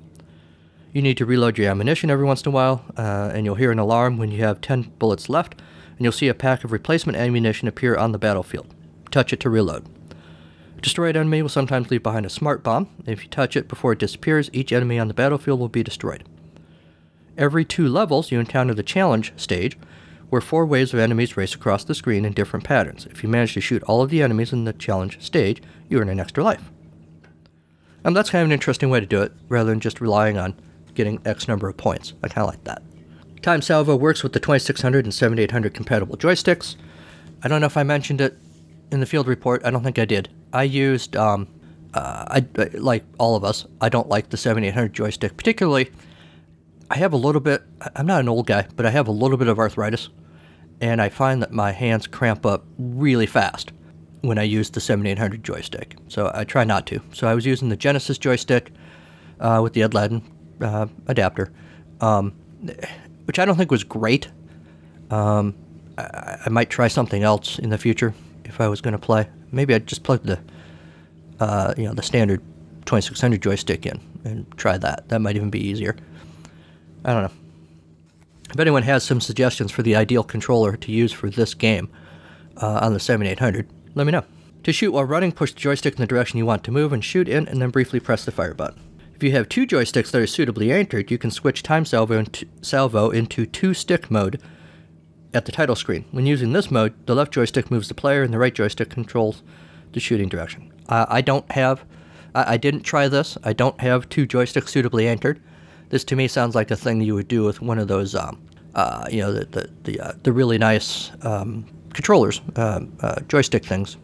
You 0.92 1.02
need 1.02 1.16
to 1.18 1.26
reload 1.26 1.56
your 1.56 1.70
ammunition 1.70 2.10
every 2.10 2.24
once 2.24 2.42
in 2.42 2.48
a 2.48 2.50
while, 2.50 2.84
uh, 2.96 3.30
and 3.32 3.44
you'll 3.46 3.54
hear 3.54 3.70
an 3.70 3.78
alarm 3.78 4.16
when 4.16 4.32
you 4.32 4.42
have 4.42 4.60
10 4.60 4.92
bullets 4.98 5.28
left, 5.28 5.54
and 5.54 6.00
you'll 6.00 6.10
see 6.10 6.26
a 6.26 6.34
pack 6.34 6.64
of 6.64 6.72
replacement 6.72 7.16
ammunition 7.16 7.68
appear 7.68 7.96
on 7.96 8.10
the 8.10 8.18
battlefield. 8.18 8.74
Touch 9.12 9.32
it 9.32 9.38
to 9.40 9.50
reload. 9.50 9.86
Destroyed 10.82 11.16
enemy 11.16 11.42
will 11.42 11.48
sometimes 11.48 11.90
leave 11.90 12.02
behind 12.02 12.26
a 12.26 12.30
smart 12.30 12.64
bomb. 12.64 12.88
If 13.06 13.22
you 13.22 13.28
touch 13.28 13.56
it 13.56 13.68
before 13.68 13.92
it 13.92 13.98
disappears, 14.00 14.50
each 14.52 14.72
enemy 14.72 14.98
on 14.98 15.08
the 15.08 15.14
battlefield 15.14 15.60
will 15.60 15.68
be 15.68 15.84
destroyed. 15.84 16.24
Every 17.36 17.64
two 17.64 17.88
levels, 17.88 18.30
you 18.30 18.40
encounter 18.40 18.74
the 18.74 18.82
challenge 18.82 19.32
stage, 19.36 19.78
where 20.28 20.40
four 20.40 20.64
waves 20.64 20.94
of 20.94 21.00
enemies 21.00 21.36
race 21.36 21.54
across 21.54 21.84
the 21.84 21.94
screen 21.94 22.24
in 22.24 22.32
different 22.32 22.64
patterns. 22.64 23.06
If 23.06 23.22
you 23.22 23.28
manage 23.28 23.54
to 23.54 23.60
shoot 23.60 23.82
all 23.84 24.02
of 24.02 24.10
the 24.10 24.22
enemies 24.22 24.52
in 24.52 24.64
the 24.64 24.72
challenge 24.72 25.20
stage, 25.20 25.62
you 25.88 25.98
earn 26.00 26.08
an 26.08 26.20
extra 26.20 26.44
life. 26.44 26.70
And 28.04 28.16
that's 28.16 28.30
kind 28.30 28.42
of 28.42 28.46
an 28.46 28.52
interesting 28.52 28.90
way 28.90 29.00
to 29.00 29.06
do 29.06 29.22
it, 29.22 29.32
rather 29.48 29.70
than 29.70 29.80
just 29.80 30.00
relying 30.00 30.38
on 30.38 30.54
getting 30.94 31.20
X 31.24 31.48
number 31.48 31.68
of 31.68 31.76
points. 31.76 32.14
I 32.22 32.28
kind 32.28 32.44
of 32.46 32.50
like 32.50 32.64
that. 32.64 32.82
Time 33.42 33.62
Salvo 33.62 33.96
works 33.96 34.22
with 34.22 34.32
the 34.32 34.40
2600 34.40 35.04
and 35.04 35.14
7800 35.14 35.74
compatible 35.74 36.16
joysticks. 36.16 36.76
I 37.42 37.48
don't 37.48 37.60
know 37.60 37.66
if 37.66 37.76
I 37.76 37.82
mentioned 37.82 38.20
it 38.20 38.36
in 38.92 39.00
the 39.00 39.06
field 39.06 39.26
report. 39.26 39.64
I 39.64 39.70
don't 39.70 39.82
think 39.82 39.98
I 39.98 40.04
did. 40.04 40.28
I 40.52 40.64
used, 40.64 41.16
um, 41.16 41.48
uh, 41.94 42.24
I 42.28 42.46
like 42.74 43.04
all 43.18 43.36
of 43.36 43.44
us. 43.44 43.66
I 43.80 43.88
don't 43.88 44.08
like 44.08 44.30
the 44.30 44.36
7800 44.36 44.92
joystick, 44.92 45.36
particularly. 45.36 45.90
I 46.90 46.96
have 46.96 47.12
a 47.12 47.16
little 47.16 47.40
bit. 47.40 47.62
I'm 47.94 48.06
not 48.06 48.20
an 48.20 48.28
old 48.28 48.48
guy, 48.48 48.66
but 48.74 48.84
I 48.84 48.90
have 48.90 49.06
a 49.06 49.12
little 49.12 49.36
bit 49.36 49.46
of 49.46 49.60
arthritis, 49.60 50.08
and 50.80 51.00
I 51.00 51.08
find 51.08 51.40
that 51.40 51.52
my 51.52 51.70
hands 51.70 52.08
cramp 52.08 52.44
up 52.44 52.64
really 52.78 53.26
fast 53.26 53.72
when 54.22 54.38
I 54.38 54.42
use 54.42 54.70
the 54.70 54.80
7800 54.80 55.44
joystick. 55.44 55.96
So 56.08 56.32
I 56.34 56.42
try 56.42 56.64
not 56.64 56.86
to. 56.88 57.00
So 57.12 57.28
I 57.28 57.34
was 57.34 57.46
using 57.46 57.68
the 57.68 57.76
Genesis 57.76 58.18
joystick 58.18 58.72
uh, 59.38 59.60
with 59.62 59.72
the 59.74 59.84
Ed 59.84 59.94
uh, 60.60 60.86
adapter, 61.06 61.52
um, 62.00 62.32
which 63.24 63.38
I 63.38 63.44
don't 63.44 63.56
think 63.56 63.70
was 63.70 63.84
great. 63.84 64.28
Um, 65.10 65.54
I, 65.96 66.38
I 66.46 66.48
might 66.48 66.70
try 66.70 66.88
something 66.88 67.22
else 67.22 67.60
in 67.60 67.70
the 67.70 67.78
future 67.78 68.12
if 68.44 68.60
I 68.60 68.66
was 68.66 68.80
going 68.80 68.92
to 68.92 68.98
play. 68.98 69.28
Maybe 69.52 69.74
I'd 69.74 69.86
just 69.86 70.02
plug 70.02 70.24
the, 70.24 70.40
uh, 71.38 71.72
you 71.76 71.84
know, 71.84 71.94
the 71.94 72.02
standard 72.02 72.40
2600 72.86 73.40
joystick 73.40 73.86
in 73.86 74.00
and 74.24 74.44
try 74.56 74.76
that. 74.76 75.08
That 75.08 75.20
might 75.20 75.36
even 75.36 75.50
be 75.50 75.60
easier. 75.60 75.96
I 77.04 77.12
don't 77.12 77.22
know. 77.22 77.32
If 78.52 78.58
anyone 78.58 78.82
has 78.82 79.04
some 79.04 79.20
suggestions 79.20 79.70
for 79.70 79.82
the 79.82 79.94
ideal 79.96 80.24
controller 80.24 80.76
to 80.76 80.92
use 80.92 81.12
for 81.12 81.30
this 81.30 81.54
game 81.54 81.88
uh, 82.56 82.80
on 82.82 82.92
the 82.92 83.00
7800, 83.00 83.68
let 83.94 84.06
me 84.06 84.12
know. 84.12 84.24
To 84.64 84.72
shoot 84.72 84.92
while 84.92 85.04
running, 85.04 85.32
push 85.32 85.52
the 85.52 85.60
joystick 85.60 85.94
in 85.94 86.00
the 86.00 86.06
direction 86.06 86.38
you 86.38 86.46
want 86.46 86.64
to 86.64 86.72
move 86.72 86.92
and 86.92 87.04
shoot 87.04 87.28
in, 87.28 87.48
and 87.48 87.62
then 87.62 87.70
briefly 87.70 88.00
press 88.00 88.24
the 88.24 88.32
fire 88.32 88.54
button. 88.54 88.82
If 89.14 89.22
you 89.22 89.32
have 89.32 89.48
two 89.48 89.66
joysticks 89.66 90.10
that 90.10 90.20
are 90.20 90.26
suitably 90.26 90.72
anchored, 90.72 91.10
you 91.10 91.18
can 91.18 91.30
switch 91.30 91.62
time 91.62 91.84
salvo 91.84 92.18
into, 92.18 92.46
salvo 92.60 93.10
into 93.10 93.46
two 93.46 93.72
stick 93.72 94.10
mode 94.10 94.40
at 95.32 95.44
the 95.44 95.52
title 95.52 95.76
screen. 95.76 96.04
When 96.10 96.26
using 96.26 96.52
this 96.52 96.70
mode, 96.70 96.94
the 97.06 97.14
left 97.14 97.32
joystick 97.32 97.70
moves 97.70 97.88
the 97.88 97.94
player 97.94 98.22
and 98.22 98.34
the 98.34 98.38
right 98.38 98.54
joystick 98.54 98.90
controls 98.90 99.42
the 99.92 100.00
shooting 100.00 100.28
direction. 100.28 100.72
Uh, 100.88 101.06
I 101.08 101.20
don't 101.20 101.50
have, 101.52 101.84
I, 102.34 102.54
I 102.54 102.56
didn't 102.56 102.82
try 102.82 103.08
this. 103.08 103.38
I 103.44 103.52
don't 103.52 103.80
have 103.80 104.08
two 104.08 104.26
joysticks 104.26 104.68
suitably 104.68 105.06
anchored. 105.06 105.40
This 105.90 106.04
to 106.04 106.16
me 106.16 106.28
sounds 106.28 106.54
like 106.54 106.70
a 106.70 106.76
thing 106.76 107.00
you 107.00 107.14
would 107.14 107.28
do 107.28 107.44
with 107.44 107.60
one 107.60 107.78
of 107.78 107.88
those, 107.88 108.14
um, 108.14 108.40
uh, 108.74 109.06
you 109.10 109.20
know, 109.20 109.32
the 109.32 109.44
the 109.44 109.70
the, 109.84 110.00
uh, 110.00 110.12
the 110.22 110.32
really 110.32 110.56
nice 110.56 111.10
um, 111.22 111.66
controllers, 111.92 112.40
um, 112.56 112.96
uh, 113.00 113.20
joystick 113.28 113.64
things, 113.64 113.96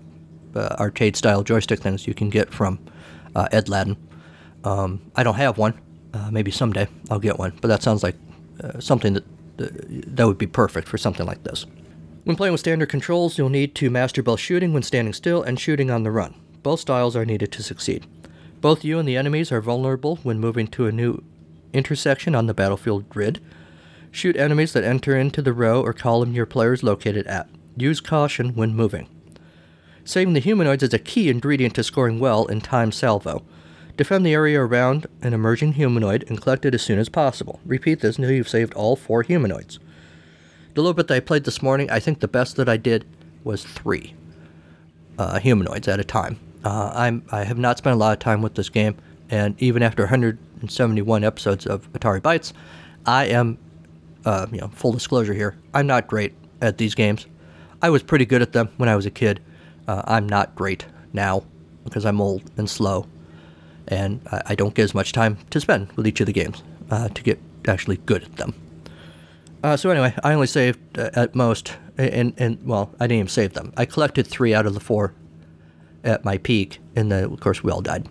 uh, 0.54 0.76
arcade 0.78 1.16
style 1.16 1.42
joystick 1.42 1.80
things 1.80 2.06
you 2.06 2.14
can 2.14 2.28
get 2.28 2.52
from 2.52 2.78
uh, 3.34 3.48
Ed 3.52 3.68
Ladden. 3.68 3.96
Um, 4.64 5.00
I 5.14 5.22
don't 5.22 5.36
have 5.36 5.58
one. 5.58 5.74
Maybe 6.30 6.50
someday 6.50 6.88
I'll 7.10 7.18
get 7.18 7.38
one, 7.38 7.52
but 7.60 7.68
that 7.68 7.82
sounds 7.82 8.02
like 8.02 8.16
something 8.78 9.12
that 9.12 9.24
that 9.58 10.26
would 10.26 10.38
be 10.38 10.46
perfect 10.46 10.88
for 10.88 10.96
something 10.96 11.26
like 11.26 11.42
this. 11.44 11.66
When 12.24 12.36
playing 12.36 12.52
with 12.52 12.60
standard 12.60 12.88
controls, 12.88 13.36
you'll 13.36 13.50
need 13.50 13.74
to 13.76 13.90
master 13.90 14.22
both 14.22 14.40
shooting 14.40 14.72
when 14.72 14.82
standing 14.82 15.12
still 15.12 15.42
and 15.42 15.60
shooting 15.60 15.90
on 15.90 16.04
the 16.04 16.10
run. 16.10 16.34
Both 16.62 16.80
styles 16.80 17.14
are 17.16 17.26
needed 17.26 17.52
to 17.52 17.62
succeed. 17.62 18.06
Both 18.62 18.82
you 18.82 18.98
and 18.98 19.06
the 19.06 19.16
enemies 19.16 19.52
are 19.52 19.60
vulnerable 19.60 20.16
when 20.22 20.40
moving 20.40 20.66
to 20.68 20.86
a 20.86 20.92
new 20.92 21.22
intersection 21.72 22.34
on 22.34 22.46
the 22.46 22.54
battlefield 22.54 23.08
grid. 23.08 23.40
Shoot 24.10 24.36
enemies 24.36 24.72
that 24.72 24.84
enter 24.84 25.16
into 25.16 25.42
the 25.42 25.52
row 25.52 25.82
or 25.82 25.92
column 25.92 26.32
your 26.32 26.46
player 26.46 26.72
is 26.72 26.82
located 26.82 27.26
at. 27.26 27.48
Use 27.76 28.00
caution 28.00 28.54
when 28.54 28.74
moving. 28.74 29.08
Saving 30.04 30.34
the 30.34 30.40
humanoids 30.40 30.82
is 30.82 30.94
a 30.94 30.98
key 30.98 31.28
ingredient 31.28 31.74
to 31.74 31.82
scoring 31.84 32.18
well 32.20 32.46
in 32.46 32.60
time 32.60 32.92
salvo. 32.92 33.42
Defend 33.96 34.24
the 34.24 34.34
area 34.34 34.60
around 34.60 35.06
an 35.22 35.32
emerging 35.32 35.72
humanoid 35.72 36.24
and 36.28 36.40
collect 36.40 36.64
it 36.64 36.74
as 36.74 36.82
soon 36.82 36.98
as 36.98 37.08
possible. 37.08 37.60
Repeat 37.64 38.00
this 38.00 38.16
until 38.16 38.32
you've 38.32 38.48
saved 38.48 38.74
all 38.74 38.94
four 38.94 39.22
humanoids. 39.22 39.78
The 40.74 40.82
little 40.82 40.94
bit 40.94 41.08
that 41.08 41.14
I 41.14 41.20
played 41.20 41.44
this 41.44 41.62
morning, 41.62 41.90
I 41.90 42.00
think 42.00 42.20
the 42.20 42.28
best 42.28 42.56
that 42.56 42.68
I 42.68 42.76
did 42.76 43.06
was 43.42 43.64
three 43.64 44.14
uh, 45.18 45.38
humanoids 45.38 45.88
at 45.88 45.98
a 45.98 46.04
time. 46.04 46.38
Uh, 46.64 46.92
I'm 46.94 47.22
I 47.30 47.44
have 47.44 47.58
not 47.58 47.78
spent 47.78 47.94
a 47.94 47.98
lot 47.98 48.12
of 48.12 48.18
time 48.18 48.42
with 48.42 48.54
this 48.54 48.68
game, 48.68 48.96
and 49.30 49.60
even 49.60 49.82
after 49.82 50.06
171 50.56 51.24
episodes 51.24 51.66
of 51.66 51.90
Atari 51.92 52.20
Bytes, 52.20 52.52
I 53.04 53.26
am, 53.26 53.58
uh, 54.24 54.46
you 54.50 54.58
know, 54.58 54.68
full 54.68 54.92
disclosure 54.92 55.34
here, 55.34 55.56
I'm 55.74 55.86
not 55.86 56.06
great 56.06 56.34
at 56.60 56.78
these 56.78 56.94
games. 56.94 57.26
I 57.82 57.90
was 57.90 58.02
pretty 58.02 58.24
good 58.24 58.42
at 58.42 58.52
them 58.52 58.70
when 58.78 58.88
I 58.88 58.96
was 58.96 59.06
a 59.06 59.10
kid. 59.10 59.40
Uh, 59.86 60.02
I'm 60.06 60.26
not 60.28 60.54
great 60.54 60.86
now 61.12 61.44
because 61.84 62.04
I'm 62.04 62.20
old 62.20 62.50
and 62.56 62.68
slow, 62.68 63.06
and 63.88 64.20
I, 64.32 64.42
I 64.46 64.54
don't 64.54 64.74
get 64.74 64.84
as 64.84 64.94
much 64.94 65.12
time 65.12 65.38
to 65.50 65.60
spend 65.60 65.92
with 65.92 66.06
each 66.06 66.20
of 66.20 66.26
the 66.26 66.32
games 66.32 66.62
uh, 66.90 67.08
to 67.08 67.22
get 67.22 67.38
actually 67.68 67.98
good 67.98 68.24
at 68.24 68.36
them. 68.36 68.54
Uh, 69.62 69.76
so 69.76 69.90
anyway, 69.90 70.14
I 70.24 70.32
only 70.32 70.46
saved 70.46 70.98
uh, 70.98 71.10
at 71.14 71.34
most, 71.34 71.74
and 71.98 72.32
and 72.38 72.58
well, 72.64 72.90
I 72.98 73.04
didn't 73.04 73.18
even 73.18 73.28
save 73.28 73.52
them. 73.52 73.72
I 73.76 73.84
collected 73.84 74.26
three 74.26 74.54
out 74.54 74.66
of 74.66 74.74
the 74.74 74.80
four 74.80 75.12
at 76.02 76.24
my 76.24 76.38
peak, 76.38 76.78
and 76.94 77.12
then 77.12 77.24
of 77.24 77.40
course 77.40 77.62
we 77.62 77.70
all 77.70 77.82
died. 77.82 78.08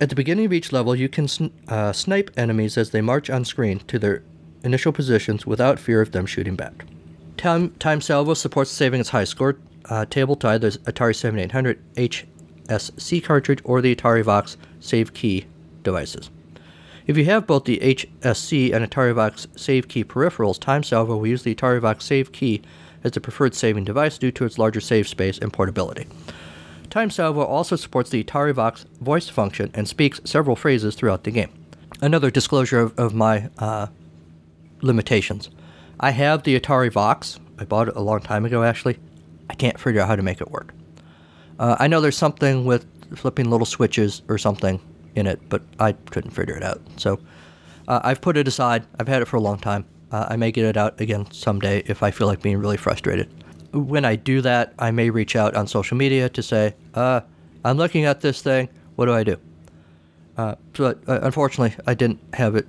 At 0.00 0.08
the 0.08 0.14
beginning 0.14 0.46
of 0.46 0.52
each 0.52 0.72
level, 0.72 0.96
you 0.96 1.10
can 1.10 1.28
sn- 1.28 1.52
uh, 1.68 1.92
snipe 1.92 2.30
enemies 2.34 2.78
as 2.78 2.90
they 2.90 3.02
march 3.02 3.28
on 3.28 3.44
screen 3.44 3.80
to 3.80 3.98
their 3.98 4.22
initial 4.64 4.92
positions 4.92 5.46
without 5.46 5.78
fear 5.78 6.00
of 6.00 6.12
them 6.12 6.24
shooting 6.24 6.56
back. 6.56 6.86
Time, 7.36 7.70
Time 7.72 8.00
Salvo 8.00 8.32
supports 8.32 8.70
saving 8.70 9.00
its 9.00 9.10
high 9.10 9.24
score 9.24 9.58
uh, 9.90 10.06
table 10.06 10.36
to 10.36 10.48
either 10.48 10.70
Atari 10.70 11.14
7800 11.14 11.94
HSC 11.96 13.22
cartridge 13.22 13.60
or 13.64 13.82
the 13.82 13.94
Atari 13.94 14.24
Vox 14.24 14.56
Save 14.80 15.12
Key 15.12 15.46
devices. 15.82 16.30
If 17.06 17.18
you 17.18 17.26
have 17.26 17.46
both 17.46 17.64
the 17.64 17.78
HSC 17.78 18.72
and 18.72 18.88
Atari 18.88 19.14
Vox 19.14 19.48
Save 19.54 19.88
Key 19.88 20.04
peripherals, 20.04 20.58
Time 20.58 20.82
Salvo 20.82 21.18
will 21.18 21.26
use 21.26 21.42
the 21.42 21.54
Atari 21.54 21.80
Vox 21.80 22.06
Save 22.06 22.32
Key 22.32 22.62
as 23.04 23.12
the 23.12 23.20
preferred 23.20 23.54
saving 23.54 23.84
device 23.84 24.16
due 24.16 24.30
to 24.32 24.46
its 24.46 24.58
larger 24.58 24.80
save 24.80 25.08
space 25.08 25.38
and 25.38 25.52
portability. 25.52 26.06
Time 26.90 27.08
Salvo 27.08 27.44
also 27.44 27.76
supports 27.76 28.10
the 28.10 28.22
Atari 28.24 28.52
Vox 28.52 28.84
voice 29.00 29.28
function 29.28 29.70
and 29.74 29.86
speaks 29.86 30.20
several 30.24 30.56
phrases 30.56 30.96
throughout 30.96 31.22
the 31.22 31.30
game. 31.30 31.52
Another 32.02 32.32
disclosure 32.32 32.80
of, 32.80 32.98
of 32.98 33.14
my 33.14 33.48
uh, 33.58 33.86
limitations. 34.82 35.50
I 36.00 36.10
have 36.10 36.42
the 36.42 36.58
Atari 36.58 36.92
Vox. 36.92 37.38
I 37.58 37.64
bought 37.64 37.88
it 37.88 37.96
a 37.96 38.00
long 38.00 38.20
time 38.20 38.44
ago, 38.44 38.64
actually. 38.64 38.98
I 39.48 39.54
can't 39.54 39.78
figure 39.78 40.00
out 40.00 40.08
how 40.08 40.16
to 40.16 40.22
make 40.22 40.40
it 40.40 40.50
work. 40.50 40.74
Uh, 41.60 41.76
I 41.78 41.86
know 41.86 42.00
there's 42.00 42.16
something 42.16 42.64
with 42.64 42.86
flipping 43.16 43.50
little 43.50 43.66
switches 43.66 44.22
or 44.28 44.36
something 44.36 44.80
in 45.14 45.28
it, 45.28 45.40
but 45.48 45.62
I 45.78 45.92
couldn't 45.92 46.30
figure 46.32 46.56
it 46.56 46.64
out. 46.64 46.80
So 46.96 47.20
uh, 47.86 48.00
I've 48.02 48.20
put 48.20 48.36
it 48.36 48.48
aside. 48.48 48.84
I've 48.98 49.08
had 49.08 49.22
it 49.22 49.26
for 49.26 49.36
a 49.36 49.40
long 49.40 49.58
time. 49.58 49.84
Uh, 50.10 50.26
I 50.30 50.36
may 50.36 50.50
get 50.50 50.64
it 50.64 50.76
out 50.76 51.00
again 51.00 51.30
someday 51.30 51.84
if 51.86 52.02
I 52.02 52.10
feel 52.10 52.26
like 52.26 52.42
being 52.42 52.58
really 52.58 52.76
frustrated. 52.76 53.32
When 53.72 54.04
I 54.04 54.16
do 54.16 54.40
that, 54.40 54.74
I 54.78 54.90
may 54.90 55.10
reach 55.10 55.36
out 55.36 55.54
on 55.54 55.66
social 55.66 55.96
media 55.96 56.28
to 56.30 56.42
say, 56.42 56.74
uh, 56.94 57.20
I'm 57.64 57.76
looking 57.76 58.04
at 58.04 58.20
this 58.20 58.42
thing. 58.42 58.68
What 58.96 59.06
do 59.06 59.12
I 59.12 59.24
do? 59.24 59.36
Uh, 60.36 60.54
but 60.72 60.98
uh, 61.06 61.20
unfortunately, 61.22 61.76
I 61.86 61.94
didn't 61.94 62.20
have 62.34 62.56
it. 62.56 62.66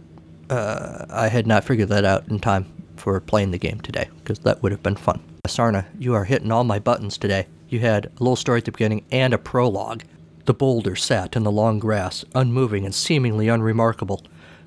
Uh, 0.50 1.06
I 1.10 1.28
had 1.28 1.48
not 1.48 1.64
figured 1.64 1.90
that 1.90 2.06
out 2.06 2.28
in 2.28 2.40
time 2.40 2.66
for 2.98 3.20
playing 3.20 3.52
the 3.52 3.58
game 3.58 3.80
today, 3.80 4.10
because 4.20 4.40
that 4.40 4.62
would 4.62 4.72
have 4.72 4.84
been 4.84 4.96
fun. 4.96 5.24
Saarna, 5.48 5.86
you 5.98 6.14
are 6.14 6.26
hitting 6.26 6.52
all 6.52 6.64
my 6.64 6.78
buttons 6.78 7.18
today. 7.18 7.48
You 7.70 7.80
had 7.80 8.06
a 8.06 8.10
little 8.20 8.36
story 8.36 8.60
at 8.60 8.66
the 8.66 8.72
beginning 8.72 9.06
and 9.12 9.34
a 9.34 9.38
prologue. 9.38 10.04
The 10.46 10.54
boulder 10.54 10.96
sat 10.96 11.36
in 11.36 11.44
the 11.44 11.52
long 11.52 11.80
grass, 11.80 12.26
unmoving 12.36 12.86
and 12.86 12.94
seemingly 12.94 13.48
unremarkable. 13.48 14.24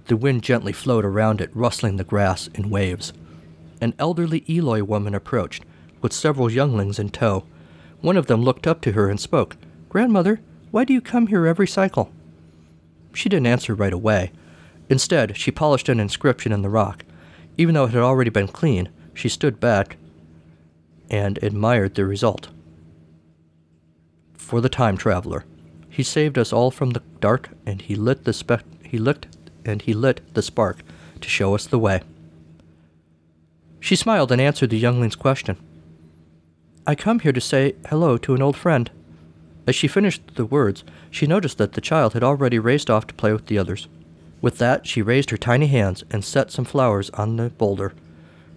The 0.07 0.17
wind 0.17 0.43
gently 0.43 0.73
flowed 0.73 1.05
around 1.05 1.41
it, 1.41 1.51
rustling 1.55 1.97
the 1.97 2.05
grass 2.05 2.49
in 2.55 2.71
waves. 2.71 3.13
An 3.81 3.95
elderly 3.99 4.45
Eloi 4.49 4.83
woman 4.83 5.15
approached, 5.15 5.65
with 6.05 6.13
several 6.13 6.53
younglings 6.53 6.99
in 6.99 7.09
tow. 7.09 7.45
One 8.03 8.19
of 8.19 8.27
them 8.27 8.43
looked 8.43 8.67
up 8.67 8.83
to 8.83 8.93
her 8.93 9.09
and 9.09 9.19
spoke. 9.19 9.57
Grandmother, 9.89 10.43
why 10.71 10.85
do 10.85 10.93
you 10.93 11.01
come 11.01 11.29
here 11.29 11.47
every 11.47 11.67
cycle? 11.67 12.13
She 13.15 13.31
didn't 13.31 13.47
answer 13.47 13.75
right 13.75 13.93
away. 13.93 14.31
Instead, 14.91 15.35
she 15.39 15.51
polished 15.51 15.89
an 15.89 15.99
inscription 15.99 16.53
in 16.53 16.61
the 16.61 16.69
rock. 16.69 17.07
Even 17.57 17.75
though 17.75 17.87
it 17.87 17.93
had 17.93 18.03
already 18.03 18.29
been 18.29 18.49
clean, 18.49 18.91
she 19.15 19.31
stood 19.31 19.59
back 19.59 19.97
and 21.09 21.43
admired 21.43 21.95
the 21.95 22.05
result. 22.05 22.49
For 24.35 24.61
the 24.61 24.69
time 24.69 24.99
traveler, 24.99 25.47
he 25.89 26.03
saved 26.03 26.37
us 26.37 26.53
all 26.53 26.71
from 26.71 26.91
the 26.91 27.03
dark, 27.21 27.49
and 27.65 27.81
he 27.81 27.95
lit 27.95 28.25
the 28.25 28.35
spe- 28.35 28.85
he 28.85 28.99
lit 28.99 29.27
and 29.65 29.81
he 29.81 29.95
lit 29.95 30.21
the 30.35 30.43
spark 30.43 30.83
to 31.23 31.31
show 31.31 31.55
us 31.55 31.67
the 31.67 31.79
way. 31.79 32.03
She 33.81 33.97
smiled 33.97 34.31
and 34.31 34.41
answered 34.41 34.69
the 34.69 34.79
youngling's 34.79 35.17
question. 35.17 35.57
I 36.87 36.95
come 36.95 37.21
here 37.21 37.33
to 37.33 37.41
say 37.41 37.77
hello 37.89 38.19
to 38.19 38.35
an 38.35 38.43
old 38.43 38.57
friend. 38.57 38.91
As 39.67 39.75
she 39.75 39.89
finished 39.89 40.35
the 40.35 40.45
words, 40.45 40.85
she 41.11 41.27
noticed 41.27 41.57
that 41.57 41.73
the 41.73 41.81
child 41.81 42.13
had 42.13 42.23
already 42.23 42.59
raced 42.59 42.91
off 42.91 43.07
to 43.07 43.15
play 43.15 43.33
with 43.33 43.47
the 43.47 43.57
others. 43.57 43.89
With 44.43 44.59
that, 44.59 44.87
she 44.87 45.01
raised 45.01 45.31
her 45.31 45.39
tiny 45.39 45.69
hands 45.69 46.05
and 46.11 46.23
set 46.23 46.51
some 46.51 46.67
flowers 46.67 47.09
on 47.11 47.37
the 47.37 47.49
boulder, 47.49 47.95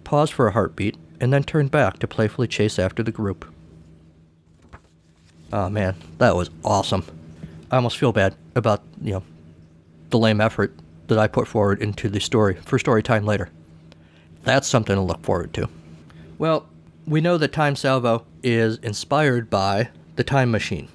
paused 0.04 0.34
for 0.34 0.46
a 0.46 0.52
heartbeat, 0.52 0.98
and 1.18 1.32
then 1.32 1.42
turned 1.42 1.70
back 1.70 1.98
to 2.00 2.06
playfully 2.06 2.46
chase 2.46 2.78
after 2.78 3.02
the 3.02 3.10
group. 3.10 3.50
Oh 5.50 5.70
man, 5.70 5.96
that 6.18 6.36
was 6.36 6.50
awesome. 6.62 7.04
I 7.70 7.76
almost 7.76 7.96
feel 7.96 8.12
bad 8.12 8.34
about, 8.54 8.82
you 9.00 9.14
know, 9.14 9.22
the 10.10 10.18
lame 10.18 10.42
effort 10.42 10.74
that 11.06 11.18
I 11.18 11.28
put 11.28 11.48
forward 11.48 11.80
into 11.80 12.10
the 12.10 12.20
story 12.20 12.56
for 12.56 12.78
story 12.78 13.02
time 13.02 13.24
later. 13.24 13.48
That's 14.42 14.68
something 14.68 14.94
to 14.94 15.00
look 15.00 15.22
forward 15.22 15.54
to. 15.54 15.70
Well, 16.36 16.66
we 17.08 17.22
know 17.22 17.38
that 17.38 17.52
Time 17.52 17.74
Salvo 17.74 18.26
is 18.42 18.76
inspired 18.78 19.48
by 19.48 19.88
The 20.16 20.24
Time 20.24 20.50
Machine. 20.50 20.88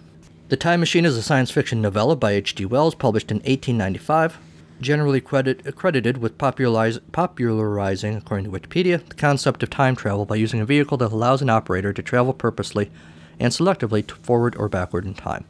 The 0.50 0.58
Time 0.58 0.80
Machine 0.80 1.06
is 1.06 1.18
a 1.18 1.24
science 1.24 1.50
fiction 1.50 1.82
novella 1.82 2.16
by 2.16 2.34
H.G. 2.34 2.66
Wells 2.66 2.94
published 2.94 3.32
in 3.32 3.38
1895 3.38 4.38
generally 4.80 5.22
credit, 5.22 5.76
credited 5.76 6.18
with 6.18 6.38
popularizing, 6.38 8.16
according 8.16 8.44
to 8.44 8.52
Wikipedia, 8.52 9.08
the 9.08 9.16
concept 9.16 9.64
of 9.64 9.70
time 9.70 9.96
travel 9.96 10.26
by 10.26 10.36
using 10.36 10.60
a 10.60 10.66
vehicle 10.66 10.98
that 10.98 11.12
allows 11.12 11.42
an 11.42 11.50
operator 11.50 11.94
to 11.94 12.04
travel 12.04 12.34
purposely 12.34 12.92
and 13.40 13.54
selectively 13.54 14.10
forward 14.12 14.56
or 14.58 14.68
backward 14.68 15.06
in 15.06 15.14
time. 15.14 15.46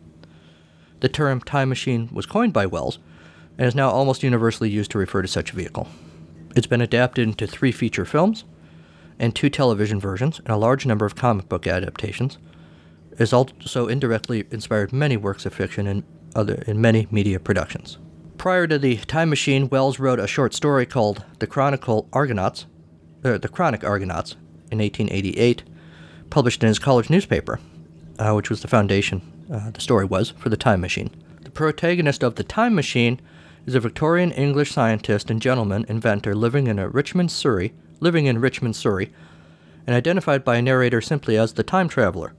The 0.99 1.09
term 1.09 1.41
time 1.41 1.67
machine 1.67 2.09
was 2.11 2.25
coined 2.25 2.53
by 2.53 2.67
Wells 2.67 2.99
and 3.57 3.67
is 3.67 3.75
now 3.75 3.89
almost 3.89 4.23
universally 4.23 4.69
used 4.69 4.91
to 4.91 4.99
refer 4.99 5.23
to 5.23 5.27
such 5.27 5.51
a 5.51 5.55
vehicle. 5.55 5.89
It's 6.55 6.67
been 6.67 6.81
adapted 6.81 7.27
into 7.27 7.47
three 7.47 7.71
feature 7.71 8.05
films 8.05 8.45
and 9.19 9.35
two 9.35 9.49
television 9.49 9.99
versions 9.99 10.39
and 10.39 10.49
a 10.49 10.57
large 10.57 10.85
number 10.85 11.05
of 11.05 11.15
comic 11.15 11.49
book 11.49 11.67
adaptations. 11.67 12.37
Has 13.17 13.31
also 13.31 13.87
indirectly 13.87 14.45
inspired 14.49 14.91
many 14.91 15.17
works 15.17 15.45
of 15.45 15.53
fiction 15.53 15.85
and 15.85 16.03
other 16.35 16.63
in 16.65 16.81
many 16.81 17.07
media 17.11 17.39
productions. 17.39 17.99
Prior 18.37 18.67
to 18.67 18.77
the 18.77 18.97
Time 18.97 19.29
Machine, 19.29 19.69
Wells 19.69 19.99
wrote 19.99 20.19
a 20.19 20.27
short 20.27 20.53
story 20.53 20.85
called 20.85 21.23
The 21.39 21.47
Chronicle 21.47 22.09
Argonauts, 22.11 22.65
or 23.23 23.37
The 23.37 23.47
Chronic 23.47 23.83
Argonauts, 23.83 24.35
in 24.71 24.79
1888, 24.79 25.63
published 26.29 26.63
in 26.63 26.67
his 26.67 26.79
college 26.79 27.09
newspaper, 27.09 27.59
uh, 28.19 28.33
which 28.33 28.49
was 28.49 28.61
the 28.61 28.67
foundation, 28.67 29.21
uh, 29.53 29.69
the 29.69 29.79
story 29.79 30.05
was, 30.05 30.31
for 30.31 30.49
the 30.49 30.57
Time 30.57 30.81
Machine. 30.81 31.11
The 31.43 31.51
protagonist 31.51 32.23
of 32.23 32.35
the 32.35 32.43
Time 32.43 32.75
Machine 32.75 33.21
is 33.65 33.75
a 33.75 33.79
Victorian 33.79 34.31
English 34.31 34.71
scientist 34.71 35.29
and 35.29 35.41
gentleman 35.41 35.85
inventor 35.87 36.35
living 36.35 36.67
in 36.67 36.79
a 36.79 36.89
Richmond, 36.89 37.31
Surrey, 37.31 37.73
living 38.03 38.25
in 38.27 38.41
Richmond, 38.41 38.75
Surrey, 38.75 39.11
and 39.87 39.95
identified 39.95 40.43
by 40.43 40.57
a 40.57 40.61
narrator 40.61 41.01
simply 41.01 41.37
as 41.37 41.53
the 41.53 41.63
Time 41.63 41.87
Traveler. 41.87 42.33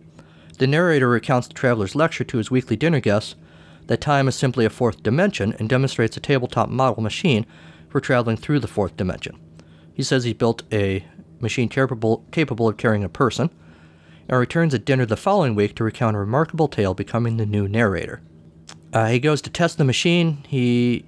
The 0.59 0.67
narrator 0.67 1.09
recounts 1.09 1.49
the 1.49 1.55
traveler's 1.55 1.97
lecture 1.97 2.23
to 2.23 2.39
his 2.39 2.51
weekly 2.51 2.77
dinner 2.77 3.01
guests 3.01 3.35
that 3.87 4.01
time 4.01 4.29
is 4.29 4.35
simply 4.35 4.65
a 4.65 4.71
fourth 4.71 5.03
dimension 5.03 5.55
and 5.59 5.69
demonstrates 5.69 6.17
a 6.17 6.21
tabletop 6.21 6.69
model 6.69 7.03
machine 7.03 7.45
for 7.89 8.01
traveling 8.01 8.37
through 8.37 8.61
the 8.61 8.69
fourth 8.69 8.97
dimension. 8.97 9.39
He 9.93 10.03
says 10.03 10.25
he 10.25 10.33
built 10.33 10.63
a 10.73 11.05
machine 11.41 11.69
capable, 11.69 12.25
capable 12.31 12.69
of 12.69 12.77
carrying 12.77 13.05
a 13.05 13.09
person, 13.09 13.51
and 14.29 14.39
returns 14.39 14.75
at 14.75 14.85
dinner 14.85 15.07
the 15.07 15.17
following 15.17 15.55
week 15.55 15.75
to 15.77 15.85
recount 15.85 16.17
a 16.17 16.19
remarkable 16.19 16.69
tale, 16.69 16.95
becoming 16.95 17.37
the 17.37 17.47
new 17.47 17.69
narrator. 17.69 18.23
Uh, 18.93 19.09
he 19.09 19.19
goes 19.19 19.43
to 19.43 19.51
test 19.51 19.77
the 19.77 19.85
machine. 19.85 20.45
He, 20.49 21.05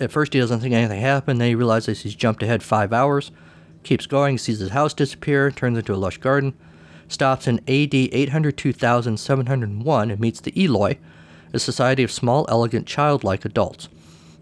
at 0.00 0.10
first, 0.10 0.32
he 0.32 0.40
doesn't 0.40 0.60
think 0.60 0.74
anything 0.74 1.00
happened. 1.00 1.40
Then 1.40 1.48
he 1.48 1.54
realizes 1.54 2.02
he's 2.02 2.14
jumped 2.14 2.42
ahead 2.42 2.62
five 2.62 2.92
hours. 2.92 3.30
Keeps 3.82 4.06
going, 4.06 4.38
sees 4.38 4.58
his 4.58 4.70
house 4.70 4.94
disappear, 4.94 5.50
turns 5.50 5.78
into 5.78 5.94
a 5.94 5.96
lush 5.96 6.18
garden, 6.18 6.54
stops 7.08 7.46
in 7.46 7.58
AD 7.68 7.94
802,701 7.94 10.10
and 10.10 10.20
meets 10.20 10.40
the 10.40 10.62
Eloi, 10.62 10.98
a 11.52 11.58
society 11.58 12.02
of 12.02 12.10
small, 12.10 12.46
elegant, 12.48 12.86
childlike 12.86 13.44
adults. 13.44 13.88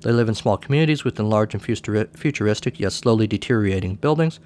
They 0.00 0.12
live 0.12 0.28
in 0.28 0.34
small 0.34 0.56
communities 0.56 1.04
within 1.04 1.28
large 1.28 1.54
and 1.54 1.62
futuristic, 1.62 2.80
yet 2.80 2.92
slowly 2.92 3.26
deteriorating 3.26 3.96
buildings, 3.96 4.40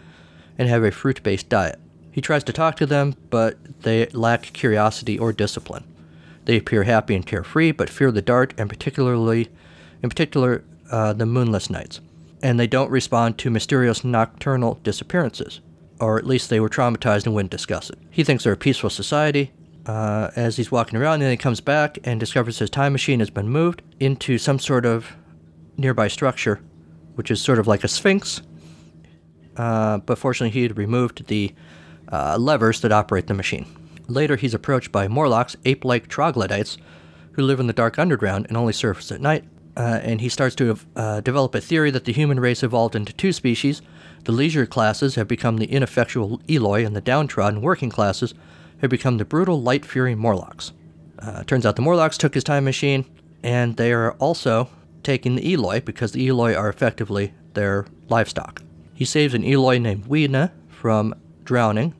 and 0.59 0.69
have 0.69 0.83
a 0.83 0.91
fruit 0.91 1.23
based 1.23 1.49
diet. 1.49 1.79
He 2.11 2.21
tries 2.21 2.43
to 2.45 2.53
talk 2.53 2.77
to 2.77 2.87
them, 2.87 3.15
but 3.31 3.83
they 3.83 4.07
lack 4.07 4.53
curiosity 4.55 5.19
or 5.19 5.33
discipline. 5.33 5.85
They 6.47 6.57
appear 6.57 6.85
happy 6.85 7.15
and 7.15 7.27
carefree, 7.27 7.73
but 7.73 7.91
fear 7.91 8.11
the 8.11 8.23
dark 8.23 8.59
and 8.59 8.71
particularly, 8.71 9.51
in 10.03 10.09
particular, 10.09 10.65
uh, 10.91 11.13
the 11.13 11.27
moonless 11.27 11.71
nights. 11.71 12.01
And 12.43 12.61
they 12.61 12.67
don't 12.67 12.91
respond 12.91 13.39
to 13.39 13.51
mysterious 13.51 14.05
nocturnal 14.05 14.79
disappearances, 14.83 15.61
or 16.01 16.19
at 16.19 16.27
least 16.27 16.51
they 16.51 16.61
were 16.61 16.69
traumatized 16.69 17.27
and 17.27 17.35
wouldn't 17.35 17.51
discuss 17.51 17.91
it. 17.91 17.99
He 18.11 18.25
thinks 18.25 18.45
they're 18.45 18.53
a 18.53 18.57
peaceful 18.57 18.91
society, 18.91 19.53
uh, 19.87 20.31
as 20.37 20.57
he's 20.57 20.71
walking 20.71 20.99
around, 20.99 21.15
and 21.15 21.23
then 21.23 21.31
he 21.31 21.37
comes 21.37 21.61
back 21.61 21.99
and 22.05 22.19
discovers 22.21 22.59
his 22.59 22.71
time 22.71 22.93
machine 22.93 23.21
has 23.21 23.31
been 23.31 23.49
moved 23.49 23.83
into 24.01 24.39
some 24.39 24.59
sort 24.59 24.85
of 24.85 25.17
nearby 25.77 26.09
structure, 26.09 26.61
which 27.15 27.31
is 27.31 27.41
sort 27.41 27.59
of 27.59 27.67
like 27.67 27.85
a 27.85 27.89
sphinx. 27.89 28.43
Uh, 29.57 29.99
but 29.99 30.19
fortunately, 30.19 30.51
he 30.51 30.63
had 30.63 30.77
removed 30.77 31.27
the 31.29 31.55
uh, 32.13 32.37
levers 32.39 32.81
that 32.81 32.93
operate 32.93 33.27
the 33.27 33.35
machine. 33.35 33.67
Later, 34.09 34.37
he's 34.37 34.55
approached 34.55 34.93
by 34.93 35.09
Morlocks, 35.09 35.57
ape 35.65 35.85
like 35.85 36.09
troglodytes, 36.09 36.79
who 37.33 37.43
live 37.43 37.61
in 37.61 37.67
the 37.67 37.73
dark 37.73 37.99
underground 37.99 38.47
and 38.49 38.57
only 38.57 38.73
surface 38.73 39.11
at 39.13 39.21
night. 39.21 39.45
Uh, 39.77 40.01
and 40.03 40.21
he 40.21 40.29
starts 40.29 40.55
to 40.55 40.79
uh, 40.97 41.21
develop 41.21 41.55
a 41.55 41.61
theory 41.61 41.91
that 41.91 42.07
the 42.07 42.13
human 42.13 42.41
race 42.41 42.63
evolved 42.63 42.97
into 42.97 43.13
two 43.13 43.33
species. 43.33 43.83
The 44.25 44.33
leisure 44.33 44.67
classes 44.67 45.17
have 45.17 45.29
become 45.29 45.59
the 45.59 45.67
ineffectual 45.67 46.41
Eloi, 46.49 46.85
and 46.85 46.97
the 46.97 47.01
downtrodden 47.01 47.61
working 47.61 47.91
classes 47.91 48.35
have 48.81 48.91
become 48.91 49.19
the 49.19 49.25
brutal 49.25 49.61
light 49.61 49.85
fury 49.85 50.15
Morlocks. 50.15 50.73
Uh, 51.19 51.45
turns 51.45 51.67
out 51.67 51.77
the 51.77 51.83
Morlocks 51.83 52.19
took 52.19 52.35
his 52.35 52.45
time 52.45 52.65
machine, 52.65 53.05
and 53.43 53.77
they 53.77 53.93
are 53.93 54.13
also 54.13 54.69
taking 55.03 55.37
the 55.37 55.53
Eloi 55.53 55.81
because 55.81 56.13
the 56.13 56.27
Eloi 56.27 56.55
are 56.55 56.69
effectively 56.69 57.35
their 57.55 57.87
livestock. 58.09 58.63
He 58.95 59.05
saves 59.05 59.35
an 59.35 59.45
Eloi 59.45 59.79
named 59.79 60.07
Weena 60.07 60.53
from 60.69 61.15
drowning 61.45 61.95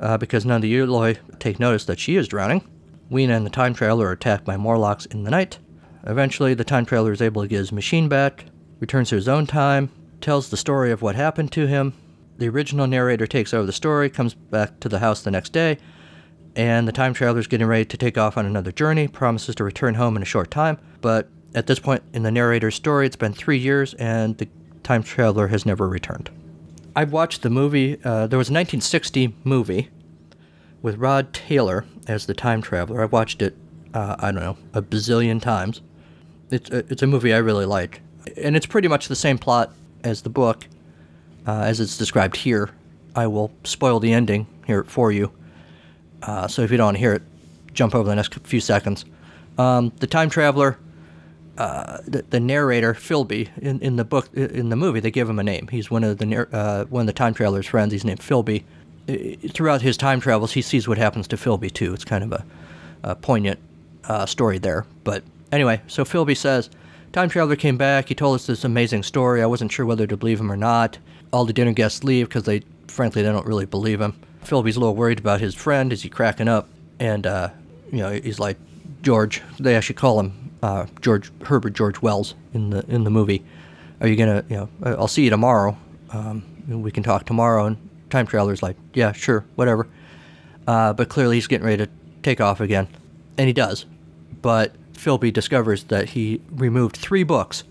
uh, 0.00 0.16
because 0.16 0.46
none 0.46 0.56
of 0.56 0.62
the 0.62 0.78
Eloi 0.78 1.16
take 1.38 1.58
notice 1.58 1.84
that 1.86 1.98
she 1.98 2.16
is 2.16 2.28
drowning. 2.28 2.66
Weena 3.10 3.34
and 3.34 3.44
the 3.44 3.50
time 3.50 3.74
traveler 3.74 4.06
are 4.06 4.12
attacked 4.12 4.44
by 4.44 4.56
Morlocks 4.56 5.06
in 5.06 5.24
the 5.24 5.30
night. 5.30 5.58
Eventually, 6.08 6.54
the 6.54 6.64
time 6.64 6.86
traveler 6.86 7.12
is 7.12 7.20
able 7.20 7.42
to 7.42 7.48
get 7.48 7.58
his 7.58 7.70
machine 7.70 8.08
back, 8.08 8.46
returns 8.80 9.10
to 9.10 9.14
his 9.14 9.28
own 9.28 9.46
time, 9.46 9.90
tells 10.22 10.48
the 10.48 10.56
story 10.56 10.90
of 10.90 11.02
what 11.02 11.14
happened 11.14 11.52
to 11.52 11.66
him. 11.66 11.92
The 12.38 12.48
original 12.48 12.86
narrator 12.86 13.26
takes 13.26 13.52
over 13.52 13.66
the 13.66 13.72
story, 13.72 14.08
comes 14.08 14.32
back 14.32 14.80
to 14.80 14.88
the 14.88 15.00
house 15.00 15.22
the 15.22 15.30
next 15.30 15.52
day, 15.52 15.76
and 16.56 16.88
the 16.88 16.92
time 16.92 17.12
traveler 17.12 17.40
is 17.40 17.46
getting 17.46 17.66
ready 17.66 17.84
to 17.84 17.96
take 17.96 18.16
off 18.16 18.38
on 18.38 18.46
another 18.46 18.72
journey, 18.72 19.06
promises 19.06 19.54
to 19.56 19.64
return 19.64 19.94
home 19.94 20.16
in 20.16 20.22
a 20.22 20.26
short 20.26 20.50
time. 20.50 20.78
But 21.02 21.28
at 21.54 21.66
this 21.66 21.78
point 21.78 22.02
in 22.14 22.22
the 22.22 22.30
narrator's 22.30 22.74
story, 22.74 23.06
it's 23.06 23.16
been 23.16 23.34
three 23.34 23.58
years, 23.58 23.92
and 23.94 24.38
the 24.38 24.48
time 24.82 25.02
traveler 25.02 25.48
has 25.48 25.66
never 25.66 25.86
returned. 25.86 26.30
I've 26.96 27.12
watched 27.12 27.42
the 27.42 27.50
movie, 27.50 28.00
uh, 28.02 28.26
there 28.26 28.38
was 28.38 28.48
a 28.48 28.54
1960 28.54 29.34
movie 29.44 29.90
with 30.80 30.96
Rod 30.96 31.34
Taylor 31.34 31.84
as 32.06 32.26
the 32.26 32.34
time 32.34 32.62
traveler. 32.62 33.02
I've 33.02 33.12
watched 33.12 33.42
it, 33.42 33.56
uh, 33.92 34.16
I 34.18 34.32
don't 34.32 34.42
know, 34.42 34.56
a 34.72 34.80
bazillion 34.80 35.42
times. 35.42 35.82
It's 36.50 36.70
a, 36.70 36.78
it's 36.90 37.02
a 37.02 37.06
movie 37.06 37.32
I 37.32 37.38
really 37.38 37.66
like. 37.66 38.00
And 38.36 38.56
it's 38.56 38.66
pretty 38.66 38.88
much 38.88 39.08
the 39.08 39.16
same 39.16 39.38
plot 39.38 39.72
as 40.04 40.22
the 40.22 40.30
book, 40.30 40.66
uh, 41.46 41.62
as 41.62 41.80
it's 41.80 41.96
described 41.96 42.36
here. 42.36 42.70
I 43.14 43.26
will 43.26 43.50
spoil 43.64 44.00
the 44.00 44.12
ending 44.12 44.46
here 44.66 44.84
for 44.84 45.10
you. 45.10 45.32
Uh, 46.22 46.48
so 46.48 46.62
if 46.62 46.70
you 46.70 46.76
don't 46.76 46.86
want 46.86 46.96
to 46.96 47.00
hear 47.00 47.14
it, 47.14 47.22
jump 47.72 47.94
over 47.94 48.08
the 48.08 48.14
next 48.14 48.34
few 48.40 48.60
seconds. 48.60 49.04
Um, 49.56 49.92
the 49.98 50.06
time 50.06 50.30
traveler, 50.30 50.78
uh, 51.56 51.98
the, 52.06 52.22
the, 52.30 52.40
narrator 52.40 52.94
Philby 52.94 53.48
in, 53.58 53.80
in 53.80 53.96
the 53.96 54.04
book 54.04 54.32
in 54.34 54.68
the 54.68 54.76
movie, 54.76 55.00
they 55.00 55.10
give 55.10 55.28
him 55.28 55.38
a 55.38 55.42
name. 55.42 55.68
He's 55.68 55.90
one 55.90 56.04
of 56.04 56.18
the 56.18 56.48
uh, 56.52 56.84
one 56.84 57.02
of 57.02 57.06
the 57.06 57.12
time 57.12 57.34
traveler's 57.34 57.66
friends. 57.66 57.92
He's 57.92 58.04
named 58.04 58.20
Philby. 58.20 58.64
Throughout 59.50 59.82
his 59.82 59.96
time 59.96 60.20
travels, 60.20 60.52
he 60.52 60.62
sees 60.62 60.86
what 60.86 60.98
happens 60.98 61.26
to 61.28 61.36
Philby 61.36 61.72
too. 61.72 61.94
It's 61.94 62.04
kind 62.04 62.22
of 62.22 62.32
a, 62.32 62.44
a 63.02 63.14
poignant 63.16 63.58
uh, 64.04 64.26
story 64.26 64.58
there. 64.58 64.86
But 65.02 65.24
anyway, 65.52 65.80
so 65.86 66.04
Philby 66.04 66.36
says, 66.36 66.70
time 67.12 67.28
traveler 67.28 67.56
came 67.56 67.76
back. 67.76 68.08
He 68.08 68.14
told 68.14 68.34
us 68.36 68.46
this 68.46 68.64
amazing 68.64 69.02
story. 69.02 69.42
I 69.42 69.46
wasn't 69.46 69.72
sure 69.72 69.86
whether 69.86 70.06
to 70.06 70.16
believe 70.16 70.40
him 70.40 70.52
or 70.52 70.56
not. 70.56 70.98
All 71.32 71.44
the 71.44 71.52
dinner 71.52 71.72
guests 71.72 72.04
leave 72.04 72.28
because 72.28 72.44
they, 72.44 72.62
frankly, 72.86 73.22
they 73.22 73.30
don't 73.30 73.46
really 73.46 73.66
believe 73.66 74.00
him. 74.00 74.18
Philby's 74.44 74.76
a 74.76 74.80
little 74.80 74.96
worried 74.96 75.18
about 75.18 75.40
his 75.40 75.54
friend. 75.54 75.92
Is 75.92 76.02
he 76.02 76.08
cracking 76.08 76.48
up? 76.48 76.68
And, 76.98 77.26
uh, 77.26 77.50
you 77.92 77.98
know, 77.98 78.10
he's 78.10 78.38
like, 78.38 78.56
George, 79.02 79.42
they 79.60 79.76
actually 79.76 79.94
call 79.96 80.20
him 80.20 80.52
uh, 80.62 80.86
George 81.00 81.30
Herbert 81.44 81.74
George 81.74 82.02
Wells 82.02 82.34
in 82.52 82.70
the 82.70 82.84
in 82.88 83.04
the 83.04 83.10
movie. 83.10 83.44
Are 84.00 84.08
you 84.08 84.16
gonna, 84.16 84.44
you 84.48 84.56
know, 84.56 84.68
I'll 84.82 85.08
see 85.08 85.24
you 85.24 85.30
tomorrow. 85.30 85.76
Um, 86.10 86.42
we 86.68 86.90
can 86.90 87.02
talk 87.02 87.26
tomorrow. 87.26 87.66
And 87.66 87.76
time 88.10 88.26
traveler's 88.26 88.62
like, 88.62 88.76
yeah, 88.94 89.12
sure, 89.12 89.44
whatever. 89.54 89.86
Uh, 90.66 90.92
but 90.92 91.08
clearly 91.08 91.36
he's 91.36 91.46
getting 91.46 91.66
ready 91.66 91.84
to 91.86 91.90
take 92.22 92.40
off 92.40 92.60
again, 92.60 92.88
and 93.36 93.46
he 93.46 93.52
does. 93.52 93.86
But 94.42 94.74
Philby 94.98 95.32
discovers 95.32 95.84
that 95.84 96.10
he 96.10 96.40
removed 96.50 96.96
three 96.96 97.22
books 97.22 97.64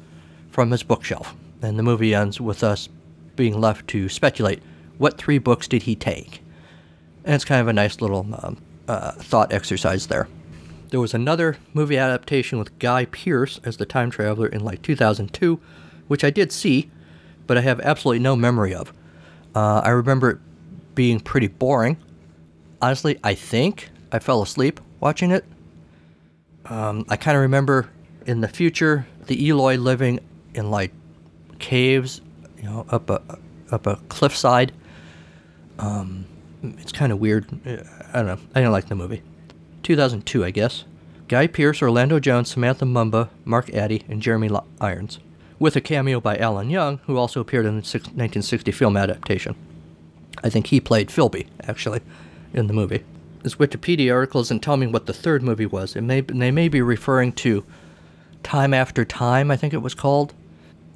from 0.50 0.72
his 0.72 0.84
bookshelf, 0.84 1.36
and 1.62 1.78
the 1.78 1.84
movie 1.84 2.16
ends 2.16 2.42
with 2.42 2.64
us 2.64 2.90
being 3.36 3.60
left 3.60 3.88
to 3.90 4.10
speculate 4.10 4.62
what 4.98 5.18
three 5.18 5.38
books 5.38 5.68
did 5.68 5.84
he 5.84 5.96
take. 5.96 6.42
And 7.24 7.36
it's 7.36 7.46
kind 7.46 7.62
of 7.62 7.68
a 7.68 7.74
nice 7.74 8.02
little 8.02 8.28
um, 8.42 8.58
uh, 8.88 9.12
thought 9.12 9.54
exercise 9.54 10.08
there. 10.08 10.28
There 10.90 11.02
was 11.02 11.14
another 11.14 11.58
movie 11.74 11.98
adaptation 11.98 12.58
with 12.58 12.80
Guy 12.80 13.06
Pearce 13.06 13.60
as 13.66 13.78
the 13.78 13.86
time 13.86 14.10
traveler 14.10 14.48
in 14.48 14.64
like 14.64 14.82
2002, 14.82 15.60
which 16.08 16.24
I 16.24 16.30
did 16.30 16.52
see, 16.52 16.90
but 17.46 17.58
I 17.58 17.62
have 17.62 17.82
absolutely 17.82 18.20
no 18.20 18.36
memory 18.36 18.74
of. 18.74 18.94
Uh, 19.54 19.82
I 19.84 19.90
remember 19.90 20.30
it 20.32 20.38
being 20.96 21.20
pretty 21.20 21.48
boring. 21.48 21.98
Honestly, 22.82 23.20
I 23.24 23.34
think 23.34 23.90
I 24.12 24.20
fell 24.20 24.42
asleep 24.42 24.80
watching 25.02 25.32
it. 25.32 25.44
Um, 26.70 27.06
I 27.10 27.16
kind 27.16 27.38
of 27.38 27.42
remember 27.42 27.90
in 28.26 28.42
the 28.42 28.48
future 28.48 29.08
the 29.28 29.50
Eloi 29.50 29.78
living 29.78 30.20
in 30.54 30.70
like 30.70 30.92
caves, 31.60 32.22
you 32.58 32.64
know, 32.64 32.86
up 32.90 33.10
a 33.10 33.22
up 33.72 33.88
a 33.88 33.98
cliffside. 34.10 34.72
Um, 35.80 36.26
it's 36.64 36.92
kind 36.92 37.12
of 37.12 37.20
weird. 37.20 37.46
I 37.66 38.18
don't 38.18 38.28
know. 38.28 38.40
I 38.56 38.60
didn't 38.60 38.72
like 38.72 38.88
the 38.88 38.96
movie. 38.96 39.22
2002, 39.84 40.44
I 40.44 40.52
guess. 40.52 40.84
Guy 41.28 41.48
Pearce, 41.48 41.82
Orlando 41.82 42.20
Jones, 42.20 42.50
Samantha 42.50 42.86
Mumba, 42.86 43.30
Mark 43.44 43.70
Addy, 43.74 44.04
and 44.08 44.22
Jeremy 44.22 44.50
Irons, 44.80 45.20
with 45.60 45.76
a 45.76 45.82
cameo 45.82 46.22
by 46.22 46.38
Alan 46.38 46.70
Young, 46.70 47.00
who 47.06 47.18
also 47.18 47.42
appeared 47.42 47.66
in 47.66 47.76
the 47.76 47.82
1960 47.82 48.72
film 48.72 48.96
adaptation. 48.96 49.56
I 50.44 50.50
think 50.50 50.68
he 50.68 50.80
played 50.80 51.10
Philby, 51.10 51.48
actually, 51.68 52.02
in 52.54 52.68
the 52.68 52.74
movie. 52.74 53.04
This 53.48 53.56
Wikipedia 53.56 54.14
articles 54.14 54.52
and 54.52 54.62
tell 54.62 54.76
me 54.76 54.88
what 54.88 55.06
the 55.06 55.14
third 55.14 55.42
movie 55.42 55.66
was. 55.66 55.96
It 55.96 56.02
may, 56.02 56.20
they 56.20 56.52
may 56.52 56.68
be 56.68 56.82
referring 56.82 57.32
to 57.34 57.64
Time 58.44 58.74
After 58.74 59.06
Time, 59.06 59.50
I 59.52 59.56
think 59.56 59.74
it 59.74 59.78
was 59.78 59.94
called. 59.94 60.34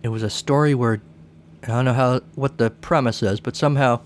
It 0.04 0.10
was 0.10 0.22
a 0.22 0.30
story 0.30 0.76
where 0.76 1.02
I 1.64 1.68
don't 1.68 1.86
know 1.86 1.94
how 1.94 2.20
what 2.36 2.58
the 2.58 2.70
premise 2.70 3.24
is, 3.24 3.40
but 3.40 3.56
somehow, 3.56 4.02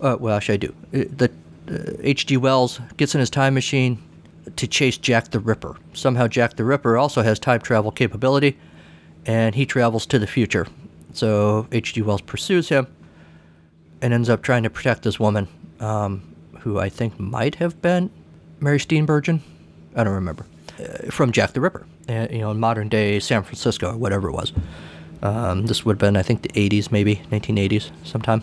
uh, 0.00 0.16
well, 0.18 0.34
actually, 0.34 0.54
I 0.54 0.56
do. 0.56 0.74
It, 0.92 1.18
the 1.18 1.30
H.G. 2.00 2.38
Uh, 2.38 2.40
Wells 2.40 2.80
gets 2.96 3.14
in 3.14 3.20
his 3.20 3.28
time 3.28 3.52
machine 3.52 4.02
to 4.56 4.66
chase 4.66 4.96
Jack 4.96 5.30
the 5.30 5.38
Ripper. 5.38 5.76
Somehow, 5.92 6.28
Jack 6.28 6.56
the 6.56 6.64
Ripper 6.64 6.96
also 6.96 7.20
has 7.20 7.38
time 7.38 7.60
travel 7.60 7.90
capability, 7.90 8.56
and 9.26 9.54
he 9.54 9.66
travels 9.66 10.06
to 10.06 10.18
the 10.18 10.26
future. 10.26 10.66
So 11.12 11.66
H.G. 11.70 12.00
Wells 12.00 12.22
pursues 12.22 12.70
him 12.70 12.86
and 14.00 14.14
ends 14.14 14.30
up 14.30 14.40
trying 14.40 14.62
to 14.62 14.70
protect 14.70 15.02
this 15.02 15.20
woman, 15.20 15.48
um, 15.80 16.31
who 16.62 16.78
I 16.78 16.88
think 16.88 17.18
might 17.18 17.56
have 17.56 17.80
been 17.82 18.10
Mary 18.60 18.78
Steenburgen. 18.78 19.40
I 19.94 20.04
don't 20.04 20.14
remember. 20.14 20.46
Uh, 20.80 21.10
from 21.10 21.32
Jack 21.32 21.52
the 21.52 21.60
Ripper, 21.60 21.86
uh, 22.08 22.28
you 22.30 22.38
know, 22.38 22.50
in 22.50 22.58
modern 22.58 22.88
day 22.88 23.20
San 23.20 23.42
Francisco, 23.42 23.92
or 23.92 23.96
whatever 23.96 24.28
it 24.28 24.32
was. 24.32 24.52
Um, 25.22 25.66
this 25.66 25.84
would 25.84 25.94
have 25.94 25.98
been, 25.98 26.16
I 26.16 26.22
think, 26.22 26.42
the 26.42 26.48
80s, 26.48 26.90
maybe 26.90 27.16
1980s, 27.30 27.90
sometime. 28.04 28.42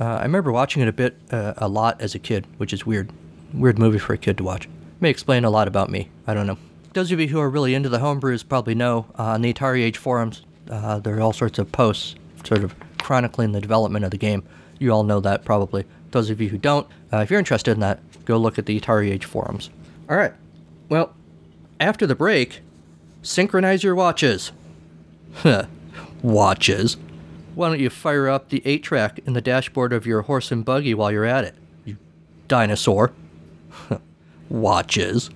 Uh, 0.00 0.04
I 0.04 0.22
remember 0.22 0.52
watching 0.52 0.82
it 0.82 0.88
a 0.88 0.92
bit, 0.92 1.16
uh, 1.30 1.54
a 1.56 1.68
lot 1.68 2.00
as 2.00 2.14
a 2.14 2.18
kid, 2.18 2.46
which 2.56 2.72
is 2.72 2.84
weird. 2.84 3.10
Weird 3.54 3.78
movie 3.78 3.98
for 3.98 4.14
a 4.14 4.18
kid 4.18 4.38
to 4.38 4.44
watch. 4.44 4.68
May 5.00 5.10
explain 5.10 5.44
a 5.44 5.50
lot 5.50 5.68
about 5.68 5.90
me. 5.90 6.10
I 6.26 6.34
don't 6.34 6.46
know. 6.46 6.58
Those 6.94 7.12
of 7.12 7.20
you 7.20 7.28
who 7.28 7.40
are 7.40 7.48
really 7.48 7.74
into 7.74 7.88
the 7.88 7.98
homebrews 7.98 8.46
probably 8.46 8.74
know 8.74 9.06
uh, 9.18 9.24
on 9.24 9.42
the 9.42 9.52
Atari 9.52 9.82
Age 9.82 9.96
forums, 9.96 10.42
uh, 10.70 10.98
there 10.98 11.16
are 11.16 11.20
all 11.20 11.32
sorts 11.32 11.58
of 11.58 11.70
posts 11.72 12.14
sort 12.44 12.64
of 12.64 12.74
chronicling 12.98 13.52
the 13.52 13.60
development 13.60 14.04
of 14.04 14.10
the 14.10 14.18
game. 14.18 14.42
You 14.78 14.90
all 14.90 15.04
know 15.04 15.20
that 15.20 15.44
probably. 15.44 15.84
Those 16.10 16.30
of 16.30 16.40
you 16.40 16.48
who 16.48 16.58
don't, 16.58 16.86
uh, 17.12 17.18
if 17.18 17.30
you're 17.30 17.38
interested 17.38 17.72
in 17.72 17.80
that, 17.80 18.00
go 18.24 18.36
look 18.36 18.58
at 18.58 18.66
the 18.66 18.78
Atari 18.78 19.10
Age 19.10 19.24
forums. 19.24 19.70
All 20.08 20.16
right. 20.16 20.32
Well, 20.88 21.14
after 21.80 22.06
the 22.06 22.14
break, 22.14 22.60
synchronize 23.22 23.84
your 23.84 23.94
watches. 23.94 24.52
watches. 26.22 26.96
Why 27.54 27.68
don't 27.68 27.80
you 27.80 27.90
fire 27.90 28.28
up 28.28 28.48
the 28.48 28.62
8 28.64 28.82
track 28.82 29.20
in 29.26 29.34
the 29.34 29.40
dashboard 29.40 29.92
of 29.92 30.06
your 30.06 30.22
horse 30.22 30.50
and 30.50 30.64
buggy 30.64 30.94
while 30.94 31.12
you're 31.12 31.24
at 31.24 31.44
it, 31.44 31.54
you 31.84 31.98
dinosaur? 32.48 33.12
Watches. 34.48 35.30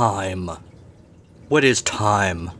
Time. 0.00 0.48
What 1.50 1.62
is 1.62 1.82
time? 1.82 2.52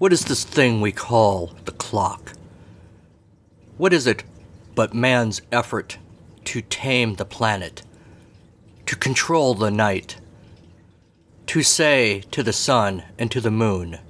What 0.00 0.12
is 0.12 0.24
this 0.24 0.42
thing 0.42 0.80
we 0.80 0.90
call 0.90 1.52
the 1.64 1.70
clock? 1.70 2.32
What 3.76 3.92
is 3.92 4.08
it 4.08 4.24
but 4.74 4.94
man's 4.94 5.42
effort 5.52 5.96
to 6.46 6.60
tame 6.60 7.14
the 7.14 7.24
planet, 7.24 7.84
to 8.86 8.96
control 8.96 9.54
the 9.54 9.70
night, 9.70 10.16
to 11.46 11.62
say 11.62 12.24
to 12.32 12.42
the 12.42 12.52
sun 12.52 13.04
and 13.16 13.30
to 13.30 13.40
the 13.40 13.52
moon, 13.52 14.00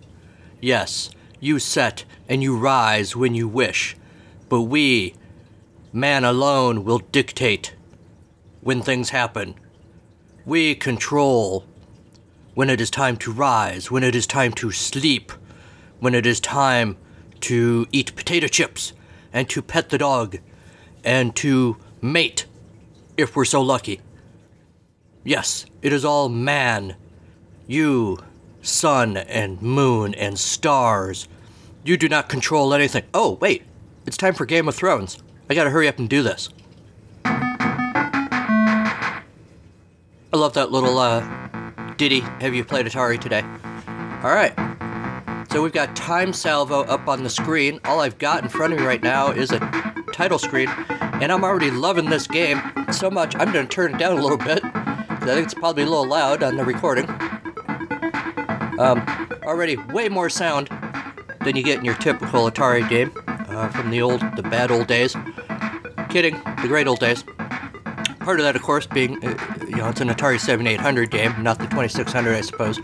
Yes, 0.62 1.10
you 1.40 1.58
set 1.58 2.06
and 2.26 2.42
you 2.42 2.56
rise 2.56 3.14
when 3.14 3.34
you 3.34 3.46
wish, 3.46 3.98
but 4.48 4.62
we, 4.62 5.14
man 5.92 6.24
alone, 6.24 6.84
will 6.84 7.00
dictate 7.00 7.74
when 8.62 8.80
things 8.80 9.10
happen. 9.10 9.56
We 10.46 10.74
control 10.74 11.66
when 12.54 12.70
it 12.70 12.80
is 12.80 12.90
time 12.90 13.16
to 13.18 13.32
rise, 13.32 13.90
when 13.90 14.04
it 14.04 14.14
is 14.14 14.26
time 14.26 14.52
to 14.52 14.70
sleep 14.70 15.32
when 16.04 16.14
it 16.14 16.26
is 16.26 16.38
time 16.38 16.98
to 17.40 17.86
eat 17.90 18.14
potato 18.14 18.46
chips 18.46 18.92
and 19.32 19.48
to 19.48 19.62
pet 19.62 19.88
the 19.88 19.96
dog 19.96 20.38
and 21.02 21.34
to 21.34 21.78
mate 22.02 22.44
if 23.16 23.34
we're 23.34 23.46
so 23.46 23.62
lucky. 23.62 24.02
Yes, 25.24 25.64
it 25.80 25.94
is 25.94 26.04
all 26.04 26.28
man. 26.28 26.96
You, 27.66 28.18
sun 28.60 29.16
and 29.16 29.62
moon 29.62 30.12
and 30.14 30.38
stars, 30.38 31.26
You 31.86 31.96
do 31.96 32.06
not 32.06 32.28
control 32.28 32.74
anything. 32.74 33.04
Oh, 33.14 33.38
wait. 33.40 33.62
It's 34.06 34.18
time 34.18 34.34
for 34.34 34.44
Game 34.44 34.68
of 34.68 34.74
Thrones. 34.74 35.16
I 35.48 35.54
gotta 35.54 35.70
hurry 35.70 35.88
up 35.88 35.98
and 35.98 36.06
do 36.06 36.22
this. 36.22 36.50
I 37.24 39.22
love 40.32 40.52
that 40.52 40.70
little 40.70 40.98
uh, 40.98 41.63
ditty. 42.08 42.20
Have 42.20 42.54
you 42.54 42.62
played 42.62 42.84
Atari 42.84 43.18
today? 43.18 43.40
Alright. 44.22 44.52
So 45.50 45.62
we've 45.62 45.72
got 45.72 45.96
Time 45.96 46.34
Salvo 46.34 46.82
up 46.82 47.08
on 47.08 47.22
the 47.22 47.30
screen. 47.30 47.80
All 47.86 48.00
I've 48.00 48.18
got 48.18 48.42
in 48.42 48.50
front 48.50 48.74
of 48.74 48.78
me 48.78 48.84
right 48.84 49.02
now 49.02 49.30
is 49.30 49.50
a 49.52 49.58
title 50.12 50.38
screen, 50.38 50.68
and 50.68 51.32
I'm 51.32 51.42
already 51.42 51.70
loving 51.70 52.10
this 52.10 52.26
game 52.26 52.60
so 52.92 53.10
much 53.10 53.34
I'm 53.36 53.50
gonna 53.52 53.66
turn 53.66 53.94
it 53.94 53.98
down 53.98 54.18
a 54.18 54.20
little 54.20 54.36
bit. 54.36 54.60
I 54.62 55.18
think 55.24 55.46
it's 55.46 55.54
probably 55.54 55.84
a 55.84 55.86
little 55.86 56.06
loud 56.06 56.42
on 56.42 56.58
the 56.58 56.64
recording. 56.66 57.08
Um, 58.78 59.00
already 59.42 59.76
way 59.76 60.10
more 60.10 60.28
sound 60.28 60.68
than 61.42 61.56
you 61.56 61.62
get 61.62 61.78
in 61.78 61.86
your 61.86 61.94
typical 61.94 62.50
Atari 62.50 62.86
game 62.86 63.12
uh, 63.26 63.70
from 63.70 63.88
the 63.88 64.02
old, 64.02 64.20
the 64.36 64.42
bad 64.42 64.70
old 64.70 64.88
days. 64.88 65.16
Kidding, 66.10 66.34
the 66.60 66.68
great 66.68 66.86
old 66.86 67.00
days. 67.00 67.24
Part 68.24 68.40
of 68.40 68.44
that, 68.44 68.56
of 68.56 68.62
course, 68.62 68.86
being, 68.86 69.22
uh, 69.22 69.36
you 69.68 69.76
know, 69.76 69.90
it's 69.90 70.00
an 70.00 70.08
Atari 70.08 70.40
7800 70.40 71.10
game, 71.10 71.42
not 71.42 71.58
the 71.58 71.66
2600, 71.66 72.34
I 72.34 72.40
suppose. 72.40 72.80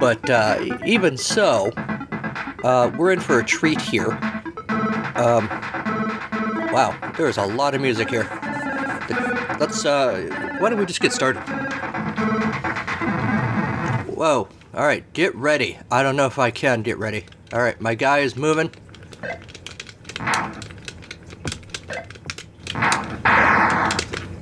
But 0.00 0.28
uh, 0.28 0.80
even 0.84 1.16
so, 1.16 1.70
uh, 2.64 2.90
we're 2.98 3.12
in 3.12 3.20
for 3.20 3.38
a 3.38 3.44
treat 3.44 3.80
here. 3.80 4.10
Um, 5.14 5.46
wow, 6.72 6.98
there's 7.16 7.36
a 7.36 7.46
lot 7.46 7.76
of 7.76 7.80
music 7.80 8.10
here. 8.10 8.28
Let's, 9.60 9.84
uh, 9.84 10.56
why 10.58 10.68
don't 10.68 10.80
we 10.80 10.84
just 10.84 11.00
get 11.00 11.12
started? 11.12 11.38
Whoa, 14.08 14.48
alright, 14.74 15.12
get 15.12 15.32
ready. 15.36 15.78
I 15.92 16.02
don't 16.02 16.16
know 16.16 16.26
if 16.26 16.40
I 16.40 16.50
can 16.50 16.82
get 16.82 16.98
ready. 16.98 17.26
Alright, 17.52 17.80
my 17.80 17.94
guy 17.94 18.18
is 18.18 18.34
moving. 18.34 18.72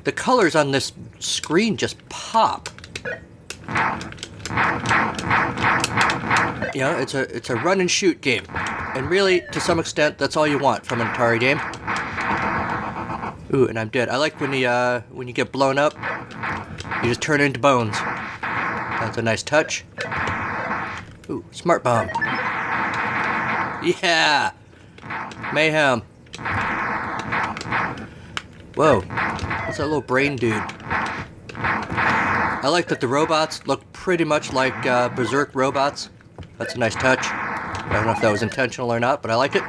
The 0.04 0.12
colors 0.12 0.54
on 0.54 0.70
this 0.70 0.92
screen 1.18 1.76
just 1.76 1.96
pop. 2.08 2.68
You 6.74 6.80
know, 6.80 6.98
it's 6.98 7.14
a 7.14 7.22
it's 7.34 7.50
a 7.50 7.56
run 7.56 7.80
and 7.80 7.90
shoot 7.90 8.20
game. 8.20 8.44
And 8.94 9.10
really, 9.10 9.42
to 9.52 9.60
some 9.60 9.78
extent, 9.78 10.18
that's 10.18 10.36
all 10.36 10.46
you 10.46 10.58
want 10.58 10.84
from 10.86 11.00
an 11.00 11.06
Atari 11.08 11.40
game. 11.40 11.58
Ooh, 13.54 13.66
and 13.66 13.78
I'm 13.78 13.88
dead. 13.88 14.08
I 14.08 14.16
like 14.16 14.40
when 14.40 14.52
you 14.52 14.66
uh, 14.66 15.00
when 15.10 15.26
you 15.26 15.34
get 15.34 15.52
blown 15.52 15.78
up, 15.78 15.94
you 17.02 17.08
just 17.08 17.20
turn 17.20 17.40
into 17.40 17.60
bones. 17.60 17.96
That's 18.40 19.16
a 19.18 19.22
nice 19.22 19.42
touch. 19.42 19.84
Ooh, 21.30 21.44
smart 21.52 21.82
bomb. 21.82 22.08
Yeah, 23.82 24.52
mayhem. 25.52 26.02
Whoa, 28.74 29.02
what's 29.74 29.80
that 29.80 29.86
little 29.86 30.00
brain 30.00 30.36
dude? 30.36 30.52
I 31.56 32.68
like 32.70 32.86
that 32.86 33.00
the 33.00 33.08
robots 33.08 33.66
look 33.66 33.92
pretty 33.92 34.22
much 34.22 34.52
like 34.52 34.86
uh, 34.86 35.08
Berserk 35.08 35.50
robots. 35.52 36.10
That's 36.58 36.76
a 36.76 36.78
nice 36.78 36.94
touch. 36.94 37.18
I 37.24 37.88
don't 37.92 38.06
know 38.06 38.12
if 38.12 38.20
that 38.20 38.30
was 38.30 38.44
intentional 38.44 38.92
or 38.92 39.00
not, 39.00 39.20
but 39.20 39.32
I 39.32 39.34
like 39.34 39.56
it. 39.56 39.64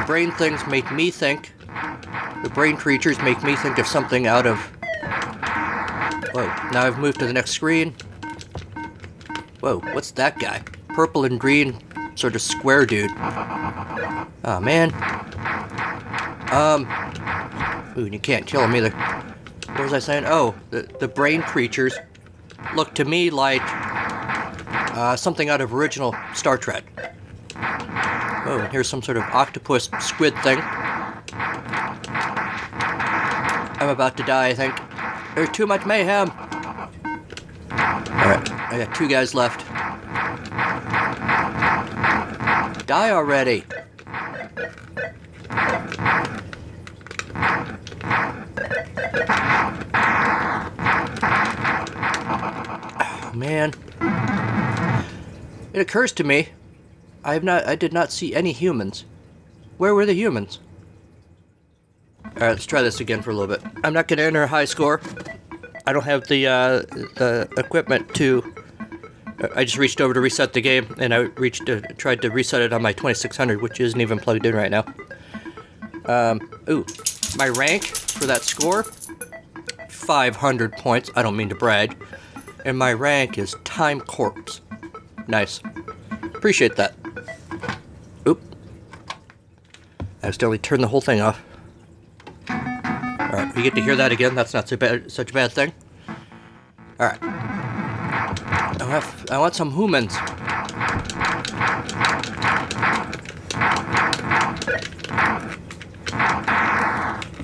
The 0.00 0.06
brain 0.06 0.32
things 0.32 0.66
make 0.66 0.90
me 0.90 1.10
think. 1.10 1.52
The 2.42 2.48
brain 2.48 2.78
creatures 2.78 3.18
make 3.20 3.42
me 3.42 3.54
think 3.54 3.76
of 3.76 3.86
something 3.86 4.26
out 4.26 4.46
of. 4.46 4.56
Whoa, 6.32 6.46
now 6.72 6.86
I've 6.86 6.98
moved 6.98 7.18
to 7.18 7.26
the 7.26 7.34
next 7.34 7.50
screen. 7.50 7.94
Whoa, 9.60 9.80
what's 9.92 10.12
that 10.12 10.38
guy? 10.38 10.62
Purple 10.88 11.26
and 11.26 11.38
green, 11.38 11.76
sort 12.14 12.34
of 12.34 12.40
square 12.40 12.86
dude. 12.86 13.10
Oh 14.42 14.58
man. 14.58 14.90
Um. 16.50 17.09
You 18.04 18.18
can't 18.18 18.46
kill 18.46 18.62
him 18.62 18.74
either. 18.76 18.90
What 18.90 19.80
was 19.80 19.92
I 19.92 19.98
saying? 19.98 20.24
Oh, 20.26 20.54
the, 20.70 20.82
the 20.98 21.08
brain 21.08 21.42
creatures 21.42 21.98
look 22.74 22.94
to 22.94 23.04
me 23.04 23.30
like 23.30 23.62
uh, 23.64 25.16
something 25.16 25.48
out 25.48 25.60
of 25.60 25.74
original 25.74 26.14
Star 26.34 26.58
Trek. 26.58 26.84
Oh, 28.46 28.58
and 28.62 28.72
here's 28.72 28.88
some 28.88 29.02
sort 29.02 29.16
of 29.16 29.22
octopus 29.24 29.88
squid 30.00 30.34
thing. 30.42 30.58
I'm 33.80 33.88
about 33.88 34.16
to 34.18 34.22
die, 34.22 34.48
I 34.48 34.54
think. 34.54 34.78
There's 35.34 35.50
too 35.50 35.66
much 35.66 35.86
mayhem. 35.86 36.30
Alright, 37.70 38.50
I 38.50 38.84
got 38.84 38.94
two 38.94 39.08
guys 39.08 39.34
left. 39.34 39.66
Die 42.86 43.10
already. 43.10 43.64
Oh, 53.22 53.32
man. 53.34 53.72
It 55.72 55.80
occurs 55.80 56.12
to 56.12 56.24
me, 56.24 56.48
I 57.24 57.34
have 57.34 57.44
not 57.44 57.66
I 57.66 57.76
did 57.76 57.92
not 57.92 58.10
see 58.10 58.34
any 58.34 58.52
humans. 58.52 59.04
Where 59.78 59.94
were 59.94 60.06
the 60.06 60.14
humans? 60.14 60.58
Alright, 62.24 62.52
let's 62.52 62.66
try 62.66 62.82
this 62.82 63.00
again 63.00 63.22
for 63.22 63.30
a 63.30 63.34
little 63.34 63.54
bit. 63.56 63.62
I'm 63.84 63.92
not 63.92 64.08
gonna 64.08 64.22
enter 64.22 64.42
a 64.42 64.48
high 64.48 64.64
score. 64.64 65.00
I 65.86 65.92
don't 65.92 66.04
have 66.04 66.26
the 66.28 66.46
uh, 66.46 66.78
the 67.16 67.48
equipment 67.56 68.14
to 68.16 68.54
I 69.54 69.64
just 69.64 69.78
reached 69.78 70.00
over 70.00 70.12
to 70.12 70.20
reset 70.20 70.52
the 70.52 70.60
game, 70.60 70.94
and 70.98 71.14
I 71.14 71.18
reached 71.18 71.66
to, 71.66 71.80
tried 71.80 72.20
to 72.22 72.30
reset 72.30 72.60
it 72.60 72.72
on 72.72 72.82
my 72.82 72.92
2600, 72.92 73.62
which 73.62 73.80
isn't 73.80 74.00
even 74.00 74.18
plugged 74.18 74.44
in 74.44 74.54
right 74.54 74.70
now. 74.70 74.84
Um, 76.04 76.40
ooh, 76.68 76.84
my 77.36 77.48
rank 77.48 77.84
for 77.84 78.26
that 78.26 78.42
score, 78.42 78.82
500 80.00 80.72
points. 80.72 81.10
I 81.14 81.22
don't 81.22 81.36
mean 81.36 81.48
to 81.50 81.54
brag, 81.54 81.96
and 82.64 82.76
my 82.78 82.92
rank 82.92 83.38
is 83.38 83.54
Time 83.64 84.00
Corpse. 84.00 84.60
Nice, 85.28 85.60
appreciate 86.34 86.76
that. 86.76 86.94
Oop, 88.26 88.40
I 90.22 90.26
accidentally 90.26 90.58
turned 90.58 90.82
the 90.82 90.88
whole 90.88 91.00
thing 91.00 91.20
off. 91.20 91.42
All 92.48 92.56
right, 93.36 93.54
we 93.54 93.62
get 93.62 93.74
to 93.76 93.82
hear 93.82 93.94
that 93.96 94.10
again. 94.10 94.34
That's 94.34 94.54
not 94.54 94.68
so 94.68 94.76
bad, 94.76 95.12
such 95.12 95.30
a 95.30 95.34
bad 95.34 95.52
thing. 95.52 95.72
All 96.98 97.06
right. 97.06 97.18
I, 98.92 99.00
I 99.30 99.38
want 99.38 99.54
some 99.54 99.70
humans. 99.70 100.16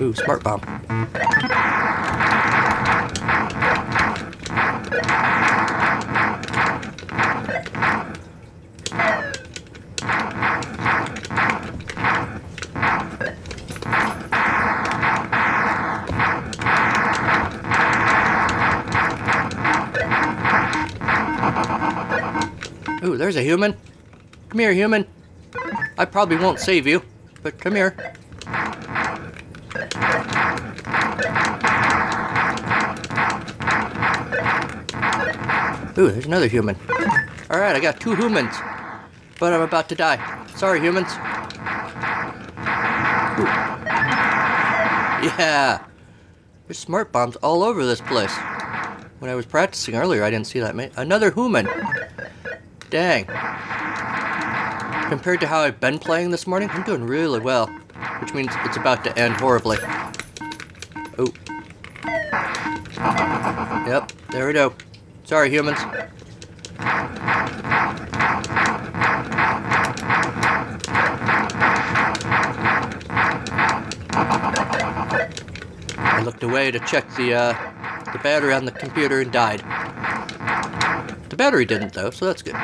Ooh, 0.01 0.13
smart 0.13 0.43
bomb. 0.43 1.76
Ooh, 23.07 23.15
there's 23.15 23.37
a 23.37 23.41
human. 23.41 23.73
Come 24.49 24.59
here, 24.59 24.73
human. 24.73 25.07
I 25.97 26.03
probably 26.03 26.35
won't 26.35 26.59
save 26.59 26.85
you, 26.85 27.01
but 27.41 27.57
come 27.57 27.73
here. 27.73 27.95
Ooh, 35.97 36.11
there's 36.11 36.25
another 36.25 36.47
human. 36.47 36.75
Alright, 37.49 37.77
I 37.77 37.79
got 37.79 38.01
two 38.01 38.13
humans, 38.13 38.53
but 39.39 39.53
I'm 39.53 39.61
about 39.61 39.87
to 39.87 39.95
die. 39.95 40.19
Sorry, 40.57 40.81
humans. 40.81 41.07
Ooh. 43.39 43.47
Yeah. 45.23 45.85
There's 46.67 46.77
smart 46.77 47.13
bombs 47.13 47.37
all 47.37 47.63
over 47.63 47.85
this 47.85 48.01
place. 48.01 48.35
When 49.19 49.31
I 49.31 49.35
was 49.35 49.45
practicing 49.45 49.95
earlier, 49.95 50.25
I 50.25 50.29
didn't 50.29 50.47
see 50.47 50.59
that. 50.59 50.75
Another 50.97 51.31
human. 51.31 51.69
Dang. 52.89 53.25
Compared 55.09 55.41
to 55.41 55.47
how 55.47 55.59
I've 55.59 55.79
been 55.81 55.99
playing 55.99 56.31
this 56.31 56.47
morning, 56.47 56.69
I'm 56.71 56.83
doing 56.83 57.03
really 57.03 57.39
well. 57.39 57.67
Which 58.21 58.33
means 58.33 58.49
it's 58.63 58.77
about 58.77 59.03
to 59.03 59.17
end 59.19 59.35
horribly. 59.35 59.77
Oh. 61.17 61.33
Yep, 63.87 64.11
there 64.31 64.47
we 64.47 64.53
go. 64.53 64.73
Sorry, 65.25 65.49
humans. 65.49 65.79
I 75.99 76.21
looked 76.23 76.43
away 76.43 76.71
to 76.71 76.79
check 76.79 77.05
the, 77.15 77.33
uh, 77.33 77.53
the 78.13 78.19
battery 78.19 78.53
on 78.53 78.63
the 78.63 78.71
computer 78.71 79.19
and 79.19 79.31
died. 79.31 79.61
The 81.29 81.35
battery 81.35 81.65
didn't, 81.65 81.93
though, 81.93 82.09
so 82.09 82.25
that's 82.25 82.41
good. 82.41 82.55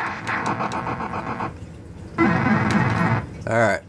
Alright. 3.46 3.82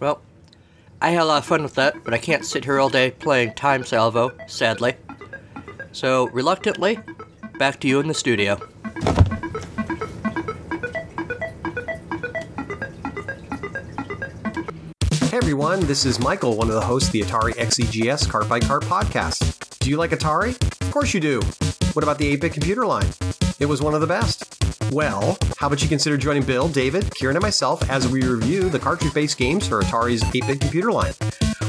Well, 0.00 0.22
I 1.02 1.10
had 1.10 1.22
a 1.22 1.24
lot 1.24 1.38
of 1.38 1.44
fun 1.44 1.62
with 1.62 1.74
that, 1.74 2.02
but 2.04 2.14
I 2.14 2.18
can't 2.18 2.44
sit 2.44 2.64
here 2.64 2.80
all 2.80 2.88
day 2.88 3.10
playing 3.10 3.54
Time 3.54 3.84
Salvo, 3.84 4.32
sadly. 4.46 4.94
So, 5.92 6.28
reluctantly, 6.28 6.98
back 7.58 7.80
to 7.80 7.88
you 7.88 8.00
in 8.00 8.08
the 8.08 8.14
studio. 8.14 8.56
Hey 15.28 15.36
everyone, 15.36 15.80
this 15.80 16.06
is 16.06 16.18
Michael, 16.18 16.56
one 16.56 16.68
of 16.68 16.74
the 16.74 16.80
hosts 16.80 17.08
of 17.08 17.12
the 17.12 17.20
Atari 17.20 17.52
XEGS 17.54 18.28
Cart 18.28 18.48
by 18.48 18.58
Cart 18.58 18.82
podcast. 18.84 19.78
Do 19.80 19.90
you 19.90 19.96
like 19.96 20.10
Atari? 20.10 20.60
Of 20.80 20.90
course 20.90 21.12
you 21.14 21.20
do. 21.20 21.40
What 21.92 22.04
about 22.04 22.18
the 22.18 22.28
8 22.28 22.40
bit 22.40 22.52
computer 22.52 22.86
line? 22.86 23.10
It 23.58 23.66
was 23.66 23.82
one 23.82 23.94
of 23.94 24.00
the 24.00 24.06
best. 24.06 24.44
Well, 24.92 25.36
how 25.58 25.66
about 25.66 25.82
you 25.82 25.88
consider 25.88 26.16
joining 26.16 26.44
Bill, 26.44 26.68
David, 26.68 27.12
Kieran, 27.14 27.36
and 27.36 27.42
myself 27.42 27.88
as 27.90 28.06
we 28.06 28.22
review 28.22 28.68
the 28.68 28.78
cartridge 28.78 29.12
based 29.12 29.36
games 29.38 29.66
for 29.66 29.80
Atari's 29.82 30.22
8 30.22 30.46
bit 30.46 30.60
computer 30.60 30.92
line? 30.92 31.14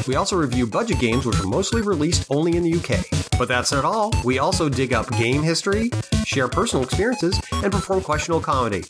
We 0.08 0.16
also 0.16 0.36
review 0.36 0.68
budget 0.68 1.00
games 1.00 1.26
which 1.26 1.40
are 1.40 1.48
mostly 1.48 1.82
released 1.82 2.28
only 2.30 2.56
in 2.56 2.64
the 2.64 2.74
UK. 2.74 3.06
But 3.40 3.48
that's 3.48 3.72
not 3.72 3.84
all. 3.84 4.14
We 4.24 4.38
also 4.38 4.70
dig 4.70 4.94
up 4.94 5.10
game 5.18 5.42
history, 5.42 5.90
share 6.24 6.48
personal 6.48 6.84
experiences, 6.84 7.40
and 7.52 7.72
perform 7.72 8.02
questionable 8.02 8.42
comedy. 8.42 8.84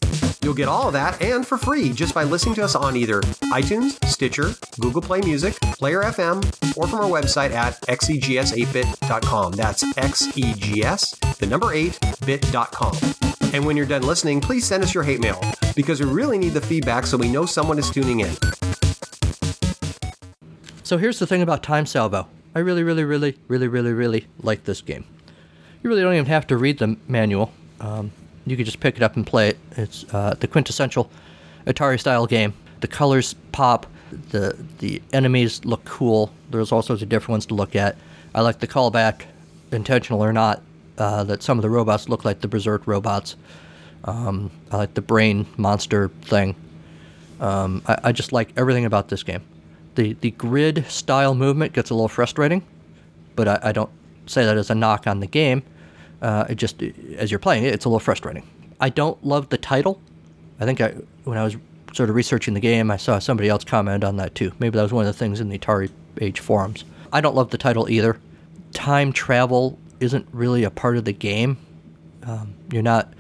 You'll 0.44 0.54
get 0.56 0.68
all 0.68 0.88
of 0.88 0.94
that 0.94 1.22
and 1.22 1.46
for 1.46 1.58
free 1.58 1.94
just 1.94 2.16
by 2.16 2.24
listening 2.24 2.56
to 2.56 2.64
us 2.64 2.76
on 2.76 2.96
either 2.96 3.22
iTunes, 3.52 4.04
Stitcher, 4.06 4.56
Google 4.80 5.02
Play 5.02 5.22
Music, 5.22 5.60
Player 5.62 6.02
FM, 6.02 6.44
or 6.78 6.88
from 6.88 7.00
our 7.00 7.10
website 7.10 7.52
at 7.52 7.80
xegs8bit.com. 7.82 9.52
That's 9.54 9.84
xegs, 9.84 11.38
the 11.38 11.46
number 11.46 11.68
8bit.com. 11.68 13.54
And 13.54 13.66
when 13.66 13.78
you're 13.78 13.86
done 13.86 14.04
listening, 14.04 14.42
please 14.42 14.66
send 14.66 14.82
us 14.82 14.94
your 14.94 15.04
hate 15.04 15.20
mail 15.20 15.40
because 15.76 16.00
we 16.00 16.08
really 16.08 16.38
need 16.38 16.54
the 16.54 16.62
feedback 16.62 17.06
so 17.06 17.18
we 17.18 17.30
know 17.30 17.46
someone 17.46 17.78
is 17.78 17.90
tuning 17.90 18.22
in. 18.22 18.36
So 20.84 20.98
here's 20.98 21.20
the 21.20 21.28
thing 21.28 21.42
about 21.42 21.62
Time 21.62 21.86
Salvo. 21.86 22.28
I 22.56 22.60
really, 22.60 22.84
really, 22.84 23.04
really, 23.04 23.38
really, 23.48 23.68
really, 23.68 23.94
really 23.94 24.28
like 24.42 24.64
this 24.64 24.82
game. 24.82 25.06
You 25.84 25.90
really 25.90 26.02
don't 26.02 26.14
even 26.14 26.26
have 26.26 26.48
to 26.48 26.58
read 26.58 26.80
the 26.80 26.98
manual. 27.08 27.54
Um, 27.80 28.12
you 28.46 28.56
can 28.56 28.66
just 28.66 28.80
pick 28.80 28.98
it 28.98 29.04
up 29.04 29.16
and 29.16 29.26
play 29.26 29.50
it. 29.50 29.60
It's 29.78 30.06
uh, 30.14 30.36
the 30.40 30.48
quintessential 30.48 31.10
Atari 31.68 32.00
style 32.00 32.26
game. 32.26 32.54
The 32.82 32.88
colors 32.88 33.36
pop. 33.52 33.88
The 34.30 34.58
the 34.80 35.02
enemies 35.14 35.64
look 35.64 35.86
cool. 35.86 36.32
There's 36.50 36.72
all 36.72 36.82
sorts 36.82 37.02
of 37.02 37.10
different 37.10 37.30
ones 37.30 37.46
to 37.48 37.54
look 37.54 37.76
at. 37.76 37.96
I 38.36 38.42
like 38.42 38.60
the 38.60 38.68
callback, 38.68 39.24
intentional 39.72 40.24
or 40.24 40.34
not, 40.34 40.62
uh, 40.98 41.24
that 41.26 41.44
some 41.44 41.58
of 41.58 41.62
the 41.62 41.70
robots 41.70 42.10
look 42.10 42.26
like 42.26 42.42
the 42.42 42.48
Berserk 42.48 42.88
robots. 42.88 43.36
Um, 44.04 44.52
I 44.72 44.78
like 44.78 44.94
the 44.96 45.02
brain 45.02 45.46
monster 45.58 46.10
thing. 46.24 46.56
Um, 47.40 47.84
I, 47.88 47.98
I 48.06 48.12
just 48.12 48.32
like 48.32 48.52
everything 48.58 48.86
about 48.86 49.10
this 49.10 49.24
game. 49.24 49.42
The 49.96 50.14
the 50.14 50.32
grid 50.32 50.86
style 50.88 51.36
movement 51.36 51.74
gets 51.74 51.90
a 51.90 51.94
little 51.94 52.08
frustrating, 52.08 52.64
but 53.36 53.48
I, 53.48 53.60
I 53.64 53.72
don't 53.72 53.90
say 54.26 54.46
that 54.46 54.58
as 54.58 54.70
a 54.70 54.76
knock 54.76 55.08
on 55.08 55.20
the 55.20 55.28
game. 55.28 55.64
Uh, 56.22 56.46
it 56.50 56.56
just 56.56 56.82
as 57.18 57.32
you're 57.32 57.40
playing 57.40 57.64
it, 57.64 57.74
it's 57.74 57.86
a 57.86 57.90
little 57.90 58.00
frustrating. 58.00 58.48
I 58.80 58.90
don't 58.90 59.24
love 59.26 59.50
the 59.50 59.58
title. 59.58 60.00
I 60.60 60.66
think 60.66 60.82
I 60.82 60.96
when 61.24 61.38
I 61.38 61.44
was 61.44 61.58
sort 61.94 62.10
of 62.10 62.16
researching 62.16 62.54
the 62.54 62.60
game, 62.60 62.92
I 62.92 62.98
saw 62.98 63.20
somebody 63.20 63.50
else 63.50 63.64
comment 63.64 64.04
on 64.04 64.18
that 64.18 64.36
too. 64.36 64.52
Maybe 64.60 64.78
that 64.78 64.84
was 64.84 64.94
one 64.94 65.06
of 65.06 65.14
the 65.14 65.18
things 65.18 65.40
in 65.40 65.50
the 65.50 65.58
Atari 65.58 65.90
Age 66.20 66.40
forums. 66.40 66.84
I 67.12 67.22
don't 67.22 67.36
love 67.36 67.50
the 67.50 67.58
title 67.58 67.90
either. 67.90 68.20
Time 68.72 69.12
travel 69.12 69.78
isn't 70.00 70.28
really 70.32 70.64
a 70.64 70.70
part 70.70 70.98
of 70.98 71.06
the 71.06 71.14
game. 71.14 71.58
Um, 72.24 72.54
you're 72.72 72.84
not 72.84 73.14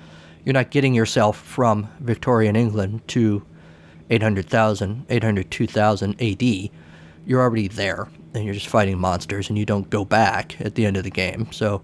you're 0.45 0.53
not 0.53 0.71
getting 0.71 0.93
yourself 0.93 1.37
from 1.37 1.89
Victorian 1.99 2.55
England 2.55 3.07
to 3.09 3.43
800,000, 4.09 5.05
802,000 5.09 6.21
AD. 6.21 6.69
You're 7.25 7.41
already 7.41 7.67
there, 7.67 8.07
and 8.33 8.43
you're 8.43 8.53
just 8.53 8.67
fighting 8.67 8.99
monsters, 8.99 9.49
and 9.49 9.57
you 9.57 9.65
don't 9.65 9.89
go 9.89 10.03
back 10.03 10.59
at 10.59 10.75
the 10.75 10.85
end 10.85 10.97
of 10.97 11.03
the 11.03 11.11
game. 11.11 11.47
So 11.51 11.81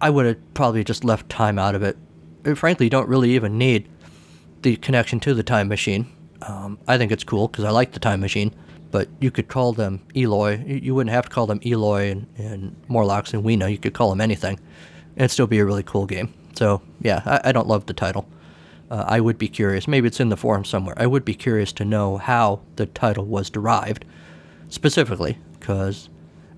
I 0.00 0.10
would 0.10 0.26
have 0.26 0.54
probably 0.54 0.84
just 0.84 1.04
left 1.04 1.28
time 1.28 1.58
out 1.58 1.74
of 1.74 1.82
it. 1.82 1.96
And 2.44 2.58
frankly, 2.58 2.86
you 2.86 2.90
don't 2.90 3.08
really 3.08 3.30
even 3.30 3.56
need 3.58 3.88
the 4.62 4.76
connection 4.76 5.20
to 5.20 5.34
the 5.34 5.42
time 5.42 5.68
machine. 5.68 6.10
Um, 6.42 6.78
I 6.86 6.98
think 6.98 7.12
it's 7.12 7.24
cool 7.24 7.48
because 7.48 7.64
I 7.64 7.70
like 7.70 7.92
the 7.92 8.00
time 8.00 8.20
machine, 8.20 8.54
but 8.90 9.08
you 9.20 9.30
could 9.30 9.48
call 9.48 9.72
them 9.72 10.02
Eloi. 10.14 10.62
You 10.66 10.94
wouldn't 10.94 11.12
have 11.14 11.24
to 11.24 11.30
call 11.30 11.46
them 11.46 11.60
Eloi 11.64 12.10
and, 12.10 12.26
and 12.36 12.76
Morlocks 12.88 13.32
and 13.32 13.42
Weena. 13.42 13.68
You 13.68 13.78
could 13.78 13.94
call 13.94 14.10
them 14.10 14.20
anything. 14.20 14.58
and 15.16 15.30
still 15.30 15.46
be 15.46 15.58
a 15.58 15.64
really 15.64 15.82
cool 15.82 16.06
game. 16.06 16.32
So, 16.56 16.82
yeah, 17.00 17.22
I, 17.24 17.48
I 17.48 17.52
don't 17.52 17.68
love 17.68 17.86
the 17.86 17.94
title. 17.94 18.28
Uh, 18.90 19.04
I 19.06 19.20
would 19.20 19.38
be 19.38 19.48
curious. 19.48 19.88
Maybe 19.88 20.06
it's 20.06 20.20
in 20.20 20.28
the 20.28 20.36
forum 20.36 20.64
somewhere. 20.64 20.94
I 20.98 21.06
would 21.06 21.24
be 21.24 21.34
curious 21.34 21.72
to 21.74 21.84
know 21.84 22.18
how 22.18 22.60
the 22.76 22.86
title 22.86 23.24
was 23.24 23.50
derived, 23.50 24.04
specifically, 24.68 25.38
because 25.58 26.08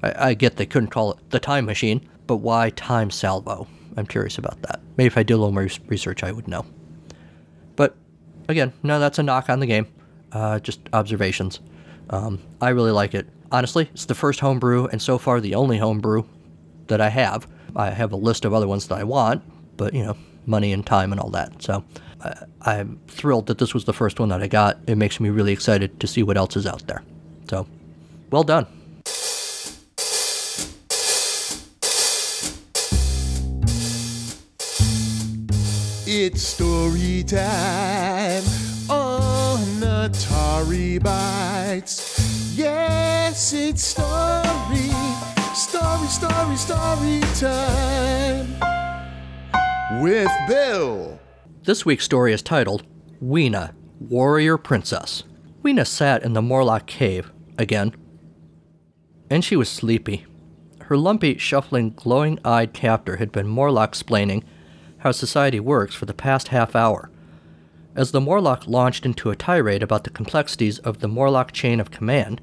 I, 0.03 0.31
I 0.31 0.35
get 0.35 0.57
they 0.57 0.67
couldn't 0.67 0.89
call 0.91 1.13
it 1.13 1.31
the 1.31 1.39
Time 1.39 1.65
Machine, 1.67 2.07
but 2.27 2.39
why 2.39 2.71
Time 2.71 3.11
Salvo? 3.11 3.67
I'm 3.97 4.07
curious 4.07 4.39
about 4.39 4.61
that. 4.63 4.81
Maybe 4.97 5.07
if 5.07 5.17
I 5.17 5.23
did 5.23 5.35
a 5.35 5.39
little 5.39 5.53
more 5.53 5.69
research, 5.87 6.23
I 6.23 6.33
would 6.33 6.49
know. 6.49 6.67
But 7.77 7.97
again, 8.49 8.73
no, 8.83 8.99
that's 8.99 9.19
a 9.19 9.23
knock 9.23 9.49
on 9.49 9.61
the 9.61 9.67
game. 9.67 9.87
Uh, 10.33 10.59
just 10.59 10.81
observations. 10.93 11.61
Um, 12.11 12.43
I 12.61 12.71
really 12.71 12.91
like 12.91 13.15
it. 13.15 13.27
Honestly, 13.53 13.89
it's 13.93 14.07
the 14.07 14.15
first 14.15 14.41
homebrew, 14.41 14.87
and 14.87 15.01
so 15.01 15.19
far 15.19 15.41
the 15.41 15.55
only 15.55 15.79
homebrew 15.79 16.25
that 16.89 17.01
I 17.01 17.09
have. 17.09 17.47
I 17.75 17.91
have 17.91 18.13
a 18.13 18.17
list 18.17 18.45
of 18.45 18.53
other 18.53 18.69
ones 18.69 18.89
that 18.89 18.99
I 18.99 19.05
want, 19.05 19.43
but 19.77 19.95
you 19.95 20.05
know, 20.05 20.17
money 20.47 20.73
and 20.73 20.85
time 20.85 21.13
and 21.13 21.21
all 21.21 21.31
that. 21.31 21.63
So 21.63 21.85
I, 22.23 22.35
I'm 22.63 23.01
thrilled 23.09 23.47
that 23.47 23.59
this 23.59 23.75
was 23.75 23.85
the 23.85 23.93
first 23.93 24.19
one 24.21 24.29
that 24.31 24.43
I 24.43 24.49
got. 24.49 24.79
It 24.87 24.97
makes 24.97 25.21
me 25.21 25.31
really 25.31 25.53
excited 25.53 25.99
to 26.01 26.07
see 26.07 26.23
what 26.23 26.37
else 26.37 26.57
is 26.57 26.67
out 26.67 26.87
there. 26.87 27.03
So, 27.49 27.67
well 28.31 28.45
done. 28.45 28.67
It's 36.29 36.43
story 36.43 37.23
time 37.23 38.43
on 38.91 39.61
Atari 39.79 40.99
Bytes. 40.99 42.19
Yes, 42.57 43.53
it's 43.53 43.85
story, 43.85 44.91
story, 45.55 46.09
story, 46.09 46.57
story 46.57 47.21
time 47.39 48.59
with 50.03 50.29
Bill. 50.49 51.21
This 51.63 51.87
week's 51.87 52.05
story 52.05 52.33
is 52.33 52.43
titled 52.43 52.83
Weena, 53.21 53.77
Warrior 54.01 54.59
Princess. 54.59 55.23
Weena 55.63 55.85
sat 55.85 56.25
in 56.25 56.33
the 56.33 56.43
Morlock 56.43 56.89
cave 56.89 57.31
again, 57.57 57.95
and 59.31 59.45
she 59.45 59.55
was 59.55 59.69
sleepy. 59.69 60.27
Her 60.81 60.97
lumpy, 60.97 61.39
shuffling, 61.39 61.91
glowing 61.91 62.41
eyed 62.45 62.73
captor 62.73 63.19
had 63.19 63.31
been 63.31 63.47
Morlock 63.47 63.91
explaining 63.91 64.43
how 65.07 65.13
society 65.13 65.61
works 65.61 65.95
for 65.95 66.05
the 66.05 66.13
past 66.13 66.49
half 66.49 66.75
hour. 66.75 67.09
As 67.95 68.11
the 68.11 68.21
Morlock 68.21 68.67
launched 68.67 69.07
into 69.07 69.31
a 69.31 69.37
tirade 69.37 69.85
about 69.85 70.03
the 70.03 70.11
complexities 70.11 70.81
of 70.81 70.99
the 70.99 71.07
Morlock 71.07 71.53
chain 71.53 71.79
of 71.79 71.93
command, 71.93 72.41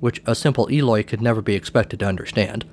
which 0.00 0.22
a 0.24 0.34
simple 0.34 0.66
Eloi 0.72 1.02
could 1.02 1.20
never 1.20 1.42
be 1.42 1.54
expected 1.54 2.00
to 2.00 2.06
understand, 2.06 2.64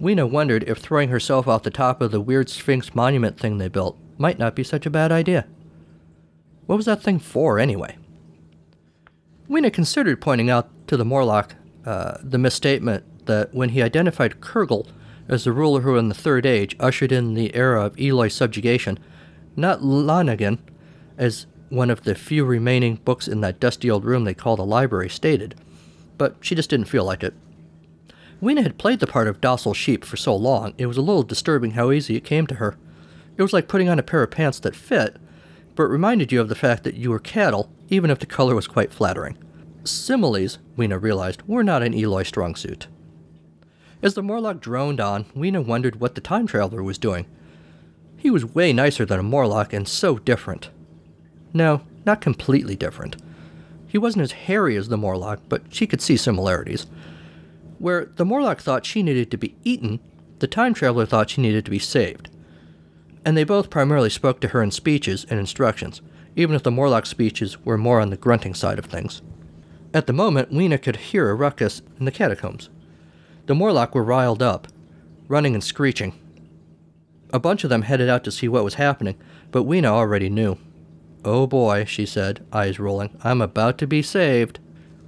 Weena 0.00 0.26
wondered 0.26 0.64
if 0.64 0.78
throwing 0.78 1.08
herself 1.08 1.46
off 1.46 1.62
the 1.62 1.70
top 1.70 2.02
of 2.02 2.10
the 2.10 2.20
weird 2.20 2.50
Sphinx 2.50 2.96
monument 2.96 3.38
thing 3.38 3.58
they 3.58 3.68
built 3.68 3.96
might 4.18 4.40
not 4.40 4.56
be 4.56 4.64
such 4.64 4.86
a 4.86 4.90
bad 4.90 5.12
idea. 5.12 5.46
What 6.66 6.74
was 6.74 6.86
that 6.86 7.00
thing 7.00 7.20
for, 7.20 7.60
anyway? 7.60 7.96
Weena 9.46 9.70
considered 9.70 10.20
pointing 10.20 10.50
out 10.50 10.68
to 10.88 10.96
the 10.96 11.04
Morlock 11.04 11.54
uh, 11.86 12.18
the 12.24 12.38
misstatement 12.38 13.26
that 13.26 13.54
when 13.54 13.68
he 13.68 13.82
identified 13.82 14.40
Kurgle 14.40 14.88
as 15.28 15.44
the 15.44 15.52
ruler 15.52 15.82
who 15.82 15.96
in 15.96 16.08
the 16.08 16.14
Third 16.14 16.46
Age 16.46 16.74
ushered 16.80 17.12
in 17.12 17.34
the 17.34 17.54
era 17.54 17.84
of 17.84 18.00
Eloi 18.00 18.28
subjugation, 18.28 18.98
not 19.56 19.80
Lanagan, 19.80 20.58
as 21.16 21.46
one 21.68 21.90
of 21.90 22.04
the 22.04 22.14
few 22.14 22.44
remaining 22.44 22.96
books 22.96 23.28
in 23.28 23.40
that 23.42 23.60
dusty 23.60 23.90
old 23.90 24.04
room 24.04 24.24
they 24.24 24.34
called 24.34 24.58
a 24.58 24.64
library 24.64 25.10
stated, 25.10 25.54
but 26.16 26.36
she 26.40 26.54
just 26.54 26.70
didn't 26.70 26.88
feel 26.88 27.04
like 27.04 27.22
it. 27.22 27.34
Weena 28.40 28.62
had 28.62 28.78
played 28.78 29.00
the 29.00 29.06
part 29.06 29.28
of 29.28 29.40
docile 29.40 29.74
sheep 29.74 30.04
for 30.04 30.16
so 30.16 30.34
long, 30.34 30.72
it 30.78 30.86
was 30.86 30.96
a 30.96 31.02
little 31.02 31.24
disturbing 31.24 31.72
how 31.72 31.90
easy 31.90 32.16
it 32.16 32.24
came 32.24 32.46
to 32.46 32.54
her. 32.56 32.76
It 33.36 33.42
was 33.42 33.52
like 33.52 33.68
putting 33.68 33.88
on 33.88 33.98
a 33.98 34.02
pair 34.02 34.22
of 34.22 34.30
pants 34.30 34.58
that 34.60 34.76
fit, 34.76 35.16
but 35.74 35.86
reminded 35.86 36.32
you 36.32 36.40
of 36.40 36.48
the 36.48 36.54
fact 36.54 36.84
that 36.84 36.94
you 36.94 37.10
were 37.10 37.18
cattle, 37.18 37.70
even 37.88 38.10
if 38.10 38.18
the 38.18 38.26
color 38.26 38.54
was 38.54 38.66
quite 38.66 38.92
flattering. 38.92 39.36
Similes, 39.84 40.58
Weena 40.76 40.98
realized, 40.98 41.42
were 41.46 41.64
not 41.64 41.82
an 41.82 41.94
Eloi 41.94 42.22
strong 42.22 42.54
suit. 42.54 42.88
As 44.02 44.14
the 44.14 44.22
Morlock 44.22 44.60
droned 44.60 45.00
on, 45.00 45.26
Weena 45.34 45.60
wondered 45.60 46.00
what 46.00 46.14
the 46.14 46.20
time 46.20 46.46
traveler 46.46 46.82
was 46.82 46.98
doing. 46.98 47.26
He 48.16 48.30
was 48.30 48.44
way 48.44 48.72
nicer 48.72 49.04
than 49.04 49.20
a 49.20 49.24
Morlock 49.24 49.72
and 49.72 49.88
so 49.88 50.18
different. 50.18 50.70
No, 51.52 51.82
not 52.06 52.20
completely 52.20 52.76
different. 52.76 53.16
He 53.86 53.98
wasn't 53.98 54.22
as 54.22 54.32
hairy 54.32 54.76
as 54.76 54.88
the 54.88 54.96
Morlock, 54.96 55.40
but 55.48 55.62
she 55.70 55.86
could 55.86 56.00
see 56.00 56.16
similarities. 56.16 56.86
Where 57.78 58.04
the 58.04 58.24
Morlock 58.24 58.60
thought 58.60 58.86
she 58.86 59.02
needed 59.02 59.30
to 59.30 59.36
be 59.36 59.56
eaten, 59.64 60.00
the 60.40 60.46
time 60.46 60.74
traveler 60.74 61.06
thought 61.06 61.30
she 61.30 61.40
needed 61.40 61.64
to 61.64 61.70
be 61.70 61.78
saved. 61.78 62.28
And 63.24 63.36
they 63.36 63.44
both 63.44 63.70
primarily 63.70 64.10
spoke 64.10 64.40
to 64.40 64.48
her 64.48 64.62
in 64.62 64.70
speeches 64.70 65.26
and 65.28 65.40
instructions. 65.40 66.02
even 66.38 66.54
if 66.54 66.62
the 66.62 66.70
Morlock 66.70 67.04
speeches 67.04 67.58
were 67.64 67.76
more 67.76 68.00
on 68.00 68.10
the 68.10 68.16
grunting 68.16 68.54
side 68.54 68.78
of 68.78 68.84
things. 68.84 69.22
At 69.92 70.06
the 70.06 70.12
moment, 70.12 70.52
Weena 70.52 70.78
could 70.78 70.94
hear 70.96 71.28
a 71.28 71.34
ruckus 71.34 71.82
in 71.98 72.04
the 72.04 72.12
catacombs. 72.12 72.70
The 73.48 73.54
Morlock 73.54 73.94
were 73.94 74.04
riled 74.04 74.42
up, 74.42 74.68
running 75.26 75.54
and 75.54 75.64
screeching. 75.64 76.12
A 77.32 77.40
bunch 77.40 77.64
of 77.64 77.70
them 77.70 77.80
headed 77.80 78.06
out 78.06 78.22
to 78.24 78.30
see 78.30 78.46
what 78.46 78.62
was 78.62 78.74
happening, 78.74 79.16
but 79.50 79.62
Weena 79.62 79.88
already 79.88 80.28
knew. 80.28 80.58
Oh 81.24 81.46
boy, 81.46 81.86
she 81.86 82.04
said, 82.04 82.44
eyes 82.52 82.78
rolling, 82.78 83.16
I'm 83.24 83.40
about 83.40 83.78
to 83.78 83.86
be 83.86 84.02
saved. 84.02 84.60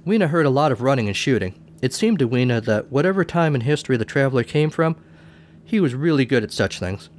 Weena 0.05 0.29
heard 0.29 0.47
a 0.47 0.49
lot 0.49 0.71
of 0.71 0.81
running 0.81 1.05
and 1.05 1.15
shooting. 1.15 1.53
It 1.83 1.93
seemed 1.93 2.17
to 2.17 2.27
Weena 2.27 2.61
that 2.61 2.91
whatever 2.91 3.23
time 3.23 3.53
in 3.53 3.61
history 3.61 3.95
the 3.95 4.05
traveler 4.05 4.43
came 4.43 4.71
from, 4.71 4.95
he 5.63 5.79
was 5.79 5.93
really 5.93 6.25
good 6.25 6.43
at 6.43 6.51
such 6.51 6.79
things. 6.79 7.09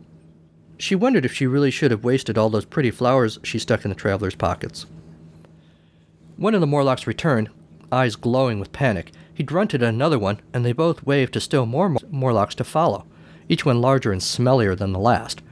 She 0.76 0.96
wondered 0.96 1.24
if 1.24 1.32
she 1.32 1.46
really 1.46 1.70
should 1.70 1.92
have 1.92 2.02
wasted 2.02 2.36
all 2.36 2.50
those 2.50 2.64
pretty 2.64 2.90
flowers 2.90 3.38
she 3.44 3.60
stuck 3.60 3.84
in 3.84 3.90
the 3.90 3.94
traveler's 3.94 4.34
pockets. 4.34 4.86
One 6.36 6.56
of 6.56 6.60
the 6.60 6.66
Morlocks 6.66 7.06
returned, 7.06 7.48
eyes 7.92 8.16
glowing 8.16 8.58
with 8.58 8.72
panic. 8.72 9.12
He 9.34 9.42
grunted 9.42 9.82
at 9.82 9.88
another 9.88 10.18
one, 10.18 10.40
and 10.52 10.64
they 10.64 10.72
both 10.72 11.04
waved 11.04 11.32
to 11.34 11.40
still 11.40 11.66
more 11.66 11.88
Mor- 11.88 12.00
Morlocks 12.10 12.54
to 12.56 12.64
follow, 12.64 13.06
each 13.48 13.64
one 13.64 13.80
larger 13.80 14.12
and 14.12 14.20
smellier 14.20 14.76
than 14.76 14.92
the 14.92 14.98
last. 14.98 15.42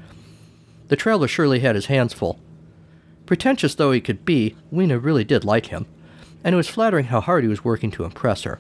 The 0.89 0.97
traveler 0.97 1.29
surely 1.29 1.61
had 1.61 1.75
his 1.75 1.87
hands 1.87 2.13
full. 2.13 2.39
Pretentious 3.27 3.75
though 3.75 3.93
he 3.93 4.01
could 4.01 4.25
be, 4.25 4.57
Weena 4.71 4.99
really 4.99 5.25
did 5.25 5.45
like 5.45 5.67
him, 5.67 5.87
and 6.43 6.53
it 6.55 6.57
was 6.57 6.69
flattering 6.69 7.07
how 7.07 7.21
hard 7.21 7.45
he 7.45 7.49
was 7.49 7.65
working 7.65 7.91
to 7.93 8.05
impress 8.05 8.43
her. 8.43 8.59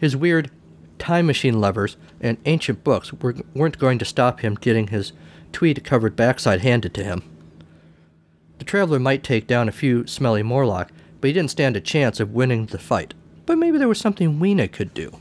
His 0.00 0.16
weird 0.16 0.50
time 0.98 1.26
machine 1.26 1.60
levers 1.60 1.96
and 2.20 2.38
ancient 2.44 2.84
books 2.84 3.12
were, 3.12 3.36
weren't 3.54 3.78
going 3.78 3.98
to 3.98 4.04
stop 4.04 4.40
him 4.40 4.54
getting 4.54 4.88
his 4.88 5.12
tweed 5.52 5.84
covered 5.84 6.16
backside 6.16 6.60
handed 6.60 6.94
to 6.94 7.04
him. 7.04 7.22
The 8.58 8.64
traveler 8.64 8.98
might 8.98 9.24
take 9.24 9.46
down 9.46 9.68
a 9.68 9.72
few 9.72 10.06
smelly 10.06 10.42
Morlock, 10.42 10.90
but 11.20 11.28
he 11.28 11.32
didn't 11.32 11.50
stand 11.50 11.76
a 11.76 11.80
chance 11.80 12.20
of 12.20 12.32
winning 12.32 12.66
the 12.66 12.78
fight. 12.78 13.14
But 13.46 13.58
maybe 13.58 13.78
there 13.78 13.88
was 13.88 13.98
something 13.98 14.38
Weena 14.38 14.68
could 14.68 14.94
do. 14.94 15.12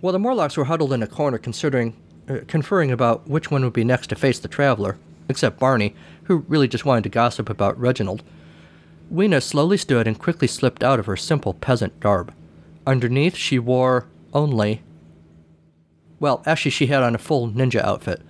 While 0.00 0.12
the 0.12 0.18
Morlocks 0.18 0.56
were 0.56 0.64
huddled 0.64 0.92
in 0.92 1.02
a 1.02 1.06
corner 1.06 1.38
considering, 1.38 1.96
uh, 2.28 2.38
conferring 2.46 2.90
about 2.90 3.28
which 3.28 3.50
one 3.50 3.64
would 3.64 3.72
be 3.72 3.84
next 3.84 4.08
to 4.08 4.16
face 4.16 4.38
the 4.38 4.48
traveler, 4.48 4.96
except 5.28 5.58
Barney, 5.58 5.94
who 6.24 6.44
really 6.48 6.68
just 6.68 6.84
wanted 6.84 7.04
to 7.04 7.10
gossip 7.10 7.50
about 7.50 7.78
Reginald, 7.78 8.22
Weena 9.10 9.40
slowly 9.40 9.76
stood 9.76 10.06
and 10.06 10.18
quickly 10.18 10.46
slipped 10.46 10.84
out 10.84 10.98
of 10.98 11.06
her 11.06 11.16
simple 11.16 11.54
peasant 11.54 11.98
garb. 12.00 12.32
Underneath, 12.86 13.36
she 13.36 13.58
wore 13.58 14.06
only. 14.32 14.82
Well, 16.20 16.42
actually, 16.46 16.72
she 16.72 16.86
had 16.86 17.02
on 17.02 17.14
a 17.14 17.18
full 17.18 17.48
ninja 17.48 17.80
outfit, 17.80 18.20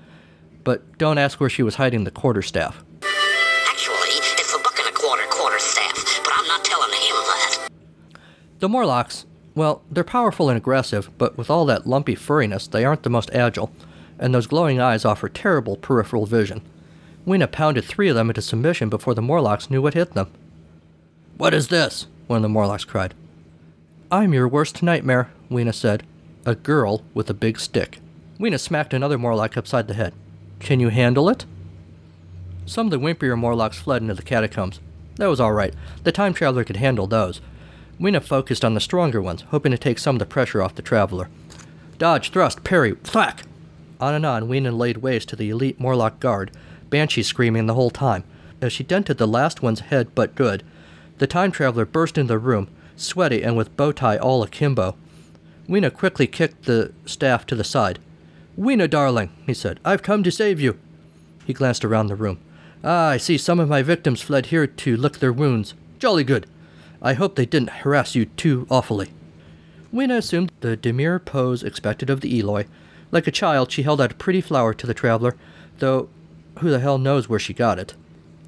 but 0.64 0.98
don't 0.98 1.18
ask 1.18 1.40
where 1.40 1.50
she 1.50 1.62
was 1.62 1.76
hiding 1.76 2.04
the 2.04 2.10
quarterstaff. 2.10 2.84
The 8.60 8.68
Morlocks, 8.68 9.24
well, 9.54 9.82
they're 9.90 10.04
powerful 10.04 10.48
and 10.48 10.56
aggressive, 10.56 11.10
but 11.16 11.38
with 11.38 11.50
all 11.50 11.64
that 11.66 11.86
lumpy 11.86 12.16
furriness, 12.16 12.68
they 12.68 12.84
aren't 12.84 13.04
the 13.04 13.10
most 13.10 13.30
agile, 13.32 13.70
and 14.18 14.34
those 14.34 14.46
glowing 14.48 14.80
eyes 14.80 15.04
offer 15.04 15.28
terrible 15.28 15.76
peripheral 15.76 16.26
vision. 16.26 16.62
Weena 17.24 17.46
pounded 17.46 17.84
three 17.84 18.08
of 18.08 18.16
them 18.16 18.30
into 18.30 18.42
submission 18.42 18.88
before 18.88 19.14
the 19.14 19.22
Morlocks 19.22 19.70
knew 19.70 19.82
what 19.82 19.94
hit 19.94 20.14
them. 20.14 20.30
What 21.36 21.54
is 21.54 21.68
this? 21.68 22.06
One 22.26 22.38
of 22.38 22.42
the 22.42 22.48
Morlocks 22.48 22.84
cried. 22.84 23.14
I'm 24.10 24.32
your 24.32 24.48
worst 24.48 24.82
nightmare, 24.82 25.30
Weena 25.48 25.72
said. 25.72 26.04
A 26.44 26.54
girl 26.54 27.02
with 27.14 27.28
a 27.30 27.34
big 27.34 27.60
stick. 27.60 27.98
Weena 28.40 28.58
smacked 28.58 28.94
another 28.94 29.18
Morlock 29.18 29.56
upside 29.56 29.86
the 29.86 29.94
head. 29.94 30.14
Can 30.58 30.80
you 30.80 30.88
handle 30.88 31.28
it? 31.28 31.44
Some 32.66 32.86
of 32.86 32.90
the 32.90 32.98
wimpier 32.98 33.38
Morlocks 33.38 33.78
fled 33.78 34.02
into 34.02 34.14
the 34.14 34.22
catacombs. 34.22 34.80
That 35.16 35.26
was 35.26 35.40
all 35.40 35.52
right. 35.52 35.74
The 36.04 36.12
time 36.12 36.34
traveler 36.34 36.64
could 36.64 36.76
handle 36.76 37.06
those. 37.06 37.40
Weena 37.98 38.20
focused 38.20 38.64
on 38.64 38.74
the 38.74 38.80
stronger 38.80 39.20
ones, 39.20 39.42
hoping 39.50 39.72
to 39.72 39.78
take 39.78 39.98
some 39.98 40.16
of 40.16 40.20
the 40.20 40.26
pressure 40.26 40.62
off 40.62 40.74
the 40.74 40.82
traveler. 40.82 41.28
Dodge, 41.98 42.30
thrust, 42.30 42.62
parry, 42.62 42.94
thwack! 43.02 43.42
On 44.00 44.14
and 44.14 44.24
on, 44.24 44.48
Weena 44.48 44.70
laid 44.70 44.98
waste 44.98 45.28
to 45.30 45.36
the 45.36 45.50
elite 45.50 45.80
Morlock 45.80 46.20
guard, 46.20 46.52
Banshee 46.90 47.24
screaming 47.24 47.66
the 47.66 47.74
whole 47.74 47.90
time. 47.90 48.22
As 48.60 48.72
she 48.72 48.84
dented 48.84 49.18
the 49.18 49.26
last 49.26 49.62
one's 49.62 49.80
head 49.80 50.14
but 50.14 50.34
good, 50.34 50.62
the 51.18 51.26
time 51.26 51.50
traveler 51.50 51.84
burst 51.84 52.16
into 52.16 52.34
the 52.34 52.38
room, 52.38 52.68
sweaty 52.96 53.42
and 53.42 53.56
with 53.56 53.76
bow 53.76 53.92
tie 53.92 54.16
all 54.16 54.42
akimbo. 54.42 54.96
Weena 55.66 55.90
quickly 55.90 56.26
kicked 56.26 56.64
the 56.64 56.92
staff 57.04 57.44
to 57.46 57.56
the 57.56 57.64
side. 57.64 57.98
Weena, 58.56 58.88
darling, 58.88 59.30
he 59.46 59.54
said, 59.54 59.80
I've 59.84 60.02
come 60.02 60.22
to 60.22 60.30
save 60.30 60.60
you. 60.60 60.78
He 61.44 61.52
glanced 61.52 61.84
around 61.84 62.06
the 62.06 62.16
room. 62.16 62.38
Ah, 62.84 63.10
I 63.10 63.16
see 63.16 63.38
some 63.38 63.58
of 63.58 63.68
my 63.68 63.82
victims 63.82 64.22
fled 64.22 64.46
here 64.46 64.66
to 64.66 64.96
lick 64.96 65.18
their 65.18 65.32
wounds. 65.32 65.74
Jolly 65.98 66.24
good. 66.24 66.46
I 67.00 67.14
hope 67.14 67.36
they 67.36 67.46
didn't 67.46 67.70
harass 67.70 68.14
you 68.14 68.26
too 68.26 68.66
awfully. 68.70 69.10
Weena 69.92 70.16
assumed 70.16 70.52
the 70.60 70.76
demure 70.76 71.18
pose 71.18 71.62
expected 71.62 72.10
of 72.10 72.20
the 72.20 72.38
Eloi. 72.38 72.66
Like 73.10 73.26
a 73.26 73.32
child, 73.32 73.70
she 73.70 73.82
held 73.82 74.00
out 74.00 74.12
a 74.12 74.16
pretty 74.16 74.40
flower 74.40 74.74
to 74.74 74.86
the 74.86 74.94
traveler, 74.94 75.36
though 75.78 76.08
who 76.58 76.70
the 76.70 76.80
hell 76.80 76.98
knows 76.98 77.28
where 77.28 77.38
she 77.38 77.54
got 77.54 77.78
it. 77.78 77.94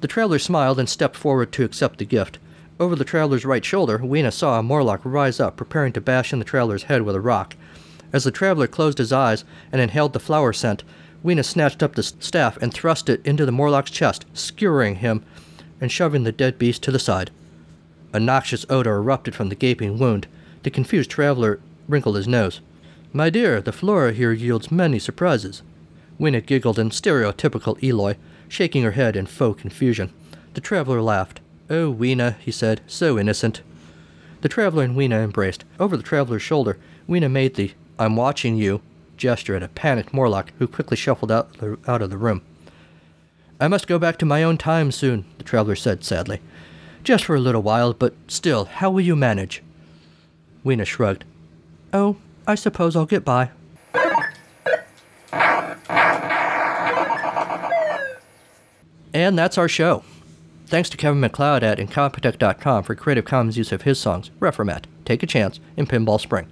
The 0.01 0.07
traveler 0.07 0.39
smiled 0.39 0.79
and 0.79 0.89
stepped 0.89 1.15
forward 1.15 1.51
to 1.53 1.63
accept 1.63 1.99
the 1.99 2.05
gift. 2.05 2.37
Over 2.79 2.95
the 2.95 3.05
traveler's 3.05 3.45
right 3.45 3.63
shoulder, 3.63 3.99
Weena 3.99 4.31
saw 4.31 4.59
a 4.59 4.63
Morlock 4.63 5.01
rise 5.03 5.39
up, 5.39 5.55
preparing 5.55 5.93
to 5.93 6.01
bash 6.01 6.33
in 6.33 6.39
the 6.39 6.45
traveler's 6.45 6.83
head 6.83 7.03
with 7.03 7.15
a 7.15 7.21
rock. 7.21 7.55
As 8.11 8.23
the 8.23 8.31
traveler 8.31 8.67
closed 8.67 8.97
his 8.97 9.13
eyes 9.13 9.45
and 9.71 9.79
inhaled 9.79 10.13
the 10.13 10.19
flower 10.19 10.51
scent, 10.51 10.83
Weena 11.23 11.43
snatched 11.43 11.81
up 11.81 11.95
the 11.95 12.03
staff 12.03 12.57
and 12.57 12.73
thrust 12.73 13.07
it 13.07 13.25
into 13.25 13.45
the 13.45 13.51
Morlock's 13.51 13.91
chest, 13.91 14.25
skewering 14.33 14.95
him 14.97 15.23
and 15.79 15.91
shoving 15.91 16.23
the 16.23 16.31
dead 16.31 16.57
beast 16.57 16.83
to 16.83 16.91
the 16.91 16.99
side. 16.99 17.31
A 18.13 18.19
noxious 18.19 18.65
odor 18.69 18.95
erupted 18.95 19.35
from 19.35 19.49
the 19.49 19.55
gaping 19.55 19.97
wound. 19.97 20.27
The 20.63 20.69
confused 20.69 21.09
traveler 21.09 21.59
wrinkled 21.87 22.15
his 22.15 22.27
nose. 22.27 22.61
My 23.13 23.29
dear, 23.29 23.61
the 23.61 23.71
flora 23.71 24.13
here 24.13 24.31
yields 24.31 24.71
many 24.71 24.99
surprises. 24.99 25.61
Weena 26.17 26.41
giggled 26.41 26.77
in 26.77 26.89
stereotypical 26.89 27.81
Eloi, 27.83 28.15
shaking 28.47 28.83
her 28.83 28.91
head 28.91 29.15
in 29.15 29.25
faux 29.25 29.61
confusion. 29.61 30.13
The 30.53 30.61
traveler 30.61 31.01
laughed. 31.01 31.39
Oh, 31.69 31.89
Weena, 31.89 32.37
he 32.39 32.51
said, 32.51 32.81
so 32.85 33.17
innocent. 33.17 33.61
The 34.41 34.49
traveler 34.49 34.83
and 34.83 34.95
Weena 34.95 35.19
embraced. 35.19 35.65
Over 35.79 35.95
the 35.95 36.03
traveler's 36.03 36.41
shoulder, 36.41 36.77
Weena 37.07 37.29
made 37.29 37.55
the 37.55 37.71
I'm 37.97 38.15
watching 38.15 38.55
you 38.55 38.81
gesture 39.15 39.55
at 39.55 39.63
a 39.63 39.67
panicked 39.67 40.13
Morlock 40.13 40.51
who 40.57 40.67
quickly 40.67 40.97
shuffled 40.97 41.31
out, 41.31 41.53
the, 41.59 41.77
out 41.87 42.01
of 42.01 42.09
the 42.09 42.17
room. 42.17 42.41
I 43.59 43.67
must 43.67 43.87
go 43.87 43.99
back 43.99 44.17
to 44.17 44.25
my 44.25 44.41
own 44.41 44.57
time 44.57 44.91
soon, 44.91 45.25
the 45.37 45.43
traveler 45.43 45.75
said 45.75 46.03
sadly. 46.03 46.41
Just 47.03 47.25
for 47.25 47.35
a 47.35 47.39
little 47.39 47.61
while, 47.61 47.93
but 47.93 48.13
still, 48.27 48.65
how 48.65 48.89
will 48.91 49.01
you 49.01 49.15
manage? 49.15 49.63
Weena 50.63 50.85
shrugged. 50.85 51.23
Oh, 51.93 52.17
I 52.47 52.55
suppose 52.55 52.95
I'll 52.95 53.05
get 53.05 53.25
by. 53.25 53.49
And 59.13 59.37
that's 59.37 59.57
our 59.57 59.67
show. 59.67 60.03
Thanks 60.67 60.89
to 60.91 60.97
Kevin 60.97 61.19
MacLeod 61.19 61.63
at 61.63 61.79
Incompetech.com 61.79 62.83
for 62.83 62.95
Creative 62.95 63.25
Commons 63.25 63.57
use 63.57 63.73
of 63.73 63.81
his 63.81 63.99
songs, 63.99 64.29
Reformat, 64.39 64.85
Take 65.03 65.21
a 65.21 65.27
Chance, 65.27 65.59
and 65.75 65.89
Pinball 65.89 66.19
Spring. 66.19 66.47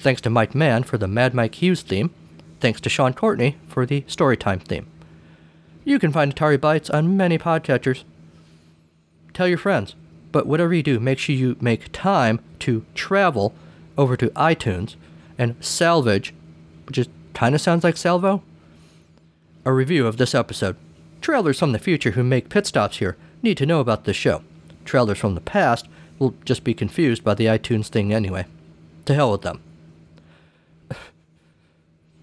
Thanks 0.00 0.20
to 0.22 0.30
Mike 0.30 0.54
Mann 0.56 0.82
for 0.82 0.98
the 0.98 1.06
Mad 1.06 1.34
Mike 1.34 1.54
Hughes 1.62 1.82
theme. 1.82 2.10
Thanks 2.58 2.80
to 2.80 2.88
Sean 2.88 3.14
Courtney 3.14 3.56
for 3.68 3.86
the 3.86 4.00
Storytime 4.02 4.60
theme. 4.60 4.86
You 5.84 5.98
can 5.98 6.10
find 6.10 6.34
Atari 6.34 6.58
Bytes 6.58 6.92
on 6.92 7.16
many 7.16 7.38
podcatchers. 7.38 8.02
Tell 9.34 9.48
your 9.48 9.58
friends. 9.58 9.94
But 10.32 10.46
whatever 10.46 10.72
you 10.72 10.82
do, 10.82 10.98
make 10.98 11.18
sure 11.18 11.34
you 11.34 11.56
make 11.60 11.92
time 11.92 12.40
to 12.60 12.84
travel 12.94 13.54
over 13.98 14.16
to 14.16 14.30
iTunes 14.30 14.96
and 15.38 15.62
salvage, 15.62 16.32
which 16.86 16.98
is 16.98 17.08
kind 17.34 17.54
of 17.54 17.60
sounds 17.60 17.84
like 17.84 17.96
salvo, 17.96 18.42
a 19.64 19.72
review 19.72 20.06
of 20.06 20.16
this 20.16 20.34
episode. 20.34 20.76
Trailers 21.20 21.58
from 21.58 21.72
the 21.72 21.78
future 21.78 22.12
who 22.12 22.24
make 22.24 22.48
pit 22.48 22.66
stops 22.66 22.98
here 22.98 23.16
need 23.42 23.56
to 23.58 23.66
know 23.66 23.80
about 23.80 24.04
this 24.04 24.16
show. 24.16 24.42
Trailers 24.84 25.18
from 25.18 25.34
the 25.34 25.40
past 25.40 25.86
will 26.18 26.34
just 26.44 26.64
be 26.64 26.74
confused 26.74 27.24
by 27.24 27.34
the 27.34 27.46
iTunes 27.46 27.88
thing 27.88 28.12
anyway. 28.12 28.46
To 29.06 29.14
hell 29.14 29.32
with 29.32 29.42
them. 29.42 29.60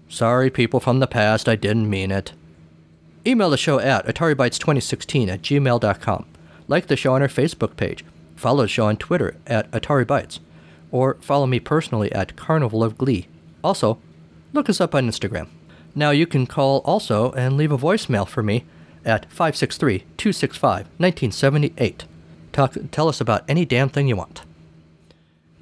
Sorry, 0.08 0.50
people 0.50 0.80
from 0.80 1.00
the 1.00 1.06
past, 1.06 1.48
I 1.48 1.56
didn't 1.56 1.90
mean 1.90 2.10
it. 2.10 2.32
Email 3.26 3.50
the 3.50 3.56
show 3.56 3.78
at 3.78 4.06
AtariBytes2016 4.06 5.28
at 5.28 5.42
gmail.com. 5.42 6.26
Like 6.72 6.86
the 6.86 6.96
show 6.96 7.12
on 7.12 7.20
our 7.20 7.28
Facebook 7.28 7.76
page. 7.76 8.02
Follow 8.34 8.62
the 8.62 8.68
show 8.68 8.86
on 8.86 8.96
Twitter 8.96 9.36
at 9.46 9.70
AtariBytes. 9.72 10.38
Or 10.90 11.18
follow 11.20 11.46
me 11.46 11.60
personally 11.60 12.10
at 12.12 12.34
Carnival 12.34 12.82
of 12.82 12.96
Glee. 12.96 13.26
Also, 13.62 13.98
look 14.54 14.70
us 14.70 14.80
up 14.80 14.94
on 14.94 15.06
Instagram. 15.06 15.48
Now 15.94 16.12
you 16.12 16.26
can 16.26 16.46
call 16.46 16.78
also 16.86 17.30
and 17.32 17.58
leave 17.58 17.72
a 17.72 17.76
voicemail 17.76 18.26
for 18.26 18.42
me 18.42 18.64
at 19.04 19.26
563 19.26 19.98
265 20.16 20.86
1978. 20.96 22.06
Talk, 22.52 22.74
tell 22.90 23.06
us 23.06 23.20
about 23.20 23.44
any 23.46 23.66
damn 23.66 23.90
thing 23.90 24.08
you 24.08 24.16
want. 24.16 24.40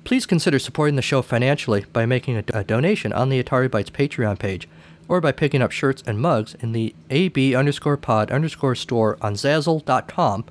Please 0.05 0.27
consider 0.27 0.61
supporting 0.61 0.95
the 0.95 1.03
show 1.03 1.23
financially 1.23 1.87
by 1.93 2.07
making 2.07 2.37
a, 2.37 2.45
a 2.55 2.63
donation 2.63 3.13
on 3.13 3.31
the 3.31 3.43
Atari 3.43 3.69
Bytes 3.69 3.91
Patreon 3.91 4.39
page 4.39 4.69
or 5.09 5.21
by 5.21 5.33
picking 5.33 5.61
up 5.61 5.73
shirts 5.73 6.05
and 6.07 6.21
mugs 6.21 6.55
in 6.61 6.71
the 6.71 6.95
AB 7.11 7.57
underscore 7.57 7.97
pod 7.97 8.31
underscore 8.31 8.77
store 8.77 9.19
on 9.21 9.35
Zazzle.com. 9.35 10.45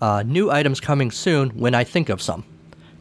Uh, 0.00 0.22
new 0.26 0.50
items 0.50 0.80
coming 0.80 1.10
soon 1.10 1.50
when 1.50 1.74
I 1.74 1.84
think 1.84 2.08
of 2.08 2.20
some. 2.20 2.44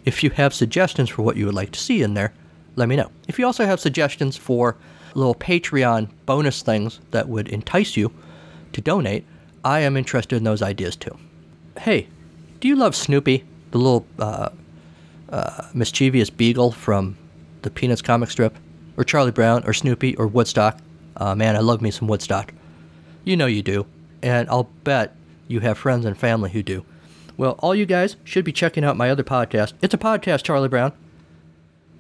If 0.05 0.23
you 0.23 0.29
have 0.31 0.53
suggestions 0.53 1.09
for 1.09 1.23
what 1.23 1.35
you 1.35 1.45
would 1.45 1.55
like 1.55 1.71
to 1.71 1.79
see 1.79 2.01
in 2.01 2.13
there, 2.13 2.33
let 2.75 2.87
me 2.87 2.95
know. 2.95 3.11
If 3.27 3.39
you 3.39 3.45
also 3.45 3.65
have 3.65 3.79
suggestions 3.79 4.37
for 4.37 4.77
little 5.13 5.35
Patreon 5.35 6.09
bonus 6.25 6.61
things 6.61 6.99
that 7.11 7.27
would 7.27 7.47
entice 7.47 7.97
you 7.97 8.13
to 8.73 8.81
donate, 8.81 9.25
I 9.63 9.79
am 9.79 9.97
interested 9.97 10.35
in 10.35 10.43
those 10.43 10.61
ideas 10.61 10.95
too. 10.95 11.17
Hey, 11.79 12.07
do 12.59 12.67
you 12.67 12.75
love 12.75 12.95
Snoopy, 12.95 13.43
the 13.71 13.77
little 13.77 14.05
uh, 14.19 14.49
uh, 15.29 15.67
mischievous 15.73 16.29
beagle 16.29 16.71
from 16.71 17.17
the 17.63 17.69
Peanuts 17.69 18.01
comic 18.01 18.29
strip? 18.29 18.55
Or 18.97 19.03
Charlie 19.03 19.31
Brown, 19.31 19.63
or 19.65 19.73
Snoopy, 19.73 20.15
or 20.15 20.27
Woodstock? 20.27 20.79
Uh, 21.17 21.35
man, 21.35 21.57
I 21.57 21.59
love 21.59 21.81
me 21.81 21.91
some 21.91 22.07
Woodstock. 22.07 22.53
You 23.25 23.35
know 23.35 23.45
you 23.45 23.61
do, 23.61 23.85
and 24.21 24.47
I'll 24.49 24.69
bet 24.85 25.15
you 25.47 25.59
have 25.61 25.77
friends 25.77 26.05
and 26.05 26.17
family 26.17 26.51
who 26.51 26.63
do. 26.63 26.85
Well, 27.37 27.57
all 27.59 27.75
you 27.75 27.85
guys 27.85 28.15
should 28.23 28.45
be 28.45 28.51
checking 28.51 28.83
out 28.83 28.97
my 28.97 29.09
other 29.09 29.23
podcast. 29.23 29.73
It's 29.81 29.93
a 29.93 29.97
podcast, 29.97 30.43
Charlie 30.43 30.69
Brown. 30.69 30.93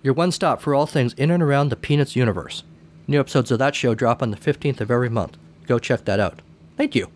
Your 0.01 0.13
one 0.13 0.31
stop 0.31 0.61
for 0.61 0.73
all 0.73 0.85
things 0.85 1.13
in 1.13 1.31
and 1.31 1.43
around 1.43 1.69
the 1.69 1.75
Peanuts 1.75 2.15
universe. 2.15 2.63
New 3.07 3.19
episodes 3.19 3.51
of 3.51 3.59
that 3.59 3.75
show 3.75 3.93
drop 3.95 4.21
on 4.21 4.31
the 4.31 4.37
15th 4.37 4.81
of 4.81 4.89
every 4.89 5.09
month. 5.09 5.37
Go 5.67 5.79
check 5.79 6.05
that 6.05 6.19
out. 6.19 6.41
Thank 6.77 6.95
you. 6.95 7.09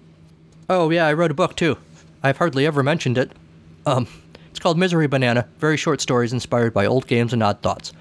Oh, 0.70 0.90
yeah, 0.90 1.06
I 1.08 1.14
wrote 1.14 1.32
a 1.32 1.36
book 1.36 1.56
too. 1.56 1.78
I've 2.22 2.38
hardly 2.38 2.66
ever 2.66 2.84
mentioned 2.84 3.18
it. 3.18 3.32
Um, 3.86 4.08
it's 4.50 4.60
called 4.60 4.78
Misery 4.78 5.08
Banana 5.08 5.48
Very 5.60 5.78
Short 5.78 6.02
Stories 6.02 6.34
Inspired 6.34 6.74
by 6.74 6.86
Old 6.86 7.08
Games 7.08 7.34
and 7.34 7.42
Odd 7.42 7.62
Thoughts. 7.62 7.94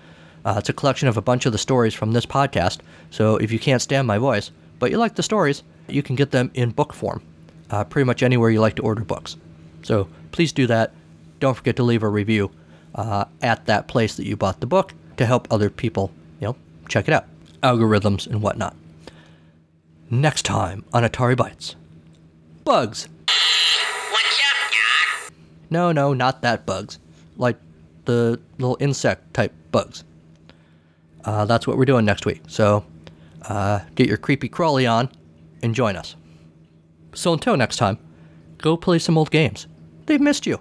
Uh, 0.44 0.56
it's 0.58 0.68
a 0.68 0.72
collection 0.72 1.08
of 1.08 1.16
a 1.16 1.22
bunch 1.22 1.46
of 1.46 1.52
the 1.52 1.58
stories 1.58 1.94
from 1.94 2.12
this 2.12 2.26
podcast, 2.26 2.78
so 3.10 3.36
if 3.36 3.52
you 3.52 3.58
can't 3.58 3.82
stand 3.82 4.06
my 4.06 4.18
voice, 4.18 4.50
but 4.78 4.90
you 4.90 4.98
like 4.98 5.14
the 5.14 5.22
stories, 5.22 5.62
you 5.88 6.02
can 6.02 6.16
get 6.16 6.30
them 6.30 6.50
in 6.54 6.70
book 6.70 6.92
form, 6.92 7.22
uh, 7.70 7.84
pretty 7.84 8.04
much 8.04 8.22
anywhere 8.22 8.50
you 8.50 8.60
like 8.60 8.76
to 8.76 8.82
order 8.82 9.02
books. 9.02 9.36
So 9.82 10.08
please 10.32 10.52
do 10.52 10.66
that. 10.66 10.92
Don't 11.40 11.54
forget 11.54 11.76
to 11.76 11.82
leave 11.82 12.02
a 12.02 12.08
review 12.08 12.50
uh, 12.94 13.26
at 13.42 13.66
that 13.66 13.88
place 13.88 14.16
that 14.16 14.26
you 14.26 14.36
bought 14.36 14.60
the 14.60 14.66
book 14.66 14.94
to 15.16 15.26
help 15.26 15.46
other 15.50 15.70
people, 15.70 16.10
you 16.40 16.48
know, 16.48 16.56
check 16.88 17.08
it 17.08 17.14
out. 17.14 17.26
Algorithms 17.62 18.26
and 18.26 18.42
whatnot. 18.42 18.74
Next 20.10 20.44
time 20.44 20.84
on 20.92 21.02
Atari 21.02 21.36
Bytes. 21.36 21.74
Bugs. 22.64 23.08
What's 23.26 24.40
up? 25.26 25.32
No, 25.70 25.92
no, 25.92 26.14
not 26.14 26.42
that 26.42 26.64
bugs. 26.66 26.98
Like 27.36 27.56
the 28.04 28.40
little 28.58 28.76
insect 28.80 29.34
type 29.34 29.52
bugs. 29.70 30.04
Uh, 31.24 31.44
that's 31.44 31.66
what 31.66 31.76
we're 31.76 31.84
doing 31.84 32.04
next 32.04 32.24
week. 32.24 32.42
So 32.48 32.84
uh, 33.42 33.80
get 33.94 34.08
your 34.08 34.16
creepy 34.16 34.48
crawly 34.48 34.86
on 34.86 35.10
and 35.62 35.74
join 35.74 35.96
us. 35.96 36.16
So 37.14 37.32
until 37.32 37.56
next 37.56 37.76
time, 37.76 37.98
go 38.58 38.76
play 38.76 38.98
some 38.98 39.18
old 39.18 39.30
games. 39.30 39.66
They've 40.06 40.20
missed 40.20 40.46
you. 40.46 40.60